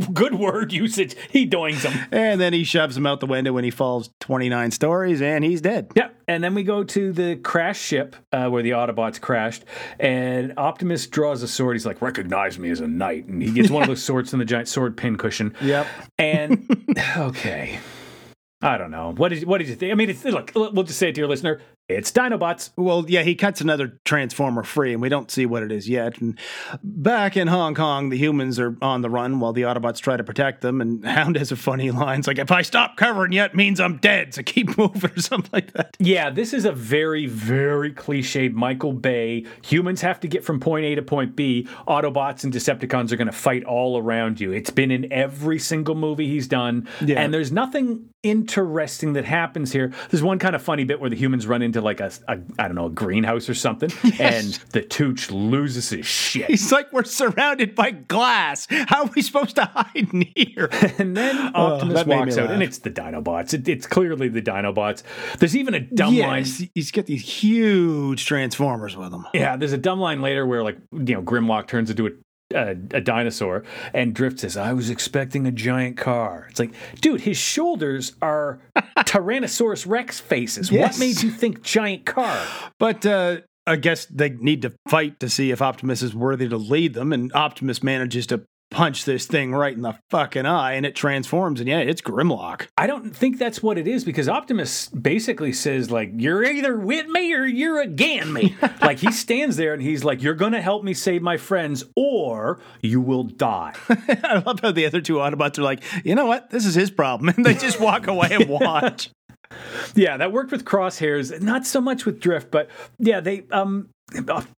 Good 0.13 0.33
word 0.33 0.73
usage. 0.73 1.15
He 1.29 1.45
doings 1.45 1.83
him. 1.83 1.93
and 2.11 2.41
then 2.41 2.53
he 2.53 2.63
shoves 2.63 2.97
him 2.97 3.05
out 3.05 3.19
the 3.19 3.27
window 3.27 3.55
and 3.57 3.63
he 3.63 3.69
falls 3.69 4.09
29 4.21 4.71
stories 4.71 5.21
and 5.21 5.43
he's 5.43 5.61
dead. 5.61 5.91
Yep. 5.95 6.15
And 6.27 6.43
then 6.43 6.55
we 6.55 6.63
go 6.63 6.83
to 6.83 7.13
the 7.13 7.35
crash 7.35 7.79
ship 7.79 8.15
uh, 8.33 8.49
where 8.49 8.63
the 8.63 8.71
Autobots 8.71 9.21
crashed, 9.21 9.63
and 9.99 10.53
Optimus 10.57 11.05
draws 11.05 11.43
a 11.43 11.47
sword. 11.47 11.75
He's 11.75 11.85
like, 11.85 12.01
"Recognize 12.01 12.57
me 12.57 12.71
as 12.71 12.79
a 12.81 12.87
knight," 12.87 13.25
and 13.25 13.41
he 13.43 13.51
gets 13.51 13.69
one 13.69 13.83
of 13.83 13.87
those 13.87 14.03
swords 14.09 14.31
from 14.31 14.39
the 14.39 14.45
giant 14.45 14.67
sword 14.67 14.95
pin 14.97 15.17
cushion. 15.17 15.55
Yep. 15.61 15.87
And 16.19 16.67
okay, 17.17 17.79
I 18.61 18.77
don't 18.77 18.91
know. 18.91 19.13
What 19.15 19.29
did 19.29 19.43
what 19.45 19.57
did 19.57 19.69
you 19.69 19.75
think? 19.75 19.91
I 19.91 19.95
mean, 19.95 20.09
it's, 20.11 20.23
look, 20.23 20.51
we'll 20.53 20.83
just 20.83 20.99
say 20.99 21.09
it 21.09 21.15
to 21.15 21.21
your 21.21 21.27
listener: 21.27 21.61
it's 21.89 22.11
Dinobots. 22.11 22.69
Well, 22.77 23.03
yeah, 23.07 23.23
he 23.23 23.33
cuts 23.33 23.61
another 23.61 23.99
transformer 24.05 24.63
free, 24.63 24.93
and 24.93 25.01
we 25.01 25.09
don't 25.09 25.31
see 25.31 25.47
what 25.47 25.63
it 25.63 25.71
is 25.71 25.89
yet. 25.89 26.21
And 26.21 26.37
back 26.83 27.35
in 27.35 27.47
Hong 27.47 27.73
Kong, 27.73 28.09
the 28.09 28.17
humans 28.17 28.59
are 28.59 28.77
on 28.81 29.01
the 29.01 29.09
run 29.09 29.39
while 29.39 29.53
the 29.53 29.63
Autobots 29.63 29.99
try 29.99 30.15
to 30.15 30.23
protect 30.23 30.61
them. 30.61 30.81
And 30.81 31.03
Hound 31.19 31.35
has 31.35 31.51
a 31.51 31.55
funny 31.55 31.89
line. 31.89 32.19
It's 32.19 32.27
like, 32.27 32.37
if 32.37 32.51
I 32.51 32.61
stop 32.61 32.95
covering 32.95 33.31
you, 33.31 33.43
it 33.43 33.55
means 33.55 33.79
I'm 33.79 33.97
dead. 33.97 34.35
So 34.35 34.43
keep 34.43 34.77
moving 34.77 35.11
or 35.11 35.19
something 35.19 35.49
like 35.51 35.73
that. 35.73 35.97
Yeah, 35.99 36.29
this 36.29 36.53
is 36.53 36.63
a 36.63 36.71
very, 36.71 37.25
very 37.25 37.91
cliched 37.91 38.53
Michael 38.53 38.93
Bay. 38.93 39.45
Humans 39.65 40.01
have 40.01 40.19
to 40.19 40.27
get 40.27 40.43
from 40.45 40.59
point 40.59 40.85
A 40.85 40.93
to 40.95 41.01
point 41.01 41.35
B. 41.35 41.67
Autobots 41.87 42.43
and 42.43 42.53
Decepticons 42.53 43.11
are 43.11 43.17
going 43.17 43.27
to 43.27 43.33
fight 43.33 43.63
all 43.63 43.97
around 43.97 44.39
you. 44.39 44.51
It's 44.51 44.69
been 44.69 44.91
in 44.91 45.11
every 45.11 45.57
single 45.57 45.95
movie 45.95 46.27
he's 46.27 46.47
done. 46.47 46.87
Yeah. 47.03 47.19
And 47.19 47.33
there's 47.33 47.51
nothing 47.51 48.09
interesting 48.23 49.13
that 49.13 49.25
happens 49.25 49.71
here. 49.71 49.93
There's 50.09 50.23
one 50.23 50.39
kind 50.39 50.55
of 50.55 50.61
funny 50.61 50.83
bit 50.83 50.99
where 50.99 51.09
the 51.09 51.15
humans 51.15 51.47
run 51.47 51.61
into 51.61 51.78
into 51.79 51.85
like 51.85 51.99
a, 51.99 52.11
a 52.27 52.39
I 52.61 52.67
don't 52.67 52.75
know 52.75 52.85
a 52.85 52.89
greenhouse 52.89 53.49
or 53.49 53.53
something, 53.53 53.91
and 54.19 54.47
the 54.71 54.81
Tooch 54.81 55.31
loses 55.31 55.89
his 55.89 56.05
shit. 56.05 56.47
He's 56.47 56.71
like, 56.71 56.91
we're 56.91 57.03
surrounded 57.03 57.75
by 57.75 57.91
glass. 57.91 58.67
How 58.69 59.03
are 59.03 59.09
we 59.15 59.21
supposed 59.21 59.55
to 59.55 59.65
hide 59.65 60.09
in 60.13 60.25
here? 60.35 60.69
And 60.99 61.15
then 61.15 61.37
uh, 61.37 61.51
Optimus 61.55 61.93
that 61.95 62.07
made 62.07 62.15
me 62.15 62.19
walks 62.21 62.37
out, 62.37 62.51
and 62.51 62.61
it's 62.63 62.79
the 62.79 62.89
Dinobots. 62.89 63.53
It, 63.53 63.67
it's 63.69 63.85
clearly 63.85 64.27
the 64.27 64.41
Dinobots. 64.41 65.03
There's 65.37 65.55
even 65.55 65.73
a 65.73 65.79
dumb 65.79 66.17
line. 66.17 66.43
yes, 66.43 66.63
he's 66.73 66.91
got 66.91 67.05
these 67.05 67.21
huge 67.21 68.25
transformers 68.25 68.97
with 68.97 69.13
him. 69.13 69.25
Yeah, 69.33 69.55
there's 69.55 69.71
a 69.71 69.77
dumb 69.77 69.99
line 69.99 70.21
later 70.21 70.45
where 70.45 70.63
like 70.63 70.77
you 70.91 71.13
know 71.13 71.21
Grimlock 71.21 71.67
turns 71.67 71.89
into 71.89 72.07
a 72.07 72.09
a, 72.53 72.71
a 72.91 73.01
dinosaur 73.01 73.63
and 73.93 74.13
Drift 74.13 74.39
says, 74.39 74.57
"I 74.57 74.73
was 74.73 74.89
expecting 74.89 75.45
a 75.45 75.51
giant 75.51 75.97
car." 75.97 76.47
It's 76.49 76.59
like, 76.59 76.73
dude, 77.01 77.21
his 77.21 77.37
shoulders 77.37 78.13
are 78.21 78.59
Tyrannosaurus 78.99 79.87
Rex 79.87 80.19
faces. 80.19 80.71
Yes. 80.71 80.93
What 80.93 80.99
made 80.99 81.21
you 81.21 81.31
think 81.31 81.61
giant 81.61 82.05
car? 82.05 82.45
But 82.79 83.05
uh, 83.05 83.37
I 83.67 83.75
guess 83.75 84.05
they 84.05 84.29
need 84.29 84.63
to 84.63 84.73
fight 84.87 85.19
to 85.19 85.29
see 85.29 85.51
if 85.51 85.61
Optimus 85.61 86.01
is 86.01 86.15
worthy 86.15 86.49
to 86.49 86.57
lead 86.57 86.95
them, 86.95 87.13
and 87.13 87.31
Optimus 87.33 87.83
manages 87.83 88.25
to 88.27 88.43
punch 88.71 89.05
this 89.05 89.25
thing 89.25 89.51
right 89.51 89.73
in 89.73 89.81
the 89.81 89.97
fucking 90.09 90.45
eye, 90.45 90.73
and 90.73 90.85
it 90.85 90.95
transforms, 90.95 91.59
and 91.59 91.67
yeah, 91.67 91.79
it's 91.79 92.01
Grimlock. 92.01 92.67
I 92.77 92.87
don't 92.87 93.15
think 93.15 93.37
that's 93.37 93.63
what 93.63 93.77
it 93.77 93.87
is 93.87 94.03
because 94.03 94.29
Optimus 94.29 94.89
basically 94.89 95.53
says 95.53 95.89
like, 95.89 96.11
"You're 96.15 96.43
either 96.43 96.77
with 96.77 97.07
me 97.07 97.33
or 97.33 97.45
you're 97.45 97.81
against 97.81 98.31
me." 98.31 98.55
like 98.81 98.99
he 98.99 99.11
stands 99.11 99.57
there 99.57 99.73
and 99.73 99.81
he's 99.81 100.03
like, 100.03 100.21
"You're 100.21 100.35
to 100.35 100.61
help 100.61 100.83
me 100.83 100.93
save 100.93 101.21
my 101.21 101.37
friends, 101.37 101.83
or 101.95 102.59
you 102.81 103.01
will 103.01 103.23
die." 103.23 103.73
I 103.89 104.41
love 104.45 104.59
how 104.61 104.71
the 104.71 104.85
other 104.85 105.01
two 105.01 105.15
Autobots 105.15 105.57
are 105.57 105.63
like, 105.63 105.83
you 106.05 106.15
know 106.15 106.25
what, 106.25 106.49
this 106.49 106.65
is 106.65 106.75
his 106.75 106.91
problem, 106.91 107.29
and 107.35 107.45
they 107.45 107.53
just 107.53 107.79
walk 107.79 108.07
away 108.07 108.29
and 108.31 108.47
watch. 108.47 109.09
Yeah, 109.95 110.17
that 110.17 110.31
worked 110.31 110.51
with 110.51 110.63
crosshairs, 110.63 111.41
not 111.41 111.65
so 111.65 111.81
much 111.81 112.05
with 112.05 112.19
drift, 112.19 112.51
but 112.51 112.69
yeah, 112.99 113.19
they 113.19 113.45
um 113.51 113.89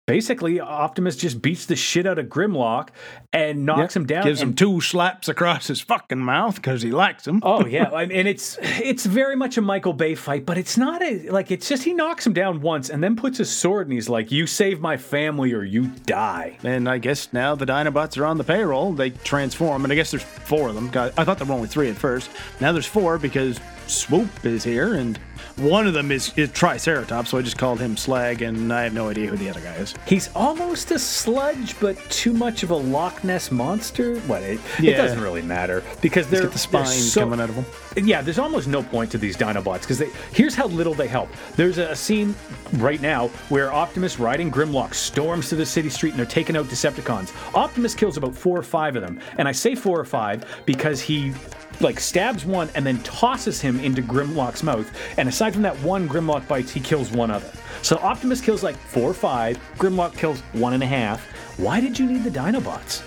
basically 0.07 0.61
Optimus 0.61 1.17
just 1.17 1.41
beats 1.41 1.67
the 1.67 1.77
shit 1.77 2.07
out 2.07 2.19
of 2.19 2.27
Grimlock 2.27 2.89
and 3.33 3.65
knocks 3.67 3.95
him 3.95 4.07
down. 4.07 4.25
Gives 4.25 4.43
him 4.43 4.55
two 4.55 4.81
slaps 4.81 5.29
across 5.29 5.67
his 5.67 5.81
fucking 5.81 6.19
mouth 6.19 6.57
because 6.57 6.83
he 6.83 6.91
likes 6.91 7.27
him. 7.27 7.41
Oh 7.43 7.67
yeah, 7.67 7.91
and 7.91 8.29
it's 8.29 8.59
it's 8.61 9.07
very 9.07 9.37
much 9.37 9.57
a 9.57 9.61
Michael 9.61 9.93
Bay 9.93 10.15
fight, 10.15 10.47
but 10.47 10.59
it's 10.59 10.77
not 10.77 11.03
a 11.03 11.29
like 11.31 11.51
it's 11.51 11.69
just 11.69 11.85
he 11.85 11.95
knocks 11.95 12.27
him 12.27 12.33
down 12.33 12.61
once 12.61 12.91
and 12.91 13.03
then 13.03 13.17
puts 13.17 13.39
his 13.39 13.51
sword 13.51 13.87
and 13.87 13.95
he's 13.95 14.09
like, 14.09 14.31
"You 14.31 14.47
save 14.47 14.81
my 14.81 14.97
family 14.97 15.53
or 15.53 15.65
you 15.65 15.89
die." 16.07 16.59
And 16.65 16.89
I 16.89 16.99
guess 16.99 17.33
now 17.33 17.55
the 17.55 17.67
Dinobots 17.67 18.19
are 18.19 18.27
on 18.27 18.39
the 18.39 18.45
payroll. 18.45 18.93
They 18.93 19.11
transform, 19.11 19.85
and 19.85 19.93
I 19.93 19.97
guess 19.97 20.11
there's 20.11 20.23
four 20.23 20.69
of 20.69 20.75
them. 20.75 20.91
I 21.17 21.25
thought 21.25 21.39
there 21.39 21.47
were 21.47 21.55
only 21.55 21.69
three 21.69 21.91
at 21.91 21.97
first. 21.97 22.31
Now 22.61 22.73
there's 22.73 22.87
four 22.87 23.19
because 23.19 23.61
Swoop 23.87 24.45
is 24.45 24.63
here, 24.65 24.95
and 24.95 25.19
one 25.61 25.87
of 25.87 25.95
them 25.95 26.11
is, 26.11 26.33
is 26.37 26.51
Triceratops, 26.53 27.31
so 27.31 27.39
I 27.39 27.43
just 27.43 27.59
called 27.59 27.81
him 27.81 27.97
Slag, 27.97 28.43
and 28.43 28.73
I 28.73 28.85
have 28.85 28.95
no 28.95 29.09
idea 29.09 29.27
who 29.29 29.37
the 29.37 29.49
other 29.49 29.61
guy 29.61 29.75
is. 29.75 29.95
He's 30.07 30.31
almost 30.35 30.91
a 30.91 30.99
sludge, 30.99 31.79
but 31.81 31.97
too 32.11 32.33
much 32.33 32.63
of 32.63 32.71
a 32.71 32.77
Loch 32.77 33.23
Ness 33.25 33.51
monster. 33.51 34.19
What? 34.21 34.43
It, 34.43 34.61
it 34.79 34.97
doesn't 34.97 35.21
really 35.21 35.43
matter 35.43 35.83
because 36.01 36.29
they're 36.29 36.43
Get 36.43 36.53
the 36.53 36.69
they're 36.71 36.85
spine 36.85 36.87
so- 36.87 37.21
coming 37.21 37.41
out 37.41 37.49
of 37.49 37.57
them. 37.57 37.65
Yeah, 38.07 38.23
there's 38.23 38.39
almost 38.39 38.69
no 38.69 38.83
point 38.83 39.11
to 39.13 39.19
these 39.19 39.37
Dinobots 39.37 39.81
because 39.81 40.01
here's 40.33 40.55
how 40.55 40.67
little 40.69 40.95
they 40.95 41.09
help. 41.09 41.29
There's 41.57 41.79
a, 41.79 41.89
a 41.91 41.97
scene 41.97 42.35
right 42.75 43.01
now 43.01 43.29
where 43.49 43.73
Optimus 43.73 44.21
riding 44.21 44.51
Grimlock 44.51 44.95
storms 44.95 45.49
to 45.49 45.57
the 45.57 45.67
city 45.67 45.91
street 45.91 46.11
and 46.11 46.19
they're 46.19 46.27
taking 46.27 46.57
out 46.57 46.67
Decepticons. 46.67 47.33
Optimus 47.55 47.95
kills 47.95 48.17
about 48.17 48.35
four 48.37 48.57
or 48.57 48.63
five 48.63 48.95
of 48.97 49.03
them, 49.03 49.21
and 49.39 49.49
I 49.49 49.53
say 49.53 49.75
four 49.75 49.99
or 49.99 50.05
five 50.05 50.45
because 50.67 51.01
he 51.01 51.33
like 51.81 52.01
stabs 52.01 52.45
one 52.45 52.71
and 52.75 52.87
then 52.87 52.99
tosses 53.03 53.61
him 53.61 53.81
into 53.81 54.03
Grimlock's 54.03 54.63
mouth. 54.63 54.91
And 55.17 55.29
aside 55.29 55.53
from 55.53 55.63
that 55.63 55.77
one 55.81 56.09
Grimlock 56.09 56.47
bites, 56.47 56.73
he 56.73 56.81
kills 56.81 57.11
one 57.11 57.31
other. 57.31 57.51
So 57.83 57.97
Optimus 57.99 58.41
kills 58.41 58.63
like 58.63 58.77
four 58.77 59.11
or 59.11 59.15
five. 59.15 59.59
Grimlock 59.77 60.17
kills 60.17 60.41
one 60.53 60.75
and 60.75 60.83
a 60.83 60.87
half. 60.87 61.27
Why 61.61 61.81
did 61.81 61.99
you 61.99 62.07
need 62.07 62.25
the 62.25 62.31
Dinobots? 62.31 63.03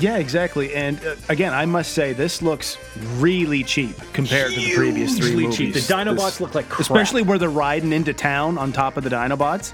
Yeah, 0.00 0.16
exactly. 0.18 0.72
And 0.74 1.04
uh, 1.04 1.16
again, 1.28 1.52
I 1.52 1.66
must 1.66 1.92
say 1.92 2.12
this 2.12 2.40
looks 2.40 2.78
really 3.16 3.64
cheap 3.64 3.96
compared 4.12 4.52
to 4.52 4.60
the 4.60 4.74
previous 4.76 5.18
three 5.18 5.34
movies. 5.34 5.56
cheap. 5.56 5.74
The 5.74 5.80
Dinobots 5.80 6.16
This- 6.24 6.40
look 6.40 6.54
like 6.54 6.68
crap. 6.68 6.80
especially 6.82 7.22
where 7.22 7.36
they're 7.38 7.48
riding 7.50 7.92
into 7.92 8.12
town 8.12 8.58
on 8.58 8.72
top 8.72 8.96
of 8.96 9.02
the 9.04 9.10
Dinobots. 9.10 9.72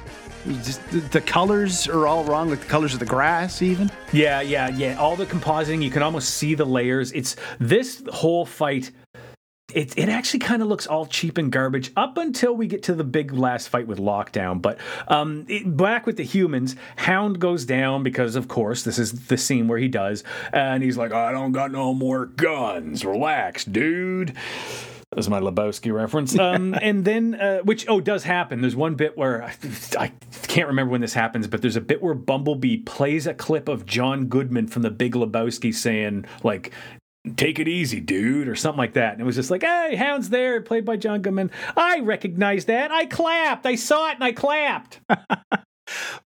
Just, 0.65 0.85
the, 0.91 0.99
the 1.01 1.21
colors 1.21 1.87
are 1.87 2.07
all 2.07 2.25
wrong, 2.25 2.51
like 2.51 2.61
the 2.61 2.67
colors 2.67 2.95
of 2.95 3.01
the 3.01 3.07
grass, 3.07 3.63
even. 3.63 3.91
Yeah, 4.13 4.41
yeah, 4.41 4.69
yeah. 4.71 4.97
All 4.99 5.15
the 5.15 5.27
compositing, 5.27 5.83
you 5.83 5.91
can 5.91 6.03
almost 6.03 6.31
see 6.31 6.55
the 6.55 6.65
layers. 6.65 7.13
It's 7.13 7.37
this 7.61 8.03
whole 8.13 8.45
fight. 8.45 8.91
It, 9.75 9.97
it 9.99 10.09
actually 10.09 10.41
kind 10.41 10.63
of 10.63 10.69
looks 10.69 10.87
all 10.87 11.07
cheap 11.07 11.39
and 11.39 11.51
garbage 11.51 11.93
up 11.97 12.19
until 12.19 12.55
we 12.55 12.67
get 12.67 12.83
to 12.85 12.95
the 12.95 13.05
big 13.05 13.33
last 13.33 13.69
fight 13.69 13.87
with 13.87 13.99
Lockdown. 13.99 14.61
But 14.61 14.79
um, 15.09 15.47
it, 15.49 15.77
back 15.77 16.07
with 16.07 16.17
the 16.17 16.25
humans, 16.25 16.77
Hound 16.97 17.41
goes 17.41 17.65
down 17.65 18.03
because, 18.03 18.37
of 18.37 18.49
course, 18.49 18.83
this 18.83 18.99
is 18.99 19.27
the 19.27 19.37
scene 19.37 19.69
where 19.69 19.79
he 19.79 19.89
does. 19.89 20.25
And 20.53 20.83
he's 20.83 20.97
like, 20.97 21.13
I 21.13 21.33
don't 21.33 21.53
got 21.53 21.71
no 21.71 21.95
more 21.95 22.27
guns. 22.27 23.05
Relax, 23.05 23.65
dude. 23.65 24.35
That 25.11 25.17
was 25.17 25.29
my 25.29 25.41
Lebowski 25.41 25.93
reference. 25.93 26.39
Um, 26.39 26.75
and 26.81 27.05
then, 27.05 27.35
uh, 27.35 27.59
which, 27.59 27.87
oh, 27.87 28.01
does 28.01 28.25
happen. 28.25 28.63
There's 28.63 28.75
one 28.75 28.95
bit 28.95 29.15
where 29.15 29.43
I, 29.43 29.55
I 29.99 30.13
can't 30.45 30.69
remember 30.69 30.91
when 30.91 31.03
this 31.03 31.13
happens, 31.13 31.47
but 31.47 31.61
there's 31.61 31.77
a 31.77 31.83
bit 31.83 32.03
where 32.03 32.15
Bumblebee 32.15 32.79
plays 32.79 33.27
a 33.27 33.35
clip 33.35 33.69
of 33.69 33.85
John 33.85 34.27
Goodman 34.27 34.69
from 34.69 34.81
the 34.81 34.91
Big 34.91 35.13
Lebowski 35.13 35.75
saying, 35.75 36.25
like, 36.43 36.73
take 37.37 37.59
it 37.59 37.69
easy, 37.69 38.01
dude, 38.01 38.49
or 38.49 38.55
something 38.55 38.79
like 38.79 38.95
that. 38.95 39.13
And 39.13 39.21
it 39.21 39.25
was 39.25 39.37
just 39.37 39.51
like, 39.51 39.63
hey, 39.63 39.95
Hound's 39.97 40.31
there, 40.31 40.61
played 40.61 40.85
by 40.85 40.97
John 40.97 41.23
Goodman. 41.23 41.51
I 41.77 42.01
recognize 42.01 42.65
that. 42.67 42.91
I 42.91 43.07
clapped. 43.07 43.67
I 43.67 43.77
saw 43.77 44.11
it 44.11 44.15
and 44.15 44.25
I 44.25 44.33
clapped. 44.33 45.01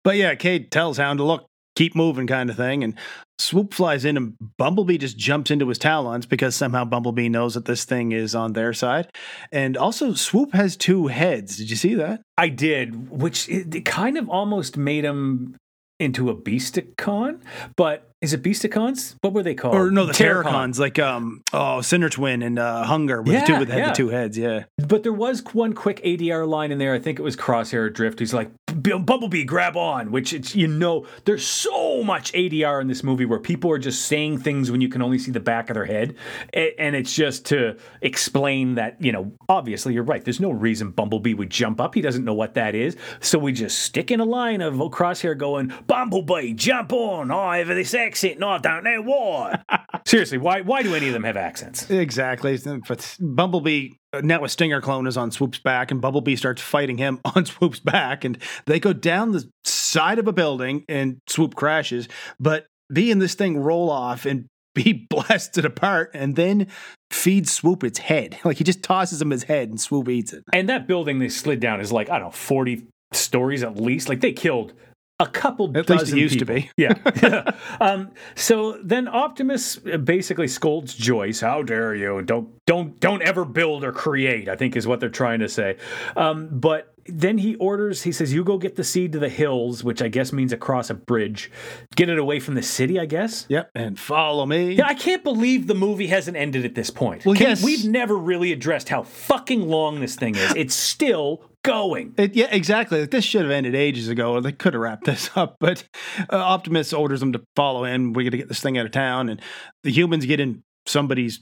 But 0.03 0.17
yeah, 0.17 0.35
Cade 0.35 0.71
tells 0.71 0.97
Hound 0.97 1.19
to 1.19 1.23
look, 1.23 1.47
keep 1.75 1.95
moving, 1.95 2.27
kind 2.27 2.49
of 2.49 2.55
thing. 2.55 2.83
And 2.83 2.95
Swoop 3.39 3.73
flies 3.73 4.05
in, 4.05 4.17
and 4.17 4.35
Bumblebee 4.57 4.97
just 4.97 5.17
jumps 5.17 5.51
into 5.51 5.67
his 5.67 5.77
talons 5.77 6.25
because 6.25 6.55
somehow 6.55 6.85
Bumblebee 6.85 7.29
knows 7.29 7.55
that 7.55 7.65
this 7.65 7.85
thing 7.85 8.11
is 8.11 8.35
on 8.35 8.53
their 8.53 8.73
side. 8.73 9.09
And 9.51 9.75
also, 9.75 10.13
Swoop 10.13 10.53
has 10.53 10.77
two 10.77 11.07
heads. 11.07 11.57
Did 11.57 11.69
you 11.69 11.75
see 11.75 11.95
that? 11.95 12.21
I 12.37 12.49
did, 12.49 13.09
which 13.09 13.49
it, 13.49 13.73
it 13.75 13.85
kind 13.85 14.17
of 14.17 14.29
almost 14.29 14.77
made 14.77 15.03
him 15.03 15.57
into 15.99 16.29
a 16.29 16.35
Beasticon. 16.35 17.41
But 17.75 18.09
is 18.25 18.33
it 18.33 18.41
Beasticons? 18.41 19.15
What 19.21 19.33
were 19.33 19.43
they 19.43 19.53
called? 19.53 19.75
Or 19.75 19.91
no, 19.91 20.05
the 20.05 20.11
Terrorcon. 20.11 20.45
Terrorcons, 20.45 20.79
like 20.79 20.97
um, 20.99 21.43
oh, 21.53 21.77
Sinnertwin 21.79 22.43
and 22.43 22.57
uh, 22.57 22.83
Hun-Gurrr 22.83 23.23
with 23.23 23.39
the 23.39 23.45
two 23.45 23.59
with 23.59 23.69
the, 23.69 23.77
yeah. 23.77 23.89
the 23.89 23.95
two 23.95 24.09
heads. 24.09 24.37
Yeah, 24.37 24.63
But 24.77 25.03
there 25.03 25.13
was 25.13 25.43
one 25.53 25.73
quick 25.73 26.01
ADR 26.03 26.47
line 26.47 26.71
in 26.71 26.79
there. 26.79 26.93
I 26.93 26.99
think 26.99 27.19
it 27.19 27.21
was 27.21 27.35
Crosshair 27.35 27.93
Drift. 27.93 28.19
He's 28.19 28.33
like, 28.33 28.49
Bumblebee, 28.65 29.43
grab 29.43 29.77
on, 29.77 30.11
which 30.11 30.33
it's, 30.33 30.55
you 30.55 30.67
know, 30.67 31.05
there's 31.25 31.45
so 31.45 32.03
much 32.03 32.33
ADR 32.33 32.81
in 32.81 32.87
this 32.87 33.03
movie 33.03 33.25
where 33.25 33.39
people 33.39 33.71
are 33.71 33.77
just 33.77 34.05
saying 34.05 34.39
things 34.39 34.71
when 34.71 34.81
you 34.81 34.89
can 34.89 35.01
only 35.01 35.17
see 35.19 35.31
the 35.31 35.39
back 35.39 35.69
of 35.69 35.75
their 35.75 35.85
head. 35.85 36.15
And 36.53 36.95
it's 36.95 37.13
just 37.13 37.45
to 37.47 37.77
explain 38.01 38.75
that, 38.75 39.01
you 39.01 39.11
know, 39.11 39.31
obviously 39.47 39.93
you're 39.93 40.03
right. 40.03 40.23
There's 40.23 40.39
no 40.39 40.51
reason 40.51 40.91
Bumblebee 40.91 41.35
would 41.35 41.49
jump 41.51 41.79
up. 41.79 41.95
He 41.95 42.01
doesn't 42.01 42.25
know 42.25 42.33
what 42.33 42.55
that 42.55 42.75
is. 42.75 42.97
So 43.21 43.39
we 43.39 43.53
just 43.53 43.79
stick 43.79 44.11
in 44.11 44.19
a 44.19 44.25
line 44.25 44.61
of 44.61 44.73
Crosshair 44.75 45.37
going, 45.37 45.71
Bumblebee, 45.87 46.53
jump 46.53 46.91
on. 46.91 47.31
Oh, 47.31 47.39
I 47.39 47.59
have 47.59 47.69
this 48.15 48.23
accent 48.23 48.35
and 48.35 48.45
I 48.45 48.57
don't 48.57 48.83
know 48.83 49.01
why. 49.01 49.63
Seriously, 50.05 50.37
why, 50.37 50.61
why 50.61 50.83
do 50.83 50.95
any 50.95 51.07
of 51.07 51.13
them 51.13 51.23
have 51.23 51.37
accents? 51.37 51.89
exactly. 51.89 52.57
But 52.87 53.17
Bumblebee 53.19 53.91
uh, 54.13 54.21
now 54.23 54.43
a 54.43 54.49
Stinger 54.49 54.81
clone 54.81 55.07
is 55.07 55.17
on 55.17 55.31
Swoop's 55.31 55.59
back, 55.59 55.91
and 55.91 56.01
Bumblebee 56.01 56.35
starts 56.35 56.61
fighting 56.61 56.97
him 56.97 57.19
on 57.35 57.45
Swoop's 57.45 57.79
back, 57.79 58.23
and 58.23 58.37
they 58.65 58.79
go 58.79 58.93
down 58.93 59.31
the 59.31 59.49
side 59.63 60.19
of 60.19 60.27
a 60.27 60.33
building, 60.33 60.85
and 60.87 61.17
Swoop 61.27 61.55
crashes. 61.55 62.07
But 62.39 62.67
B 62.91 63.11
and 63.11 63.21
this 63.21 63.35
thing 63.35 63.57
roll 63.57 63.89
off, 63.89 64.25
and 64.25 64.45
B 64.75 65.07
blasts 65.09 65.57
it 65.57 65.65
apart, 65.65 66.11
and 66.13 66.35
then 66.35 66.67
feeds 67.11 67.51
Swoop 67.51 67.83
its 67.83 67.99
head. 67.99 68.37
Like 68.43 68.57
he 68.57 68.63
just 68.63 68.83
tosses 68.83 69.21
him 69.21 69.31
his 69.31 69.43
head, 69.43 69.69
and 69.69 69.79
Swoop 69.79 70.09
eats 70.09 70.33
it. 70.33 70.43
And 70.53 70.69
that 70.69 70.87
building 70.87 71.19
they 71.19 71.29
slid 71.29 71.59
down 71.59 71.81
is 71.81 71.91
like, 71.91 72.09
I 72.09 72.19
don't 72.19 72.27
know, 72.27 72.31
40 72.31 72.87
stories 73.13 73.63
at 73.63 73.77
least. 73.77 74.09
Like 74.09 74.21
they 74.21 74.33
killed 74.33 74.73
a 75.19 75.27
couple 75.27 75.65
At 75.77 75.85
dozen 75.85 75.97
least 75.97 76.13
it 76.13 76.17
used 76.17 76.39
to 76.39 76.45
be. 76.45 76.69
Yeah. 76.77 77.51
um, 77.79 78.11
so 78.35 78.79
then 78.83 79.07
Optimus 79.07 79.77
basically 79.77 80.47
scolds 80.47 80.93
Joyce. 80.93 81.39
How 81.39 81.61
dare 81.63 81.95
you? 81.95 82.21
Don't 82.21 82.49
don't 82.65 82.99
don't 82.99 83.21
ever 83.21 83.45
build 83.45 83.83
or 83.83 83.91
create, 83.91 84.49
I 84.49 84.55
think 84.55 84.75
is 84.75 84.85
what 84.85 84.99
they're 84.99 85.09
trying 85.09 85.39
to 85.39 85.47
say. 85.49 85.77
Um, 86.17 86.49
but 86.51 86.95
then 87.07 87.37
he 87.37 87.55
orders, 87.55 88.01
he 88.01 88.11
says, 88.11 88.33
you 88.33 88.43
go 88.43 88.57
get 88.57 88.75
the 88.75 88.83
seed 88.83 89.11
to 89.11 89.19
the 89.19 89.29
hills, 89.29 89.83
which 89.83 90.01
I 90.01 90.07
guess 90.07 90.33
means 90.33 90.51
across 90.51 90.89
a 90.89 90.95
bridge. 90.95 91.51
Get 91.95 92.09
it 92.09 92.17
away 92.17 92.39
from 92.39 92.55
the 92.55 92.63
city, 92.63 92.99
I 92.99 93.05
guess. 93.05 93.45
Yep, 93.47 93.71
and 93.75 93.99
follow 93.99 94.45
me. 94.45 94.73
Yeah, 94.73 94.87
I 94.87 94.95
can't 94.95 95.23
believe 95.23 95.67
the 95.67 95.75
movie 95.75 96.07
hasn't 96.07 96.35
ended 96.35 96.65
at 96.65 96.73
this 96.73 96.89
point. 96.89 97.23
Well, 97.25 97.35
Can- 97.35 97.49
yes. 97.49 97.63
We've 97.63 97.85
never 97.85 98.17
really 98.17 98.51
addressed 98.51 98.89
how 98.89 99.03
fucking 99.03 99.67
long 99.67 99.99
this 99.99 100.15
thing 100.15 100.35
is. 100.35 100.55
It's 100.55 100.73
still 100.73 101.43
going. 101.65 102.13
It, 102.17 102.35
yeah, 102.35 102.47
exactly. 102.51 103.01
Like, 103.01 103.11
this 103.11 103.25
should 103.25 103.41
have 103.41 103.51
ended 103.51 103.75
ages 103.75 104.07
ago, 104.09 104.33
or 104.33 104.41
they 104.41 104.51
could 104.51 104.73
have 104.73 104.81
wrapped 104.81 105.05
this 105.05 105.29
up. 105.35 105.57
But 105.65 105.83
uh, 106.31 106.35
Optimus 106.37 106.93
orders 106.93 107.19
them 107.19 107.33
to 107.33 107.41
follow 107.55 107.83
him. 107.85 108.13
We 108.13 108.23
got 108.23 108.31
to 108.31 108.37
get 108.37 108.47
this 108.47 108.59
thing 108.61 108.77
out 108.77 108.85
of 108.85 108.91
town, 108.91 109.29
and 109.29 109.41
the 109.83 109.91
humans 109.91 110.25
get 110.25 110.39
in 110.39 110.63
somebody's 110.85 111.41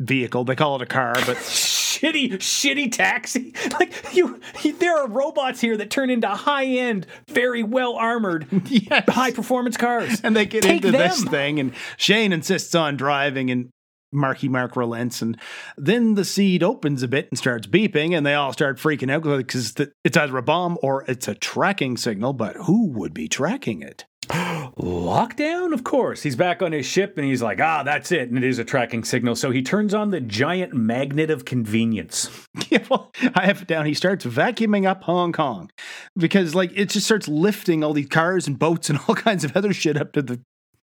vehicle. 0.00 0.44
They 0.44 0.56
call 0.56 0.76
it 0.76 0.82
a 0.82 0.86
car, 0.86 1.14
but 1.26 1.36
shitty, 1.36 2.32
shitty 2.34 2.90
taxi. 2.92 3.54
Like 3.78 4.14
you, 4.14 4.40
there 4.78 4.96
are 4.98 5.08
robots 5.08 5.60
here 5.60 5.76
that 5.76 5.90
turn 5.90 6.10
into 6.10 6.28
high-end, 6.28 7.06
very 7.28 7.62
well 7.62 7.94
armored, 7.94 8.46
Yes. 8.66 9.04
high 9.08 9.30
performance 9.30 9.76
cars. 9.76 10.20
and 10.22 10.34
they 10.34 10.44
get 10.46 10.62
Take 10.62 10.84
into 10.84 10.90
this 10.98 11.22
thing, 11.24 11.60
and 11.60 11.72
Shane 11.96 12.32
insists 12.32 12.74
on 12.74 12.96
driving, 12.96 13.50
and 13.50 13.70
Marky 14.12 14.48
Mark 14.48 14.76
relents, 14.76 15.22
and 15.22 15.38
then 15.76 16.14
the 16.14 16.24
seed 16.24 16.62
opens 16.62 17.02
a 17.02 17.08
bit 17.08 17.28
and 17.30 17.38
starts 17.38 17.66
beeping, 17.66 18.16
and 18.16 18.26
they 18.26 18.34
all 18.34 18.52
start 18.52 18.78
freaking 18.78 19.10
out 19.10 19.22
because 19.22 19.74
it's 20.04 20.16
either 20.16 20.36
a 20.36 20.42
bomb 20.42 20.78
or 20.82 21.04
it's 21.08 21.28
a 21.28 21.34
tracking 21.34 21.96
signal. 21.96 22.32
But 22.32 22.56
who 22.56 22.88
would 22.88 23.14
be 23.14 23.28
tracking 23.28 23.82
it? 23.82 24.04
Lockdown, 24.30 25.72
of 25.72 25.82
course. 25.82 26.22
He's 26.22 26.36
back 26.36 26.62
on 26.62 26.70
his 26.70 26.86
ship 26.86 27.18
and 27.18 27.26
he's 27.26 27.42
like, 27.42 27.60
ah, 27.60 27.82
that's 27.82 28.12
it. 28.12 28.28
And 28.28 28.38
it 28.38 28.44
is 28.44 28.60
a 28.60 28.64
tracking 28.64 29.02
signal. 29.02 29.34
So 29.34 29.50
he 29.50 29.60
turns 29.60 29.92
on 29.92 30.10
the 30.10 30.20
giant 30.20 30.72
magnet 30.72 31.30
of 31.30 31.44
convenience. 31.44 32.30
Yeah, 32.68 32.84
well, 32.88 33.10
I 33.34 33.46
have 33.46 33.62
it 33.62 33.68
down. 33.68 33.86
He 33.86 33.94
starts 33.94 34.24
vacuuming 34.24 34.86
up 34.86 35.02
Hong 35.02 35.32
Kong 35.32 35.72
because, 36.16 36.54
like, 36.54 36.70
it 36.76 36.90
just 36.90 37.06
starts 37.06 37.26
lifting 37.26 37.82
all 37.82 37.92
these 37.92 38.06
cars 38.06 38.46
and 38.46 38.56
boats 38.56 38.88
and 38.88 39.00
all 39.08 39.16
kinds 39.16 39.42
of 39.42 39.56
other 39.56 39.72
shit 39.72 39.96
up 39.96 40.12
to 40.12 40.22
the 40.22 40.40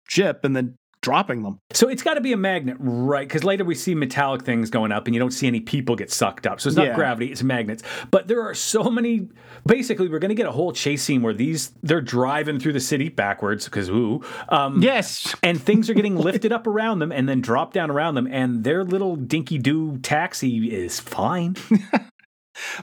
ship, 0.08 0.44
and 0.44 0.54
then 0.54 0.76
dropping 1.02 1.42
them. 1.42 1.58
So 1.72 1.88
it's 1.88 2.02
got 2.02 2.14
to 2.14 2.20
be 2.20 2.32
a 2.32 2.36
magnet, 2.36 2.76
right? 2.78 3.26
Because 3.28 3.44
later 3.44 3.64
we 3.64 3.74
see 3.74 3.94
metallic 3.94 4.42
things 4.42 4.70
going 4.70 4.92
up 4.92 5.06
and 5.06 5.14
you 5.14 5.18
don't 5.18 5.32
see 5.32 5.46
any 5.46 5.60
people 5.60 5.96
get 5.96 6.10
sucked 6.10 6.46
up. 6.46 6.60
So 6.60 6.68
it's 6.68 6.76
not 6.76 6.86
Yeah. 6.86 6.94
gravity, 6.94 7.30
it's 7.32 7.42
magnets. 7.42 7.82
But 8.10 8.28
there 8.28 8.40
are 8.42 8.54
so 8.54 8.84
many. 8.84 9.28
Basically, 9.66 10.08
we're 10.08 10.18
going 10.20 10.28
to 10.30 10.34
get 10.34 10.46
a 10.46 10.52
whole 10.52 10.72
chase 10.72 11.02
scene 11.02 11.20
where 11.22 11.34
these, 11.34 11.72
they're 11.82 12.00
driving 12.00 12.58
through 12.60 12.72
the 12.74 12.80
city 12.80 13.08
backwards 13.08 13.64
because, 13.66 13.88
ooh. 13.90 14.22
Um, 14.48 14.80
Yes. 14.82 15.34
and 15.42 15.60
things 15.60 15.90
are 15.90 15.94
getting 15.94 16.16
lifted 16.16 16.52
up 16.52 16.66
around 16.66 17.00
them 17.00 17.12
and 17.12 17.28
then 17.28 17.40
dropped 17.40 17.74
down 17.74 17.90
around 17.90 18.14
them, 18.14 18.28
and 18.30 18.62
their 18.64 18.84
little 18.84 19.16
dinky 19.16 19.58
doo 19.58 19.98
taxi 19.98 20.72
is 20.72 21.00
fine. 21.00 21.56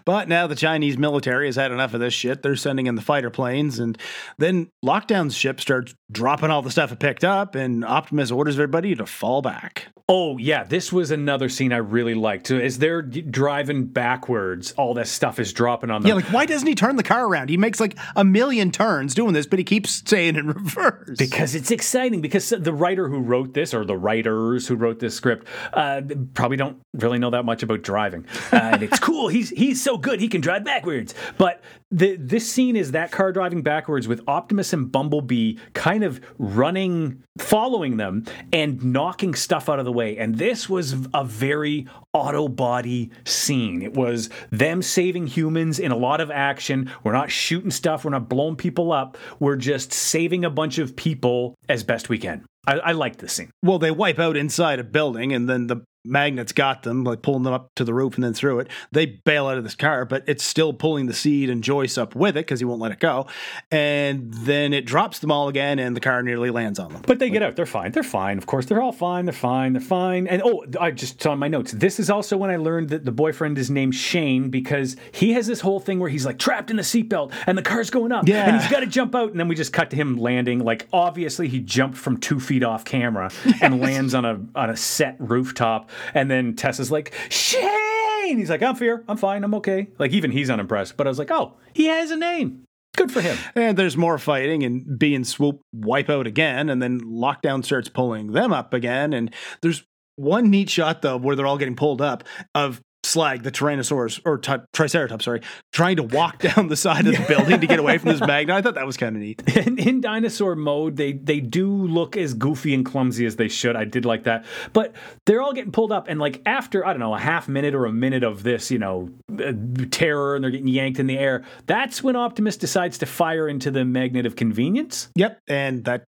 But 0.05 0.28
now 0.28 0.47
the 0.47 0.55
Chinese 0.55 0.97
military 0.97 1.45
has 1.47 1.55
had 1.55 1.72
enough 1.72 1.93
of 1.93 1.99
this 1.99 2.13
shit. 2.13 2.41
They're 2.41 2.55
sending 2.55 2.88
in 2.88 2.95
the 2.95 3.01
fighter 3.01 3.30
planes, 3.30 3.80
and 3.80 3.97
then 4.38 4.70
Lockdown's 4.84 5.36
ship 5.36 5.59
starts 5.61 5.95
dropping 6.11 6.49
all 6.49 6.61
the 6.61 6.72
stuff 6.72 6.91
it 6.91 6.99
picked 6.99 7.24
up, 7.24 7.55
and 7.55 7.86
Optimus 7.86 8.32
orders 8.32 8.55
everybody 8.55 8.95
to 8.95 9.05
fall 9.05 9.41
back. 9.41 9.88
Oh 10.11 10.39
yeah, 10.39 10.63
this 10.63 10.91
was 10.91 11.11
another 11.11 11.49
scene 11.49 11.72
I 11.72 11.78
really 11.78 12.15
liked. 12.15 12.49
As 12.49 12.80
they're 12.80 13.03
driving 13.03 13.86
backwards, 13.86 14.72
all 14.72 14.95
this 14.95 15.11
stuff 15.11 15.38
is 15.39 15.53
dropping 15.53 15.91
on 15.91 16.01
them. 16.01 16.09
Yeah, 16.09 16.15
like 16.15 16.26
why 16.34 16.47
doesn't 16.47 16.67
he 16.67 16.74
turn 16.74 16.95
the 16.95 17.03
car 17.03 17.28
around? 17.28 17.49
He 17.49 17.57
makes 17.57 17.80
like 17.80 17.95
a 18.15 18.24
million 18.24 18.72
turns 18.72 19.13
doing 19.13 19.34
this, 19.34 19.45
but 19.45 19.59
he 19.59 19.65
keeps 19.65 19.91
staying 19.91 20.36
in 20.36 20.47
reverse. 20.53 21.15
because 21.20 21.53
it's 21.53 21.70
exciting. 21.70 22.22
Because 22.22 22.49
the 22.49 22.74
writer 22.74 23.07
who 23.07 23.20
wrote 23.20 23.53
this, 23.53 23.72
or 23.72 23.86
the 23.86 23.95
writers 23.95 24.67
who 24.67 24.76
wrote 24.76 24.97
this 24.97 25.13
script, 25.13 25.45
uh, 25.74 26.01
probably 26.34 26.57
don't 26.57 26.80
really 26.95 27.20
know 27.20 27.30
that 27.30 27.45
much 27.45 27.61
about 27.61 27.84
driving. 27.84 28.26
Uh, 28.51 28.55
and 28.74 28.82
it's 28.82 28.99
cool. 28.99 29.28
He's 29.28 29.49
he's 29.60 29.84
so 29.84 29.97
good. 29.97 30.22
He 30.22 30.30
can 30.30 30.41
drive 30.41 30.64
backwards. 30.64 31.14
But 31.38 31.62
the, 31.91 32.16
this 32.16 32.49
scene 32.49 32.76
is 32.76 32.91
that 32.91 33.12
car 33.12 33.32
driving 33.32 33.62
backwards 33.62 34.07
with 34.07 34.22
Optimus 34.28 34.74
and 34.74 34.91
Bumblebee 34.91 35.57
kind 35.74 36.03
of 36.03 36.22
running, 36.38 37.24
following 37.38 37.97
them, 37.97 38.26
and 38.53 38.84
knocking 38.84 39.36
stuff 39.36 39.68
out 39.68 39.78
of 39.78 39.86
the 39.86 39.91
way. 39.91 40.18
And 40.18 40.36
this 40.36 40.70
was 40.70 40.95
a 41.14 41.26
very 41.26 41.88
auto 42.14 42.47
body 42.47 43.12
scene. 43.26 43.82
It 43.82 43.93
was 43.93 44.30
them 44.49 44.82
saving 44.82 45.28
humans 45.28 45.78
in 45.78 45.91
a 45.91 45.97
lot 45.97 46.22
of 46.22 46.32
action. 46.32 46.89
We're 47.03 47.14
not 47.14 47.30
shooting 47.30 47.72
stuff. 47.72 48.05
We're 48.05 48.12
not 48.12 48.30
blowing 48.30 48.55
people 48.55 48.91
up. 48.91 49.18
We're 49.39 49.57
just 49.57 49.91
saving 49.91 50.45
a 50.45 50.49
bunch 50.49 50.78
of 50.78 50.95
people 50.95 51.55
as 51.68 51.84
best 51.84 52.07
we 52.07 52.18
can. 52.18 52.45
I, 52.68 52.80
I 52.80 52.91
like 52.91 53.18
this 53.18 53.34
scene. 53.34 53.51
well, 53.64 53.80
they 53.80 53.91
wipe 53.91 54.20
out 54.20 54.38
inside 54.38 54.80
a 54.80 54.84
building, 54.84 55.34
and 55.34 55.49
then 55.49 55.68
the 55.68 55.82
magnets 56.06 56.52
got 56.52 56.84
them, 56.84 57.04
like 57.04 57.22
pulling 57.22 57.43
them 57.43 57.54
up 57.54 57.74
to 57.76 57.84
the 57.84 57.93
roof 57.93 58.16
and 58.16 58.24
then 58.24 58.34
through 58.34 58.60
it. 58.60 58.68
They 58.91 59.06
bail 59.06 59.47
out 59.47 59.58
of 59.58 59.64
this 59.64 59.76
car, 59.76 60.06
but 60.06 60.24
it's 60.28 60.43
still 60.43 60.74
pulling 60.74 61.08
the 61.08 61.14
seed 61.14 61.50
and 61.50 61.64
Joyce 61.64 61.97
up 61.97 62.16
with 62.16 62.38
it 62.38 62.45
because 62.45 62.60
he 62.60 62.66
won't 62.66 62.82
let 62.82 62.91
it 62.91 63.00
go. 63.00 63.28
And 63.72 64.34
then 64.34 64.74
it 64.74 64.86
drops 64.86 65.20
them 65.20 65.32
all 65.32 65.47
again, 65.47 65.80
and 65.80 65.95
the 65.95 66.02
car 66.02 66.24
nearly 66.24 66.50
lands 66.50 66.80
on 66.80 66.93
them. 66.93 67.02
But 67.06 67.20
they 67.20 67.30
get 67.30 67.43
out. 67.43 67.56
They're 67.56 67.66
fine. 67.66 67.91
They're 67.91 68.04
fine. 68.04 68.38
Of 68.38 68.45
course, 68.45 68.66
they're 68.66 68.82
all 68.82 68.91
fine. 68.91 69.26
They're 69.26 69.34
fine. 69.34 69.74
They're 69.74 69.82
fine. 69.82 70.28
And 70.28 70.41
oh, 70.43 70.66
I 70.80 70.91
just 70.91 71.22
saw 71.22 71.36
my 71.36 71.47
notes. 71.47 71.72
This 71.72 72.00
is 72.00 72.10
also 72.10 72.38
when 72.38 72.50
I 72.50 72.58
learned 72.58 72.89
that 72.89 73.06
the 73.06 73.12
boyfriend 73.12 73.58
is 73.58 73.70
named 73.70 73.95
Shane 73.95 74.50
because 74.50 74.95
he 75.12 75.34
has 75.34 75.47
this 75.47 75.62
whole 75.62 75.80
thing 75.80 76.00
where 76.00 76.10
he's 76.10 76.26
like 76.26 76.39
trapped 76.39 76.70
in 76.70 76.78
the 76.78 76.84
seatbelt 76.84 77.34
and 77.45 77.58
the 77.58 77.62
car's 77.62 77.89
going 77.89 78.12
up. 78.12 78.28
Yeah. 78.28 78.47
And 78.47 78.60
he's 78.60 78.70
got 78.70 78.80
to 78.82 78.86
jump 78.88 79.16
out. 79.16 79.32
And 79.32 79.39
then 79.39 79.47
we 79.47 79.56
just 79.56 79.74
cut 79.74 79.89
to 79.91 79.95
him 79.95 80.18
landing. 80.18 80.60
Like 80.60 80.88
obviously 80.93 81.47
he 81.47 81.60
jumped 81.60 81.97
from 81.97 82.18
two 82.18 82.39
feet 82.39 82.64
off 82.64 82.86
camera 82.86 83.32
and 83.62 83.80
lands 83.82 84.14
on 84.14 84.26
a 84.26 84.39
on 84.56 84.70
a 84.70 84.78
set 84.78 85.16
rooftop. 85.20 85.88
And 86.13 86.29
then 86.29 86.55
Tessa's 86.55 86.91
like 86.91 87.13
Shane. 87.29 88.37
He's 88.37 88.49
like, 88.49 88.61
I'm 88.61 88.75
here. 88.75 89.03
I'm 89.07 89.17
fine. 89.17 89.43
I'm 89.43 89.55
okay. 89.55 89.87
Like 89.97 90.11
even 90.11 90.31
he's 90.31 90.49
unimpressed. 90.49 90.97
But 90.97 91.07
I 91.07 91.09
was 91.09 91.19
like, 91.19 91.31
oh, 91.31 91.55
he 91.73 91.85
has 91.85 92.11
a 92.11 92.17
name. 92.17 92.65
Good 92.95 93.11
for 93.11 93.21
him. 93.21 93.37
And 93.55 93.77
there's 93.77 93.95
more 93.95 94.17
fighting, 94.17 94.63
and 94.63 94.99
B 94.99 95.15
and 95.15 95.25
Swoop 95.25 95.61
wipe 95.71 96.09
out 96.09 96.27
again, 96.27 96.69
and 96.69 96.81
then 96.81 96.99
Lockdown 97.01 97.63
starts 97.63 97.87
pulling 97.87 98.33
them 98.33 98.51
up 98.51 98.73
again. 98.73 99.13
And 99.13 99.33
there's 99.61 99.83
one 100.15 100.49
neat 100.49 100.69
shot 100.69 101.01
though 101.01 101.15
where 101.15 101.35
they're 101.35 101.47
all 101.47 101.57
getting 101.57 101.77
pulled 101.77 102.01
up 102.01 102.25
of 102.53 102.81
Slag, 103.10 103.43
the 103.43 103.51
Tyrannosaurus 103.51 104.22
or 104.26 104.38
tri- 104.38 104.60
Triceratops, 104.74 105.26
sorry, 105.26 105.41
trying 105.72 105.97
to 105.97 106.03
walk 106.03 106.39
down 106.55 106.68
the 106.68 106.76
side 106.76 107.07
of 107.07 107.18
the 107.18 107.26
building 107.28 107.60
to 107.60 107.68
get 107.68 107.80
away 107.80 107.97
from 107.97 108.12
this 108.12 108.20
magnet. 108.28 108.55
I 108.55 108.62
thought 108.62 108.76
that 108.76 108.86
was 108.86 108.97
kind 108.97 109.16
of 109.16 109.22
neat. 109.22 109.41
in, 109.55 109.78
in 109.80 110.01
dinosaur 110.01 110.55
mode, 110.55 110.95
they 110.95 111.14
they 111.14 111.39
do 111.39 111.70
look 111.70 112.16
as 112.16 112.34
goofy 112.34 112.74
and 112.74 112.86
clumsy 112.86 113.26
as 113.26 113.36
they 113.36 113.47
should. 113.47 113.76
I 113.76 113.86
did 113.86 114.05
like 114.05 114.24
that, 114.24 114.45
but 114.74 114.95
they're 115.26 115.41
all 115.41 115.53
getting 115.53 115.72
pulled 115.72 115.91
up, 115.91 116.07
and 116.07 116.20
like 116.20 116.41
after 116.45 116.86
I 116.86 116.93
don't 116.93 116.99
know 116.99 117.16
a 117.16 117.20
half 117.20 117.47
minute 117.47 117.76
or 117.76 117.86
a 117.86 117.93
minute 117.93 118.24
of 118.24 118.43
this, 118.43 118.72
you 118.72 118.80
know, 118.80 119.10
uh, 119.32 119.53
terror, 119.91 120.36
and 120.36 120.43
they're 120.43 120.51
getting 120.51 120.68
yanked 120.68 120.99
in 120.99 121.07
the 121.07 121.18
air. 121.18 121.43
That's 121.66 122.03
when 122.03 122.16
Optimus 122.16 122.57
decides 122.57 122.97
to 122.99 123.05
fire 123.05 123.47
into 123.47 123.72
the 123.72 123.86
magnet 123.86 124.26
of 124.26 124.36
convenience. 124.36 125.10
Yep, 125.16 125.39
and 125.47 125.84
that 125.86 126.03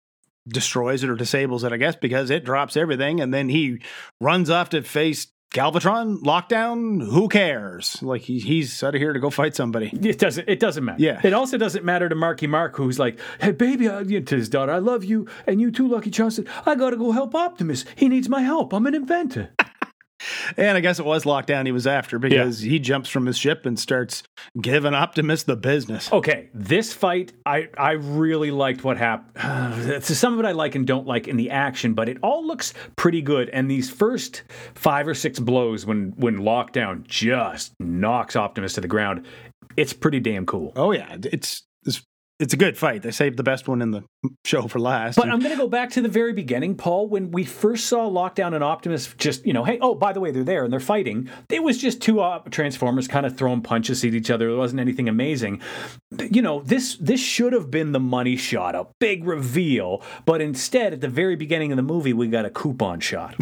destroys 0.48 1.04
it 1.04 1.10
or 1.10 1.14
disables 1.14 1.64
it, 1.64 1.72
I 1.72 1.76
guess, 1.76 1.96
because 1.96 2.30
it 2.30 2.44
drops 2.44 2.76
everything, 2.76 3.20
and 3.20 3.32
then 3.32 3.48
he 3.48 3.80
runs 4.20 4.50
off 4.50 4.70
to 4.70 4.82
face. 4.82 5.28
Galvatron, 5.50 6.18
lockdown, 6.20 7.04
who 7.04 7.26
cares? 7.28 8.00
Like 8.04 8.22
he, 8.22 8.38
he's 8.38 8.84
out 8.84 8.94
of 8.94 9.00
here 9.00 9.12
to 9.12 9.18
go 9.18 9.30
fight 9.30 9.56
somebody. 9.56 9.90
It 10.10 10.18
doesn't. 10.18 10.48
It 10.48 10.60
doesn't 10.60 10.84
matter. 10.84 11.02
Yeah. 11.02 11.20
It 11.24 11.32
also 11.32 11.58
doesn't 11.58 11.84
matter 11.84 12.08
to 12.08 12.14
Marky 12.14 12.46
Mark, 12.46 12.76
who's 12.76 13.00
like, 13.00 13.18
"Hey, 13.40 13.50
baby," 13.50 13.90
I, 13.90 14.04
to 14.04 14.36
his 14.36 14.48
daughter, 14.48 14.70
"I 14.70 14.78
love 14.78 15.02
you, 15.02 15.26
and 15.48 15.60
you 15.60 15.72
too, 15.72 15.88
Lucky 15.88 16.10
Johnson. 16.10 16.46
I 16.64 16.76
gotta 16.76 16.96
go 16.96 17.10
help 17.10 17.34
Optimus. 17.34 17.84
He 17.96 18.08
needs 18.08 18.28
my 18.28 18.42
help. 18.42 18.72
I'm 18.72 18.86
an 18.86 18.94
inventor." 18.94 19.50
And 20.56 20.76
I 20.76 20.80
guess 20.80 20.98
it 20.98 21.04
was 21.04 21.24
lockdown 21.24 21.66
he 21.66 21.72
was 21.72 21.86
after 21.86 22.18
because 22.18 22.60
he 22.60 22.78
jumps 22.78 23.08
from 23.08 23.26
his 23.26 23.38
ship 23.38 23.66
and 23.66 23.78
starts 23.78 24.22
giving 24.60 24.94
Optimus 24.94 25.44
the 25.44 25.56
business. 25.56 26.12
Okay, 26.12 26.48
this 26.54 26.92
fight, 26.92 27.32
I 27.46 27.68
I 27.78 27.92
really 27.92 28.50
liked 28.50 28.84
what 28.84 28.96
happened. 28.96 30.04
so 30.04 30.14
some 30.14 30.34
of 30.34 30.40
it 30.40 30.46
I 30.46 30.52
like 30.52 30.74
and 30.74 30.86
don't 30.86 31.06
like 31.06 31.28
in 31.28 31.36
the 31.36 31.50
action, 31.50 31.94
but 31.94 32.08
it 32.08 32.18
all 32.22 32.46
looks 32.46 32.74
pretty 32.96 33.22
good. 33.22 33.48
And 33.50 33.70
these 33.70 33.90
first 33.90 34.42
five 34.74 35.08
or 35.08 35.14
six 35.14 35.38
blows, 35.38 35.86
when 35.86 36.12
when 36.16 36.38
lockdown 36.38 37.04
just 37.04 37.72
knocks 37.80 38.36
Optimus 38.36 38.74
to 38.74 38.80
the 38.80 38.88
ground, 38.88 39.26
it's 39.76 39.92
pretty 39.92 40.20
damn 40.20 40.46
cool. 40.46 40.72
Oh 40.76 40.92
yeah, 40.92 41.16
it's 41.24 41.62
it's 42.40 42.54
a 42.54 42.56
good 42.56 42.78
fight. 42.78 43.02
They 43.02 43.10
saved 43.10 43.36
the 43.36 43.42
best 43.42 43.68
one 43.68 43.82
in 43.82 43.90
the 43.90 44.02
show 44.46 44.66
for 44.66 44.78
last. 44.78 45.16
But 45.16 45.28
I'm 45.28 45.40
going 45.40 45.52
to 45.52 45.58
go 45.58 45.68
back 45.68 45.90
to 45.90 46.00
the 46.00 46.08
very 46.08 46.32
beginning, 46.32 46.74
Paul. 46.74 47.06
When 47.06 47.30
we 47.30 47.44
first 47.44 47.86
saw 47.86 48.08
Lockdown 48.08 48.54
and 48.54 48.64
Optimus, 48.64 49.14
just 49.18 49.44
you 49.46 49.52
know, 49.52 49.62
hey, 49.62 49.78
oh, 49.82 49.94
by 49.94 50.14
the 50.14 50.20
way, 50.20 50.30
they're 50.30 50.42
there 50.42 50.64
and 50.64 50.72
they're 50.72 50.80
fighting. 50.80 51.28
It 51.50 51.62
was 51.62 51.76
just 51.76 52.00
two 52.00 52.20
uh, 52.20 52.38
Transformers 52.50 53.06
kind 53.06 53.26
of 53.26 53.36
throwing 53.36 53.60
punches 53.60 54.02
at 54.04 54.14
each 54.14 54.30
other. 54.30 54.48
It 54.48 54.56
wasn't 54.56 54.80
anything 54.80 55.08
amazing. 55.08 55.60
You 56.18 56.40
know, 56.40 56.62
this 56.62 56.96
this 56.96 57.20
should 57.20 57.52
have 57.52 57.70
been 57.70 57.92
the 57.92 58.00
money 58.00 58.36
shot, 58.36 58.74
a 58.74 58.86
big 58.98 59.24
reveal. 59.26 60.02
But 60.24 60.40
instead, 60.40 60.94
at 60.94 61.02
the 61.02 61.08
very 61.08 61.36
beginning 61.36 61.72
of 61.72 61.76
the 61.76 61.82
movie, 61.82 62.14
we 62.14 62.28
got 62.28 62.46
a 62.46 62.50
coupon 62.50 63.00
shot. 63.00 63.34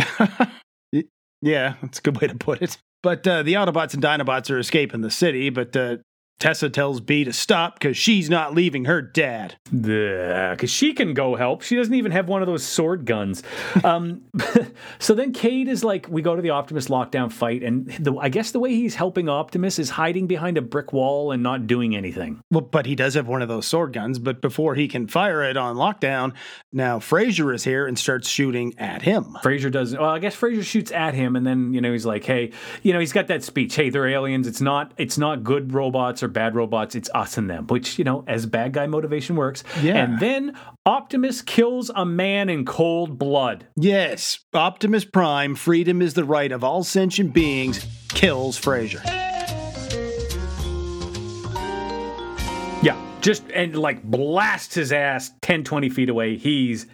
yeah, 1.40 1.74
that's 1.80 2.00
a 2.00 2.02
good 2.02 2.20
way 2.20 2.26
to 2.26 2.34
put 2.34 2.62
it. 2.62 2.76
But 3.02 3.26
uh, 3.28 3.44
the 3.44 3.54
Autobots 3.54 3.94
and 3.94 4.02
Dinobots 4.02 4.50
are 4.50 4.58
escaping 4.58 5.02
the 5.02 5.10
city, 5.10 5.50
but 5.50 5.76
uh, 5.76 5.98
Tessa 6.38 6.70
tells 6.70 7.00
B 7.00 7.24
to 7.24 7.32
stop 7.32 7.78
because 7.78 7.96
she's 7.96 8.30
not 8.30 8.54
leaving 8.54 8.84
her 8.84 9.02
dad. 9.02 9.56
Because 9.72 10.70
she 10.70 10.92
can 10.92 11.12
go 11.12 11.34
help. 11.34 11.62
She 11.62 11.74
doesn't 11.76 11.94
even 11.94 12.12
have 12.12 12.28
one 12.28 12.42
of 12.42 12.46
those 12.46 12.64
sword 12.64 13.04
guns. 13.04 13.42
Um, 13.82 14.22
so 15.00 15.14
then 15.14 15.32
Cade 15.32 15.68
is 15.68 15.82
like, 15.82 16.06
we 16.08 16.22
go 16.22 16.36
to 16.36 16.42
the 16.42 16.50
Optimus 16.50 16.88
lockdown 16.88 17.32
fight, 17.32 17.62
and 17.64 17.88
the, 17.98 18.14
I 18.16 18.28
guess 18.28 18.52
the 18.52 18.60
way 18.60 18.70
he's 18.70 18.94
helping 18.94 19.28
Optimus 19.28 19.78
is 19.78 19.90
hiding 19.90 20.28
behind 20.28 20.56
a 20.56 20.62
brick 20.62 20.92
wall 20.92 21.32
and 21.32 21.42
not 21.42 21.66
doing 21.66 21.96
anything. 21.96 22.40
Well, 22.50 22.60
but 22.60 22.86
he 22.86 22.94
does 22.94 23.14
have 23.14 23.26
one 23.26 23.42
of 23.42 23.48
those 23.48 23.66
sword 23.66 23.92
guns. 23.92 24.18
But 24.18 24.40
before 24.40 24.74
he 24.76 24.86
can 24.86 25.08
fire 25.08 25.42
it 25.42 25.56
on 25.56 25.76
lockdown, 25.76 26.34
now 26.72 27.00
Frazier 27.00 27.52
is 27.52 27.64
here 27.64 27.86
and 27.86 27.98
starts 27.98 28.28
shooting 28.28 28.74
at 28.78 29.02
him. 29.02 29.36
Fraser 29.42 29.70
does. 29.70 29.96
Well, 29.96 30.10
I 30.10 30.18
guess 30.18 30.34
Fraser 30.34 30.62
shoots 30.62 30.92
at 30.92 31.14
him, 31.14 31.34
and 31.34 31.46
then 31.46 31.72
you 31.72 31.80
know 31.80 31.92
he's 31.92 32.06
like, 32.06 32.24
"Hey, 32.24 32.52
you 32.82 32.92
know, 32.92 33.00
he's 33.00 33.12
got 33.12 33.26
that 33.28 33.42
speech. 33.42 33.74
Hey, 33.74 33.90
they're 33.90 34.08
aliens. 34.08 34.46
It's 34.46 34.60
not. 34.60 34.92
It's 34.96 35.18
not 35.18 35.42
good 35.42 35.72
robots 35.72 36.22
bad 36.28 36.54
robots. 36.54 36.94
It's 36.94 37.10
us 37.14 37.36
and 37.38 37.48
them, 37.48 37.66
which, 37.66 37.98
you 37.98 38.04
know, 38.04 38.24
as 38.26 38.46
bad 38.46 38.72
guy 38.72 38.86
motivation 38.86 39.36
works. 39.36 39.64
Yeah. 39.82 39.96
And 39.96 40.20
then 40.20 40.56
Optimus 40.86 41.42
kills 41.42 41.90
a 41.94 42.04
man 42.04 42.48
in 42.48 42.64
cold 42.64 43.18
blood. 43.18 43.66
Yes, 43.76 44.40
Optimus 44.54 45.04
Prime, 45.04 45.54
freedom 45.54 46.00
is 46.02 46.14
the 46.14 46.24
right 46.24 46.52
of 46.52 46.62
all 46.64 46.84
sentient 46.84 47.32
beings, 47.32 47.86
kills 48.08 48.56
Fraser. 48.56 49.02
Yeah. 52.82 52.96
Just 53.20 53.42
and 53.52 53.76
like 53.76 54.02
blasts 54.04 54.74
his 54.74 54.92
ass 54.92 55.32
10, 55.42 55.64
20 55.64 55.88
feet 55.90 56.08
away. 56.08 56.36
He's 56.36 56.86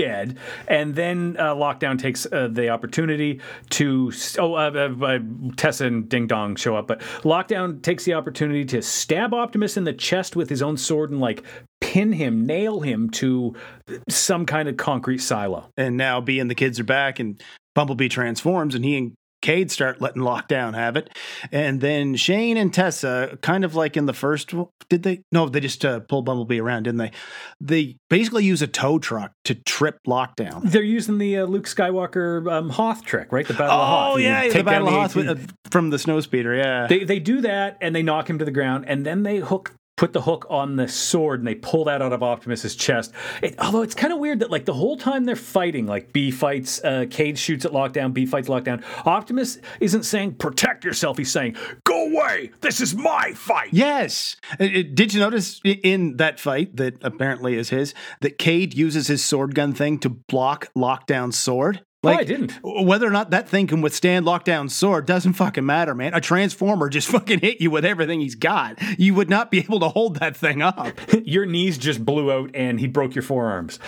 dead. 0.00 0.38
And 0.66 0.94
then 0.94 1.36
uh, 1.38 1.54
Lockdown 1.54 1.98
takes 1.98 2.26
uh, 2.26 2.48
the 2.50 2.68
opportunity 2.68 3.40
to. 3.70 4.12
Oh, 4.38 4.54
uh, 4.54 4.70
uh, 5.00 5.04
uh, 5.04 5.18
Tessa 5.56 5.86
and 5.86 6.08
Ding 6.08 6.26
Dong 6.26 6.56
show 6.56 6.76
up, 6.76 6.86
but 6.86 7.00
Lockdown 7.22 7.82
takes 7.82 8.04
the 8.04 8.14
opportunity 8.14 8.64
to 8.66 8.82
stab 8.82 9.34
Optimus 9.34 9.76
in 9.76 9.84
the 9.84 9.92
chest 9.92 10.36
with 10.36 10.48
his 10.48 10.62
own 10.62 10.76
sword 10.76 11.10
and 11.10 11.20
like 11.20 11.42
pin 11.80 12.12
him, 12.12 12.46
nail 12.46 12.80
him 12.80 13.10
to 13.10 13.54
some 14.08 14.46
kind 14.46 14.68
of 14.68 14.76
concrete 14.76 15.18
silo. 15.18 15.70
And 15.76 15.96
now 15.96 16.20
B 16.20 16.38
and 16.38 16.50
the 16.50 16.54
kids 16.54 16.78
are 16.80 16.84
back, 16.84 17.18
and 17.18 17.42
Bumblebee 17.74 18.08
transforms, 18.08 18.74
and 18.74 18.84
he 18.84 18.96
and 18.96 19.14
Cade 19.40 19.70
start 19.70 20.00
letting 20.00 20.22
Lockdown 20.22 20.74
have 20.74 20.96
it. 20.96 21.10
And 21.52 21.80
then 21.80 22.16
Shane 22.16 22.56
and 22.56 22.72
Tessa, 22.72 23.38
kind 23.40 23.64
of 23.64 23.74
like 23.74 23.96
in 23.96 24.06
the 24.06 24.12
first, 24.12 24.52
did 24.88 25.02
they? 25.02 25.22
No, 25.30 25.48
they 25.48 25.60
just 25.60 25.84
uh, 25.84 26.00
pulled 26.00 26.24
Bumblebee 26.24 26.60
around, 26.60 26.84
didn't 26.84 26.98
they? 26.98 27.12
They 27.60 27.96
basically 28.10 28.44
use 28.44 28.62
a 28.62 28.66
tow 28.66 28.98
truck 28.98 29.32
to 29.44 29.54
trip 29.54 29.98
Lockdown. 30.06 30.62
They're 30.70 30.82
using 30.82 31.18
the 31.18 31.38
uh, 31.38 31.44
Luke 31.44 31.66
Skywalker 31.66 32.50
um, 32.50 32.70
Hoth 32.70 33.04
trick, 33.04 33.32
right? 33.32 33.46
The 33.46 33.54
Battle 33.54 33.76
of 33.76 33.88
Hoth. 33.88 34.14
Oh 34.14 34.16
yeah, 34.18 34.48
the 34.48 34.64
Battle 34.64 34.88
of 34.88 34.94
Hoth 34.94 35.16
with, 35.16 35.28
uh, 35.28 35.36
from 35.70 35.90
the 35.90 35.96
snowspeeder. 35.98 36.56
Yeah, 36.56 36.86
They 36.86 37.04
they 37.04 37.20
do 37.20 37.40
that 37.42 37.78
and 37.80 37.94
they 37.94 38.02
knock 38.02 38.28
him 38.28 38.38
to 38.38 38.44
the 38.44 38.50
ground 38.50 38.84
and 38.88 39.06
then 39.06 39.22
they 39.22 39.38
hook 39.38 39.72
put 39.98 40.12
the 40.12 40.22
hook 40.22 40.46
on 40.48 40.76
the 40.76 40.88
sword 40.88 41.40
and 41.40 41.46
they 41.46 41.56
pull 41.56 41.84
that 41.84 42.00
out 42.00 42.12
of 42.12 42.22
Optimus's 42.22 42.76
chest. 42.76 43.12
It, 43.42 43.56
although 43.58 43.82
it's 43.82 43.96
kind 43.96 44.12
of 44.12 44.20
weird 44.20 44.40
that 44.40 44.50
like 44.50 44.64
the 44.64 44.72
whole 44.72 44.96
time 44.96 45.24
they're 45.24 45.36
fighting, 45.36 45.86
like 45.86 46.12
B 46.12 46.30
fights, 46.30 46.82
uh, 46.82 47.06
Cade 47.10 47.38
shoots 47.38 47.64
at 47.64 47.72
Lockdown, 47.72 48.14
B 48.14 48.24
fights 48.24 48.48
Lockdown. 48.48 48.82
Optimus 49.04 49.58
isn't 49.80 50.04
saying 50.04 50.36
protect 50.36 50.84
yourself. 50.84 51.18
He's 51.18 51.30
saying 51.30 51.56
Go 51.84 52.10
away! 52.10 52.52
This 52.60 52.80
is 52.80 52.94
my 52.94 53.32
fight! 53.34 53.70
Yes. 53.72 54.36
Uh, 54.58 54.64
uh, 54.64 54.82
Did 54.94 55.12
you 55.12 55.20
notice 55.20 55.60
in 55.64 56.16
that 56.16 56.38
fight 56.38 56.76
that 56.76 57.02
apparently 57.02 57.56
is 57.56 57.70
his 57.70 57.92
that 58.20 58.38
Cade 58.38 58.74
uses 58.74 59.08
his 59.08 59.24
sword 59.24 59.54
gun 59.54 59.74
thing 59.74 59.98
to 59.98 60.08
block 60.08 60.72
Lockdown's 60.76 61.36
sword? 61.36 61.84
Oh, 62.04 62.10
I 62.10 62.22
didn't. 62.22 62.52
Whether 62.62 63.08
or 63.08 63.10
not 63.10 63.30
that 63.30 63.48
thing 63.48 63.66
can 63.66 63.80
withstand 63.80 64.24
lockdown 64.24 64.70
sword 64.70 65.04
doesn't 65.04 65.32
fucking 65.32 65.66
matter, 65.66 65.96
man. 65.96 66.14
A 66.14 66.20
transformer 66.20 66.88
just 66.88 67.08
fucking 67.10 67.40
hit 67.40 67.60
you 67.60 67.72
with 67.72 67.84
everything 67.84 68.20
he's 68.20 68.36
got. 68.36 68.80
You 68.98 69.14
would 69.14 69.28
not 69.28 69.50
be 69.50 69.58
able 69.58 69.80
to 69.80 69.88
hold 69.88 70.20
that 70.20 70.36
thing 70.36 70.62
up. 70.62 70.96
your 71.24 71.44
knees 71.44 71.76
just 71.76 72.04
blew 72.04 72.30
out 72.30 72.50
and 72.54 72.78
he 72.78 72.86
broke 72.86 73.16
your 73.16 73.22
forearms. 73.22 73.80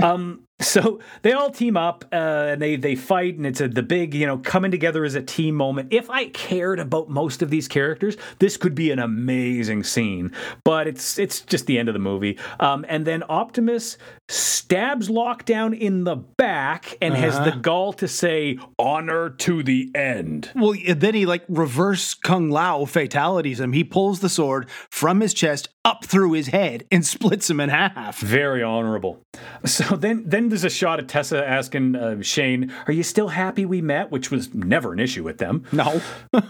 Um, 0.00 0.46
so 0.60 1.00
they 1.22 1.32
all 1.32 1.50
team 1.50 1.76
up 1.76 2.04
uh, 2.12 2.16
and 2.16 2.62
they 2.62 2.76
they 2.76 2.94
fight 2.94 3.36
and 3.36 3.46
it's 3.46 3.60
a, 3.60 3.68
the 3.68 3.82
big 3.82 4.14
you 4.14 4.26
know 4.26 4.38
coming 4.38 4.70
together 4.70 5.04
as 5.04 5.14
a 5.14 5.22
team 5.22 5.54
moment. 5.54 5.92
If 5.92 6.08
I 6.08 6.28
cared 6.28 6.80
about 6.80 7.10
most 7.10 7.42
of 7.42 7.50
these 7.50 7.68
characters, 7.68 8.16
this 8.38 8.56
could 8.56 8.74
be 8.74 8.90
an 8.90 8.98
amazing 8.98 9.84
scene. 9.84 10.32
But 10.64 10.86
it's 10.86 11.18
it's 11.18 11.40
just 11.42 11.66
the 11.66 11.78
end 11.78 11.88
of 11.88 11.92
the 11.92 11.98
movie. 11.98 12.38
Um, 12.58 12.86
and 12.88 13.06
then 13.06 13.22
Optimus 13.28 13.98
stabs 14.28 15.08
Lockdown 15.08 15.78
in 15.78 16.04
the 16.04 16.16
back 16.16 16.96
and 17.02 17.14
has 17.14 17.38
the 17.38 17.58
gall 17.60 17.92
to 17.94 18.08
say 18.08 18.58
"Honor 18.78 19.30
to 19.30 19.62
the 19.62 19.90
end." 19.94 20.50
Well, 20.54 20.74
then 20.88 21.14
he 21.14 21.26
like 21.26 21.44
reverse 21.48 22.14
Kung 22.14 22.50
Lao 22.50 22.86
fatalities 22.86 23.60
him. 23.60 23.74
He 23.74 23.84
pulls 23.84 24.20
the 24.20 24.30
sword 24.30 24.70
from 24.90 25.20
his 25.20 25.34
chest 25.34 25.68
up 25.86 26.04
through 26.04 26.32
his 26.32 26.48
head 26.48 26.84
and 26.90 27.06
splits 27.16 27.48
him 27.48 27.60
in 27.60 27.70
half. 27.70 28.18
Very 28.18 28.62
honorable. 28.62 29.22
So 29.64 29.96
then, 29.96 30.24
then 30.26 30.50
there's 30.50 30.64
a 30.64 30.70
shot 30.70 30.98
of 30.98 31.06
Tessa 31.06 31.46
asking 31.46 31.96
uh, 31.96 32.22
Shane, 32.22 32.72
"Are 32.86 32.92
you 32.92 33.02
still 33.02 33.28
happy 33.28 33.64
we 33.64 33.80
met?" 33.80 34.10
Which 34.10 34.30
was 34.30 34.54
never 34.54 34.92
an 34.92 34.98
issue 34.98 35.22
with 35.22 35.38
them. 35.38 35.64
No. 35.72 36.00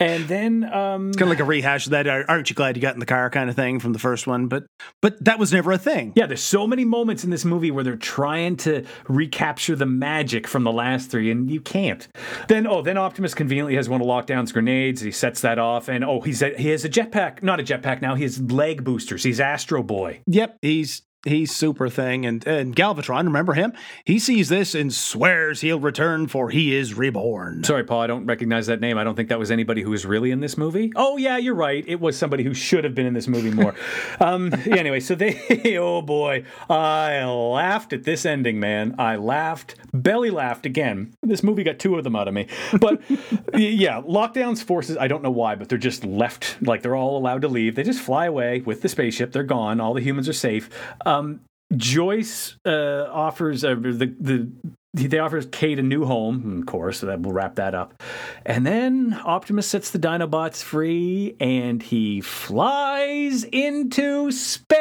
And 0.00 0.26
then, 0.26 0.64
um, 0.64 1.12
kind 1.12 1.22
of 1.22 1.28
like 1.28 1.38
a 1.38 1.44
rehash 1.44 1.86
of 1.86 1.92
that 1.92 2.08
aren't 2.08 2.50
you 2.50 2.56
glad 2.56 2.76
you 2.76 2.82
got 2.82 2.94
in 2.94 2.98
the 2.98 3.06
car 3.06 3.30
kind 3.30 3.48
of 3.48 3.54
thing 3.54 3.78
from 3.78 3.92
the 3.92 4.00
first 4.00 4.26
one 4.26 4.48
but 4.48 4.64
but 5.00 5.24
that 5.24 5.38
was 5.38 5.52
never 5.52 5.70
a 5.70 5.78
thing 5.78 6.12
yeah, 6.14 6.26
there's 6.26 6.42
so 6.42 6.66
many 6.66 6.84
moments 6.84 7.24
in 7.24 7.30
this 7.30 7.44
movie 7.44 7.70
where 7.70 7.84
they're 7.84 7.96
trying 7.96 8.56
to 8.58 8.84
recapture 9.08 9.76
the 9.76 9.86
magic 9.86 10.46
from 10.46 10.64
the 10.64 10.72
last 10.72 11.10
three, 11.10 11.30
and 11.30 11.50
you 11.50 11.60
can't. 11.60 12.06
Then, 12.48 12.66
oh, 12.66 12.82
then 12.82 12.98
Optimus 12.98 13.34
conveniently 13.34 13.76
has 13.76 13.88
one 13.88 14.00
of 14.00 14.06
Lockdown's 14.06 14.52
grenades. 14.52 15.00
He 15.00 15.10
sets 15.10 15.40
that 15.40 15.58
off, 15.58 15.88
and 15.88 16.04
oh, 16.04 16.20
he's 16.20 16.42
a, 16.42 16.50
he 16.56 16.68
has 16.68 16.84
a 16.84 16.88
jetpack, 16.88 17.42
not 17.42 17.60
a 17.60 17.62
jetpack 17.62 18.02
now. 18.02 18.14
He 18.14 18.24
has 18.24 18.40
leg 18.40 18.81
boosters. 18.82 19.22
He's 19.22 19.40
Astro 19.40 19.82
Boy. 19.82 20.20
yep 20.26 20.58
he's 20.62 21.02
he's 21.24 21.54
super 21.54 21.88
thing 21.88 22.26
and 22.26 22.46
and 22.46 22.74
galvatron 22.74 23.24
remember 23.24 23.54
him 23.54 23.72
he 24.04 24.18
sees 24.18 24.48
this 24.48 24.74
and 24.74 24.92
swears 24.92 25.60
he'll 25.60 25.80
return 25.80 26.26
for 26.26 26.50
he 26.50 26.74
is 26.74 26.94
reborn 26.94 27.62
Sorry, 27.64 27.84
Paul, 27.84 28.00
I 28.00 28.06
don't 28.06 28.26
recognize 28.26 28.66
that 28.66 28.80
name. 28.80 28.98
I 28.98 29.04
don't 29.04 29.14
think 29.14 29.28
that 29.28 29.38
was 29.38 29.50
anybody 29.50 29.82
who 29.82 29.90
was 29.90 30.04
really 30.04 30.30
in 30.30 30.40
this 30.40 30.58
movie. 30.58 30.92
Oh, 30.96 31.16
yeah, 31.16 31.36
you're 31.36 31.54
right. 31.54 31.84
It 31.86 32.00
was 32.00 32.18
somebody 32.18 32.42
who 32.44 32.54
should 32.54 32.84
have 32.84 32.94
been 32.94 33.06
in 33.06 33.14
this 33.14 33.28
movie 33.28 33.50
more. 33.50 33.74
um, 34.20 34.52
anyway, 34.66 35.00
so 35.00 35.14
they, 35.14 35.76
oh 35.78 36.02
boy, 36.02 36.44
I 36.68 37.24
laughed 37.24 37.92
at 37.92 38.04
this 38.04 38.26
ending, 38.26 38.58
man. 38.60 38.94
I 38.98 39.16
laughed, 39.16 39.76
belly 39.92 40.30
laughed 40.30 40.66
again. 40.66 41.14
This 41.22 41.42
movie 41.42 41.62
got 41.62 41.78
two 41.78 41.96
of 41.96 42.04
them 42.04 42.16
out 42.16 42.28
of 42.28 42.34
me. 42.34 42.46
But 42.80 43.00
yeah, 43.54 44.00
Lockdown's 44.00 44.62
forces, 44.62 44.96
I 44.96 45.08
don't 45.08 45.22
know 45.22 45.30
why, 45.30 45.54
but 45.54 45.68
they're 45.68 45.78
just 45.78 46.04
left, 46.04 46.56
like 46.62 46.82
they're 46.82 46.96
all 46.96 47.16
allowed 47.16 47.42
to 47.42 47.48
leave. 47.48 47.74
They 47.74 47.84
just 47.84 48.00
fly 48.00 48.26
away 48.26 48.60
with 48.60 48.82
the 48.82 48.88
spaceship. 48.88 49.32
They're 49.32 49.44
gone. 49.44 49.80
All 49.80 49.94
the 49.94 50.00
humans 50.00 50.28
are 50.28 50.34
safe. 50.34 50.68
Um, 51.12 51.40
Joyce 51.76 52.56
uh, 52.66 53.06
offers 53.10 53.64
uh, 53.64 53.74
the 53.74 54.14
the 54.20 54.48
they 54.94 55.18
offers 55.18 55.46
Cade 55.46 55.78
a 55.78 55.82
new 55.82 56.04
home, 56.04 56.60
of 56.60 56.66
course, 56.66 56.98
so 56.98 57.06
that 57.06 57.22
will 57.22 57.32
wrap 57.32 57.54
that 57.54 57.74
up. 57.74 58.02
And 58.44 58.66
then 58.66 59.18
Optimus 59.24 59.66
sets 59.66 59.90
the 59.90 59.98
Dinobots 59.98 60.62
free 60.62 61.34
and 61.40 61.82
he 61.82 62.20
flies 62.20 63.44
into 63.44 64.30
space. 64.32 64.72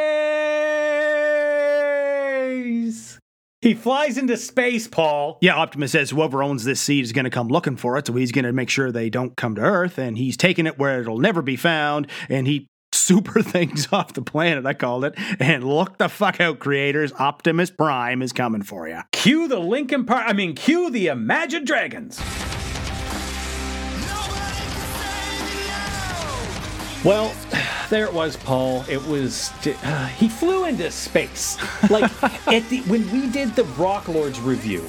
He 3.61 3.73
flies 3.75 4.17
into 4.17 4.35
space, 4.37 4.87
Paul. 4.87 5.37
yeah 5.39 5.55
optimus 5.55 5.91
says 5.91 6.09
whoever 6.09 6.41
owns 6.43 6.63
this 6.63 6.81
seed 6.81 7.03
is 7.03 7.11
going 7.13 7.25
to 7.25 7.29
come 7.29 7.47
looking 7.47 7.77
for 7.77 7.95
it 7.97 8.07
so 8.07 8.13
he's 8.13 8.31
going 8.31 8.43
to 8.43 8.51
make 8.51 8.69
sure 8.71 8.91
they 8.91 9.07
don't 9.09 9.37
come 9.37 9.53
to 9.53 9.61
earth 9.61 9.99
and 9.99 10.17
he's 10.17 10.35
taking 10.35 10.65
it 10.65 10.79
where 10.79 10.99
it'll 10.99 11.19
never 11.19 11.43
be 11.43 11.55
found 11.55 12.07
and 12.27 12.47
he 12.47 12.67
super 13.01 13.41
things 13.43 13.87
off 13.91 14.13
the 14.13 14.21
planet 14.21 14.65
i 14.65 14.73
called 14.73 15.05
it 15.05 15.13
and 15.39 15.63
look 15.63 15.97
the 15.97 16.09
fuck 16.09 16.39
out 16.39 16.59
creators 16.59 17.11
optimus 17.13 17.69
prime 17.69 18.21
is 18.21 18.33
coming 18.33 18.61
for 18.61 18.87
you 18.87 18.99
Cue 19.21 19.47
the 19.47 19.59
Linkin 19.59 20.05
Park. 20.05 20.23
I 20.27 20.33
mean, 20.33 20.55
cue 20.55 20.89
the 20.89 21.05
Imagine 21.05 21.63
Dragons. 21.63 22.19
Well, 27.05 27.31
there 27.91 28.05
it 28.05 28.13
was, 28.13 28.35
Paul. 28.37 28.83
It 28.89 29.05
was 29.05 29.51
uh, 29.67 30.07
he 30.17 30.27
flew 30.27 30.65
into 30.65 30.89
space. 30.89 31.57
Like 31.91 32.11
at 32.47 32.67
the 32.69 32.81
when 32.87 33.11
we 33.11 33.29
did 33.29 33.55
the 33.55 33.65
Rock 33.77 34.07
Lords 34.07 34.39
review, 34.39 34.83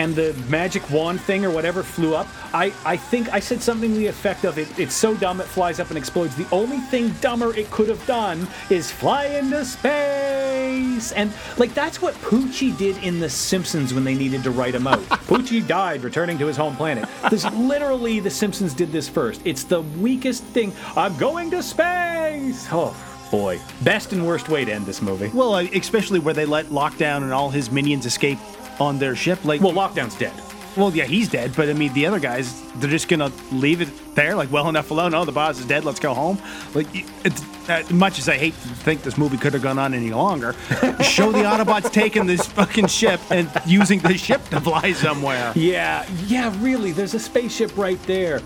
and 0.00 0.14
the 0.16 0.32
magic 0.48 0.88
wand 0.90 1.20
thing 1.20 1.44
or 1.44 1.50
whatever 1.50 1.82
flew 1.82 2.14
up. 2.14 2.26
I 2.54 2.72
I 2.86 2.96
think 2.96 3.28
I 3.34 3.38
said 3.40 3.60
something 3.60 3.90
to 3.92 3.98
the 3.98 4.06
effect 4.06 4.44
of 4.44 4.56
it. 4.56 4.66
It's 4.78 4.94
so 4.94 5.14
dumb 5.14 5.40
it 5.42 5.46
flies 5.46 5.78
up 5.78 5.90
and 5.90 5.98
explodes. 5.98 6.34
The 6.36 6.46
only 6.50 6.78
thing 6.78 7.10
dumber 7.20 7.54
it 7.54 7.70
could 7.70 7.88
have 7.90 8.04
done 8.06 8.48
is 8.70 8.90
fly 8.90 9.26
into 9.26 9.62
space. 9.64 11.12
And 11.12 11.30
like 11.58 11.74
that's 11.74 12.00
what 12.00 12.14
Poochie 12.16 12.76
did 12.78 12.96
in 13.04 13.20
The 13.20 13.28
Simpsons 13.28 13.92
when 13.92 14.04
they 14.04 14.14
needed 14.14 14.42
to 14.44 14.50
write 14.50 14.74
him 14.74 14.86
out. 14.86 15.00
Poochie 15.28 15.66
died 15.66 16.02
returning 16.02 16.38
to 16.38 16.46
his 16.46 16.56
home 16.56 16.76
planet. 16.76 17.06
This 17.30 17.44
literally 17.52 18.20
The 18.20 18.30
Simpsons 18.30 18.72
did 18.72 18.92
this 18.92 19.06
first. 19.08 19.42
It's 19.44 19.64
the 19.64 19.82
weakest 19.82 20.44
thing. 20.44 20.72
I'm 20.96 21.14
going 21.18 21.50
to 21.50 21.62
space. 21.62 22.66
Oh 22.72 22.96
boy, 23.30 23.60
best 23.82 24.12
and 24.14 24.26
worst 24.26 24.48
way 24.48 24.64
to 24.64 24.72
end 24.72 24.86
this 24.86 25.02
movie. 25.02 25.28
well 25.34 25.54
uh, 25.54 25.62
especially 25.74 26.18
where 26.18 26.34
they 26.34 26.46
let 26.46 26.66
lockdown 26.66 27.22
and 27.22 27.32
all 27.32 27.50
his 27.50 27.70
minions 27.70 28.06
escape 28.06 28.38
on 28.80 28.98
their 28.98 29.14
ship 29.14 29.44
like 29.44 29.60
Well, 29.60 29.72
lockdown's 29.72 30.14
dead. 30.16 30.32
Well, 30.76 30.94
yeah, 30.94 31.04
he's 31.04 31.28
dead, 31.28 31.52
but 31.56 31.68
I 31.68 31.72
mean, 31.72 31.92
the 31.94 32.06
other 32.06 32.20
guys, 32.20 32.62
they're 32.76 32.88
just 32.88 33.08
gonna 33.08 33.32
leave 33.50 33.80
it 33.80 33.88
there, 34.14 34.36
like, 34.36 34.52
well 34.52 34.68
enough 34.68 34.90
alone. 34.92 35.12
Oh, 35.14 35.24
the 35.24 35.32
boss 35.32 35.58
is 35.58 35.66
dead. 35.66 35.84
Let's 35.84 35.98
go 35.98 36.14
home. 36.14 36.38
Like, 36.74 36.86
it's, 37.24 37.42
uh, 37.68 37.82
much 37.90 38.20
as 38.20 38.28
I 38.28 38.36
hate 38.38 38.54
to 38.54 38.68
think 38.68 39.02
this 39.02 39.18
movie 39.18 39.36
could 39.36 39.52
have 39.52 39.62
gone 39.62 39.80
on 39.80 39.94
any 39.94 40.12
longer, 40.12 40.52
show 41.02 41.32
the 41.32 41.42
Autobots 41.42 41.92
taking 41.92 42.24
this 42.24 42.46
fucking 42.46 42.86
ship 42.86 43.20
and 43.30 43.50
using 43.66 43.98
the 43.98 44.16
ship 44.16 44.44
to 44.50 44.60
fly 44.60 44.92
somewhere. 44.92 45.52
Yeah, 45.56 46.06
yeah, 46.26 46.54
really. 46.60 46.92
There's 46.92 47.14
a 47.14 47.20
spaceship 47.20 47.76
right 47.76 48.00
there. 48.04 48.40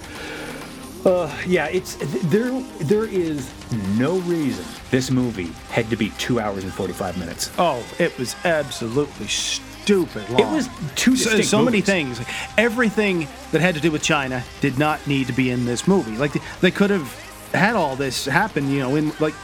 Uh, 1.05 1.31
yeah, 1.47 1.67
it's 1.67 1.97
there. 2.31 2.59
There 2.81 3.05
is 3.05 3.53
no 3.99 4.17
reason 4.21 4.65
this 4.91 5.11
movie 5.11 5.53
had 5.71 5.91
to 5.91 5.97
be 5.97 6.09
two 6.17 6.41
hours 6.41 6.65
and 6.65 6.73
forty-five 6.73 7.19
minutes. 7.19 7.51
Oh, 7.59 7.85
it 7.99 8.19
was 8.19 8.35
absolutely 8.47 9.27
stupid 9.85 10.29
long. 10.31 10.41
It 10.41 10.47
was 10.47 10.69
two 10.95 11.17
so, 11.17 11.41
so 11.43 11.63
many 11.63 11.81
things. 11.81 12.21
Everything 12.57 13.29
that 13.53 13.61
had 13.61 13.75
to 13.75 13.81
do 13.81 13.91
with 13.91 14.03
China 14.03 14.43
did 14.61 14.79
not 14.79 15.07
need 15.07 15.27
to 15.27 15.33
be 15.33 15.51
in 15.51 15.67
this 15.67 15.87
movie. 15.87 16.17
Like 16.17 16.33
they, 16.33 16.41
they 16.61 16.71
could 16.71 16.91
have 16.91 17.13
had 17.53 17.77
all 17.77 17.95
this 17.95 18.25
happen, 18.25 18.71
you 18.71 18.81
know, 18.81 18.97
in 18.97 19.13
like 19.21 19.35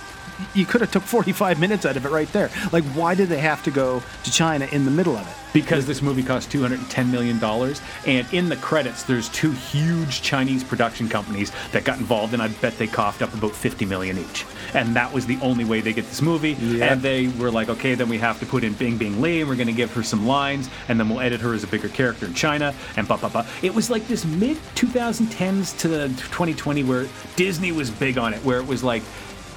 you 0.54 0.66
could 0.66 0.80
have 0.80 0.90
took 0.90 1.02
45 1.02 1.60
minutes 1.60 1.86
out 1.86 1.96
of 1.96 2.04
it 2.04 2.10
right 2.10 2.30
there. 2.32 2.50
Like, 2.72 2.84
why 2.84 3.14
did 3.14 3.28
they 3.28 3.40
have 3.40 3.62
to 3.64 3.70
go 3.70 4.02
to 4.24 4.30
China 4.30 4.66
in 4.72 4.84
the 4.84 4.90
middle 4.90 5.16
of 5.16 5.26
it? 5.26 5.34
because 5.52 5.86
this 5.86 6.02
movie 6.02 6.22
cost 6.22 6.50
$210 6.50 7.10
million. 7.10 7.42
And 8.06 8.32
in 8.32 8.48
the 8.48 8.56
credits, 8.56 9.02
there's 9.02 9.28
two 9.28 9.52
huge 9.52 10.22
Chinese 10.22 10.62
production 10.64 11.08
companies 11.08 11.52
that 11.72 11.84
got 11.84 11.98
involved, 11.98 12.34
and 12.34 12.42
I 12.42 12.48
bet 12.48 12.78
they 12.78 12.86
coughed 12.86 13.22
up 13.22 13.32
about 13.34 13.52
50 13.52 13.84
million 13.84 14.18
each. 14.18 14.46
And 14.74 14.94
that 14.96 15.12
was 15.12 15.26
the 15.26 15.38
only 15.40 15.64
way 15.64 15.80
they 15.80 15.92
get 15.92 16.06
this 16.06 16.22
movie. 16.22 16.52
Yeah. 16.52 16.92
And 16.92 17.02
they 17.02 17.28
were 17.28 17.50
like, 17.50 17.68
okay, 17.68 17.94
then 17.94 18.08
we 18.08 18.18
have 18.18 18.38
to 18.40 18.46
put 18.46 18.64
in 18.64 18.74
Bingbing 18.74 19.20
Li, 19.20 19.40
and 19.40 19.48
we're 19.48 19.56
going 19.56 19.66
to 19.66 19.72
give 19.72 19.92
her 19.94 20.02
some 20.02 20.26
lines, 20.26 20.70
and 20.88 20.98
then 20.98 21.08
we'll 21.08 21.20
edit 21.20 21.40
her 21.40 21.54
as 21.54 21.64
a 21.64 21.66
bigger 21.66 21.88
character 21.88 22.26
in 22.26 22.34
China, 22.34 22.74
and 22.96 23.06
blah, 23.06 23.16
blah, 23.16 23.28
blah. 23.28 23.46
It 23.62 23.74
was 23.74 23.90
like 23.90 24.06
this 24.06 24.24
mid 24.24 24.56
2010s 24.74 25.76
to 25.78 25.88
the 25.88 26.08
2020 26.08 26.84
where 26.84 27.06
Disney 27.36 27.72
was 27.72 27.90
big 27.90 28.18
on 28.18 28.34
it, 28.34 28.42
where 28.44 28.58
it 28.58 28.66
was 28.66 28.84
like, 28.84 29.02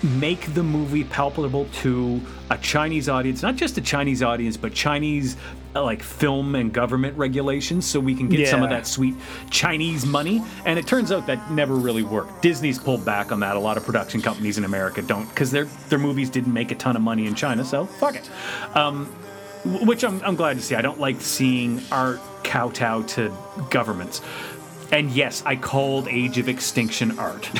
make 0.03 0.53
the 0.53 0.63
movie 0.63 1.03
palpable 1.03 1.65
to 1.81 2.21
a 2.49 2.57
Chinese 2.57 3.07
audience, 3.07 3.41
not 3.41 3.55
just 3.55 3.77
a 3.77 3.81
Chinese 3.81 4.21
audience, 4.21 4.57
but 4.57 4.73
Chinese 4.73 5.37
uh, 5.75 5.83
like 5.83 6.03
film 6.03 6.55
and 6.55 6.71
government 6.73 7.17
regulations, 7.17 7.85
so 7.85 7.99
we 7.99 8.13
can 8.13 8.29
get 8.29 8.47
some 8.47 8.61
of 8.61 8.69
that 8.69 8.85
sweet 8.85 9.15
Chinese 9.49 10.05
money. 10.05 10.41
And 10.65 10.77
it 10.77 10.85
turns 10.85 11.11
out 11.11 11.25
that 11.27 11.51
never 11.51 11.75
really 11.75 12.03
worked. 12.03 12.41
Disney's 12.41 12.77
pulled 12.77 13.03
back 13.05 13.31
on 13.31 13.39
that. 13.39 13.55
A 13.55 13.59
lot 13.59 13.77
of 13.77 13.85
production 13.85 14.21
companies 14.21 14.57
in 14.57 14.65
America 14.65 15.01
don't, 15.01 15.27
because 15.29 15.51
their 15.51 15.65
their 15.89 15.99
movies 15.99 16.29
didn't 16.29 16.53
make 16.53 16.71
a 16.71 16.75
ton 16.75 16.95
of 16.95 17.01
money 17.01 17.25
in 17.25 17.33
China. 17.33 17.63
So 17.63 17.85
fuck 17.85 18.15
it. 18.15 18.29
Um, 18.75 19.05
which 19.65 20.03
I'm, 20.03 20.21
I'm 20.23 20.35
glad 20.35 20.57
to 20.57 20.61
see. 20.61 20.75
I 20.75 20.81
don't 20.81 20.99
like 20.99 21.21
seeing 21.21 21.81
art 21.91 22.19
kowtow 22.43 23.03
to 23.03 23.33
governments. 23.69 24.21
And 24.93 25.09
yes, 25.11 25.41
I 25.45 25.55
called 25.55 26.07
Age 26.07 26.37
of 26.37 26.47
Extinction 26.47 27.17
art. 27.19 27.49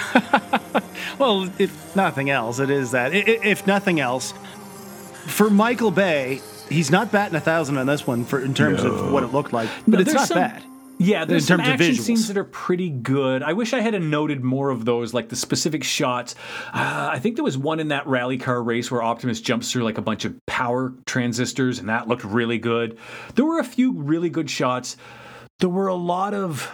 Well, 1.20 1.48
if 1.60 1.96
nothing 1.96 2.30
else, 2.32 2.58
it 2.60 2.70
is 2.72 2.92
that. 2.92 3.14
If 3.14 3.68
nothing 3.68 4.00
else, 4.00 4.34
for 5.28 5.50
Michael 5.50 5.92
Bay, 5.92 6.42
he's 6.70 6.90
not 6.90 7.12
batting 7.12 7.36
a 7.36 7.40
thousand 7.40 7.78
on 7.78 7.86
this 7.86 8.08
one 8.08 8.26
for 8.26 8.40
in 8.40 8.54
terms 8.56 8.84
of 8.84 9.12
what 9.12 9.22
it 9.22 9.28
looked 9.28 9.54
like, 9.54 9.70
but 9.88 9.98
No, 9.98 10.00
it's 10.00 10.14
not 10.14 10.28
some- 10.28 10.38
bad. 10.40 10.64
Yeah, 10.98 11.26
there's 11.26 11.44
in 11.44 11.48
some 11.48 11.58
terms 11.60 11.70
of 11.70 11.82
action 11.82 12.04
scenes 12.04 12.28
that 12.30 12.38
are 12.38 12.44
pretty 12.44 12.90
good. 12.90 13.44
I 13.44 13.54
wish 13.54 13.74
I 13.74 13.82
had 13.82 14.00
noted 14.02 14.44
more 14.44 14.70
of 14.70 14.86
those, 14.86 15.14
like 15.14 15.30
the 15.30 15.36
specific 15.36 15.84
shots. 15.84 16.36
Uh, 16.74 17.10
I 17.12 17.20
think 17.20 17.36
there 17.36 17.44
was 17.44 17.58
one 17.58 17.80
in 17.80 17.90
that 17.90 18.08
rally 18.08 18.38
car 18.38 18.62
race 18.64 18.90
where 18.90 19.04
Optimus 19.04 19.42
jumps 19.42 19.72
through 19.72 19.84
like 19.84 19.98
a 19.98 20.02
bunch 20.04 20.24
of 20.26 20.36
power 20.46 20.94
transistors, 21.06 21.78
and 21.80 21.90
that 21.90 22.08
looked 22.08 22.24
really 22.24 22.58
good. 22.58 22.98
There 23.36 23.46
were 23.46 23.60
a 23.60 23.64
few 23.66 23.94
really 23.94 24.30
good 24.30 24.50
shots. 24.50 24.96
There 25.60 25.70
were 25.70 25.88
a 25.88 25.96
lot 25.96 26.34
of, 26.34 26.72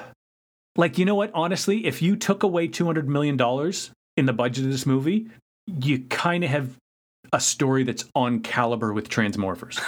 like, 0.75 0.97
you 0.97 1.05
know 1.05 1.15
what? 1.15 1.31
Honestly, 1.33 1.85
if 1.85 2.01
you 2.01 2.15
took 2.15 2.43
away 2.43 2.67
two 2.67 2.85
hundred 2.85 3.09
million 3.09 3.37
dollars 3.37 3.91
in 4.17 4.25
the 4.25 4.33
budget 4.33 4.65
of 4.65 4.71
this 4.71 4.85
movie, 4.85 5.27
you 5.65 5.99
kind 6.05 6.43
of 6.43 6.49
have 6.49 6.75
a 7.33 7.39
story 7.39 7.83
that's 7.83 8.05
on 8.15 8.39
caliber 8.41 8.93
with 8.93 9.09
Transmorphers 9.09 9.79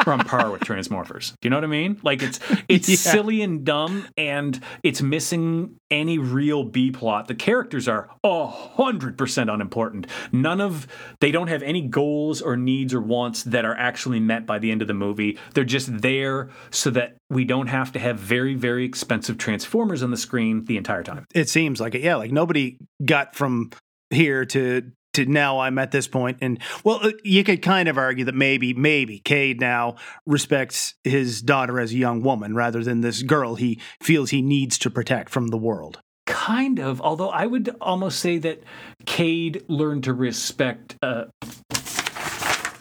or 0.06 0.12
on 0.12 0.20
par 0.20 0.50
with 0.50 0.62
Transmorphers. 0.62 1.30
Do 1.40 1.46
you 1.46 1.50
know 1.50 1.56
what 1.56 1.64
I 1.64 1.68
mean? 1.68 2.00
Like 2.02 2.22
it's 2.22 2.40
it's 2.68 2.88
Yeah. 2.88 2.96
silly 2.96 3.42
and 3.42 3.64
dumb, 3.64 4.06
and 4.16 4.60
it's 4.82 5.02
missing 5.02 5.76
any 5.90 6.18
real 6.18 6.64
B 6.64 6.90
plot. 6.90 7.28
The 7.28 7.34
characters 7.34 7.88
are 7.88 8.08
a 8.24 8.46
hundred 8.46 9.18
percent 9.18 9.50
unimportant. 9.50 10.06
None 10.32 10.60
of 10.60 10.86
they 11.20 11.30
don't 11.30 11.48
have 11.48 11.62
any 11.62 11.82
goals 11.82 12.40
or 12.42 12.56
needs 12.56 12.94
or 12.94 13.00
wants 13.00 13.42
that 13.44 13.64
are 13.64 13.76
actually 13.76 14.20
met 14.20 14.46
by 14.46 14.58
the 14.58 14.70
end 14.70 14.82
of 14.82 14.88
the 14.88 14.94
movie. 14.94 15.38
They're 15.54 15.64
just 15.64 16.00
there 16.02 16.50
so 16.70 16.90
that 16.90 17.16
we 17.30 17.44
don't 17.44 17.68
have 17.68 17.92
to 17.92 17.98
have 17.98 18.18
very 18.18 18.54
very 18.54 18.84
expensive 18.84 19.38
Transformers 19.38 20.02
on 20.02 20.10
the 20.10 20.16
screen 20.16 20.64
the 20.64 20.76
entire 20.76 21.02
time. 21.02 21.24
It 21.34 21.48
seems 21.48 21.80
like 21.80 21.94
it. 21.94 22.02
Yeah, 22.02 22.16
like 22.16 22.32
nobody 22.32 22.78
got 23.04 23.34
from 23.34 23.70
here 24.10 24.44
to 24.46 24.90
to 25.14 25.26
now 25.26 25.60
I'm 25.60 25.78
at 25.78 25.90
this 25.90 26.08
point 26.08 26.38
and 26.40 26.58
well 26.84 27.00
uh, 27.02 27.12
you 27.22 27.44
could 27.44 27.62
kind 27.62 27.88
of 27.88 27.98
argue 27.98 28.24
that 28.24 28.34
maybe 28.34 28.74
maybe 28.74 29.18
Cade 29.18 29.60
now 29.60 29.96
respects 30.26 30.94
his 31.04 31.42
daughter 31.42 31.78
as 31.78 31.92
a 31.92 31.96
young 31.96 32.22
woman 32.22 32.54
rather 32.54 32.82
than 32.82 33.00
this 33.00 33.22
girl 33.22 33.54
he 33.54 33.80
feels 34.00 34.30
he 34.30 34.42
needs 34.42 34.78
to 34.78 34.90
protect 34.90 35.30
from 35.30 35.48
the 35.48 35.56
world. 35.56 36.00
Kind 36.24 36.78
of, 36.78 37.00
although 37.00 37.30
I 37.30 37.46
would 37.46 37.74
almost 37.80 38.20
say 38.20 38.38
that 38.38 38.62
Cade 39.06 39.64
learned 39.68 40.04
to 40.04 40.14
respect 40.14 40.96
uh, 41.02 41.24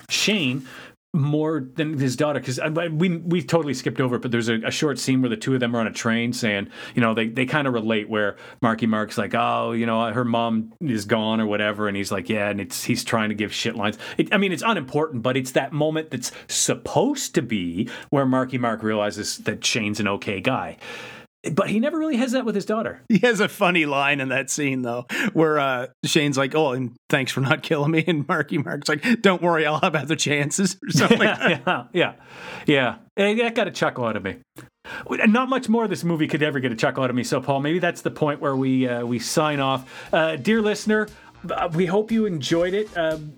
Shane 0.10 0.68
more 1.14 1.68
than 1.76 1.98
his 1.98 2.16
daughter 2.16 2.40
because 2.40 2.58
we 2.94 3.18
we 3.18 3.44
totally 3.44 3.74
skipped 3.74 4.00
over 4.00 4.16
it 4.16 4.22
but 4.22 4.32
there's 4.32 4.48
a, 4.48 4.62
a 4.62 4.72
short 4.72 4.98
scene 4.98 5.22
where 5.22 5.30
the 5.30 5.36
two 5.36 5.54
of 5.54 5.60
them 5.60 5.76
are 5.76 5.82
on 5.82 5.88
a 5.88 5.92
train 5.92 6.32
saying 6.32 6.70
you 6.96 7.02
know 7.02 7.14
they, 7.14 7.28
they 7.28 7.46
kind 7.46 7.68
of 7.68 7.74
relate 7.74 8.10
where 8.10 8.38
marky 8.62 8.86
mark's 8.86 9.18
like 9.18 9.36
oh 9.36 9.74
you 9.74 9.86
know 9.86 10.10
her 10.14 10.24
mom 10.24 10.72
is 10.80 11.04
gone 11.04 11.42
or 11.42 11.46
whatever 11.46 11.90
and 11.90 11.98
he's 11.98 12.14
like 12.14 12.30
yeah 12.30 12.50
and 12.50 12.62
it's 12.62 12.86
he's 12.86 13.04
trying 13.04 13.28
to 13.28 13.36
give 13.36 13.54
shit 13.54 13.76
lines. 13.76 13.98
It, 14.18 14.34
i 14.34 14.38
mean 14.38 14.54
it's 14.54 14.64
unimportant 14.64 15.22
but 15.22 15.36
it's 15.36 15.52
that 15.52 15.74
moment 15.74 16.12
that's 16.12 16.32
supposed 16.48 17.36
to 17.36 17.42
be 17.42 17.90
where 18.10 18.26
marky 18.26 18.58
mark 18.58 18.82
realizes 18.82 19.40
that 19.40 19.66
shane's 19.66 20.00
an 20.00 20.08
okay 20.08 20.40
guy 20.40 20.78
but 21.54 21.70
he 21.70 21.80
never 21.80 21.98
really 21.98 22.18
has 22.18 22.34
that 22.34 22.46
with 22.46 22.54
his 22.54 22.66
daughter 22.66 23.02
He 23.10 23.20
has 23.20 23.40
a 23.40 23.48
funny 23.48 23.86
line 23.86 24.20
in 24.20 24.30
that 24.30 24.50
scene 24.50 24.84
though, 24.84 25.06
where 25.34 25.60
uh, 25.60 25.88
Shane's 26.06 26.38
like, 26.38 26.54
"Oh, 26.56 26.72
and 26.74 26.96
thanks 27.10 27.32
for 27.32 27.42
not 27.42 27.64
killing 27.70 27.92
me," 27.92 28.04
and 28.08 28.28
Marky 28.28 28.58
Mark's 28.58 28.88
like, 28.88 29.22
"Don't 29.22 29.42
worry, 29.42 29.66
I'll 29.66 29.80
have 29.80 29.96
other 29.96 30.16
chances," 30.16 30.76
or 30.88 30.90
something 30.92 31.20
like 31.20 31.40
that. 31.40 31.90
yeah, 31.94 32.16
yeah, 32.66 32.96
yeah. 33.18 33.34
That 33.44 33.56
got 33.56 33.68
a 33.68 33.72
chuckle 33.72 34.06
out 34.06 34.16
of 34.16 34.24
me. 34.24 34.38
Not 35.10 35.50
much 35.50 35.70
more 35.70 35.84
of 35.84 35.90
this 35.90 36.04
movie 36.04 36.28
could 36.28 36.44
ever 36.44 36.60
get 36.60 36.72
a 36.72 36.76
chuckle 36.76 37.04
out 37.04 37.10
of 37.10 37.16
me. 37.16 37.24
So, 37.24 37.40
Paul, 37.42 37.60
maybe 37.62 37.80
that's 37.80 38.02
the 38.02 38.12
point 38.12 38.42
where 38.42 38.56
we 38.56 38.88
uh, 38.88 39.06
we 39.06 39.20
sign 39.20 39.60
off. 39.60 39.90
Uh, 40.14 40.36
dear 40.36 40.62
listener, 40.62 41.08
uh, 41.50 41.70
we 41.74 41.86
hope 41.86 42.12
you 42.12 42.26
enjoyed 42.26 42.74
it. 42.74 42.96
Um, 42.98 43.34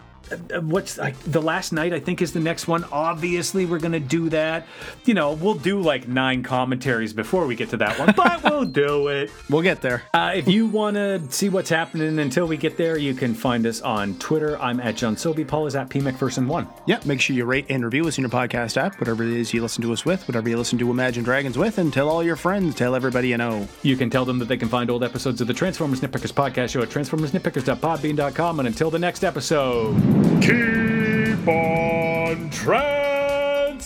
what's 0.62 0.98
like 0.98 1.18
the 1.24 1.42
last 1.42 1.74
night? 1.74 1.94
I 1.94 2.00
think 2.00 2.22
is 2.22 2.34
the 2.34 2.40
next 2.40 2.68
one. 2.68 2.86
Obviously, 2.92 3.66
we're 3.66 3.80
gonna 3.80 4.00
do 4.00 4.30
that. 4.30 4.68
You 5.06 5.14
know, 5.14 5.34
we'll 5.34 5.54
do 5.56 5.82
like 5.82 6.08
nine 6.08 6.44
commentaries 6.44 7.14
before 7.14 7.46
we 7.46 7.56
get 7.56 7.70
to 7.70 7.78
that 7.78 7.98
one, 8.00 8.14
but 8.16 8.44
we'll 8.52 8.66
do 8.66 9.08
it. 9.10 9.32
We'll 9.50 9.62
get 9.62 9.82
there. 9.82 10.04
Uh, 10.14 10.34
if 10.36 10.48
you 10.48 10.68
want 10.68 10.96
to 10.96 11.22
see 11.30 11.50
what's 11.50 11.70
happening 11.70 12.20
until 12.20 12.48
we 12.48 12.58
get 12.58 12.78
there, 12.78 12.98
you 12.98 13.14
can 13.14 13.34
find 13.34 13.66
us 13.66 13.82
on 13.82 14.16
Twitter. 14.20 14.60
I'm 14.60 14.80
at 14.80 14.96
John 14.96 15.18
Sobey. 15.18 15.46
Paul 15.46 15.68
is 15.68 15.76
at 15.76 15.90
P 15.90 16.00
McPherson1. 16.00 16.68
Yeah, 16.86 17.00
make 17.06 17.22
sure 17.22 17.36
you 17.36 17.46
rate 17.46 17.66
and 17.70 17.84
review 17.84 18.08
us 18.08 18.18
in 18.18 18.24
your 18.24 18.32
podcast 18.32 18.78
app, 18.78 19.00
whatever 19.00 19.24
it 19.24 19.30
is 19.30 19.54
you 19.54 19.62
listen 19.62 19.82
to 19.84 19.94
us 19.94 20.06
with, 20.06 20.28
whatever 20.28 20.50
you 20.50 20.58
listen 20.58 20.78
to 20.80 20.90
Imagine 20.90 21.24
Dragons 21.24 21.58
with, 21.58 21.78
and 21.78 21.92
tell 21.94 22.10
all 22.10 22.24
your 22.24 22.36
friends, 22.36 22.76
tell 22.76 22.96
everybody 22.96 23.30
you 23.30 23.38
know. 23.38 23.68
You 23.82 23.98
can 23.98 24.10
tell 24.10 24.26
them 24.26 24.40
that 24.40 24.48
they 24.48 24.58
can 24.58 24.70
find 24.70 24.90
old 24.90 25.04
episodes 25.04 25.42
of 25.42 25.48
the 25.48 25.54
Transformers 25.54 26.02
Nitpickers 26.02 26.34
podcast 26.34 26.70
show 26.70 26.82
at 26.82 26.90
transformersnitpickers.podbean.com. 26.90 28.60
And 28.60 28.68
until 28.68 28.92
the 28.92 29.00
next 29.00 29.24
episode, 29.24 30.13
Keep 30.42 31.48
on 31.48 32.50
transforming! 32.50 33.80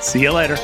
See 0.00 0.20
you 0.20 0.30
later. 0.30 0.56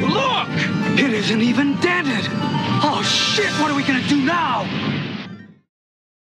Look! 0.00 0.48
It 0.98 1.12
isn't 1.12 1.40
even! 1.42 1.77
Oh 1.77 1.77
shit, 3.38 3.52
what 3.60 3.70
are 3.70 3.74
we 3.74 3.84
gonna 3.84 4.06
do 4.08 4.20
now? 4.20 4.97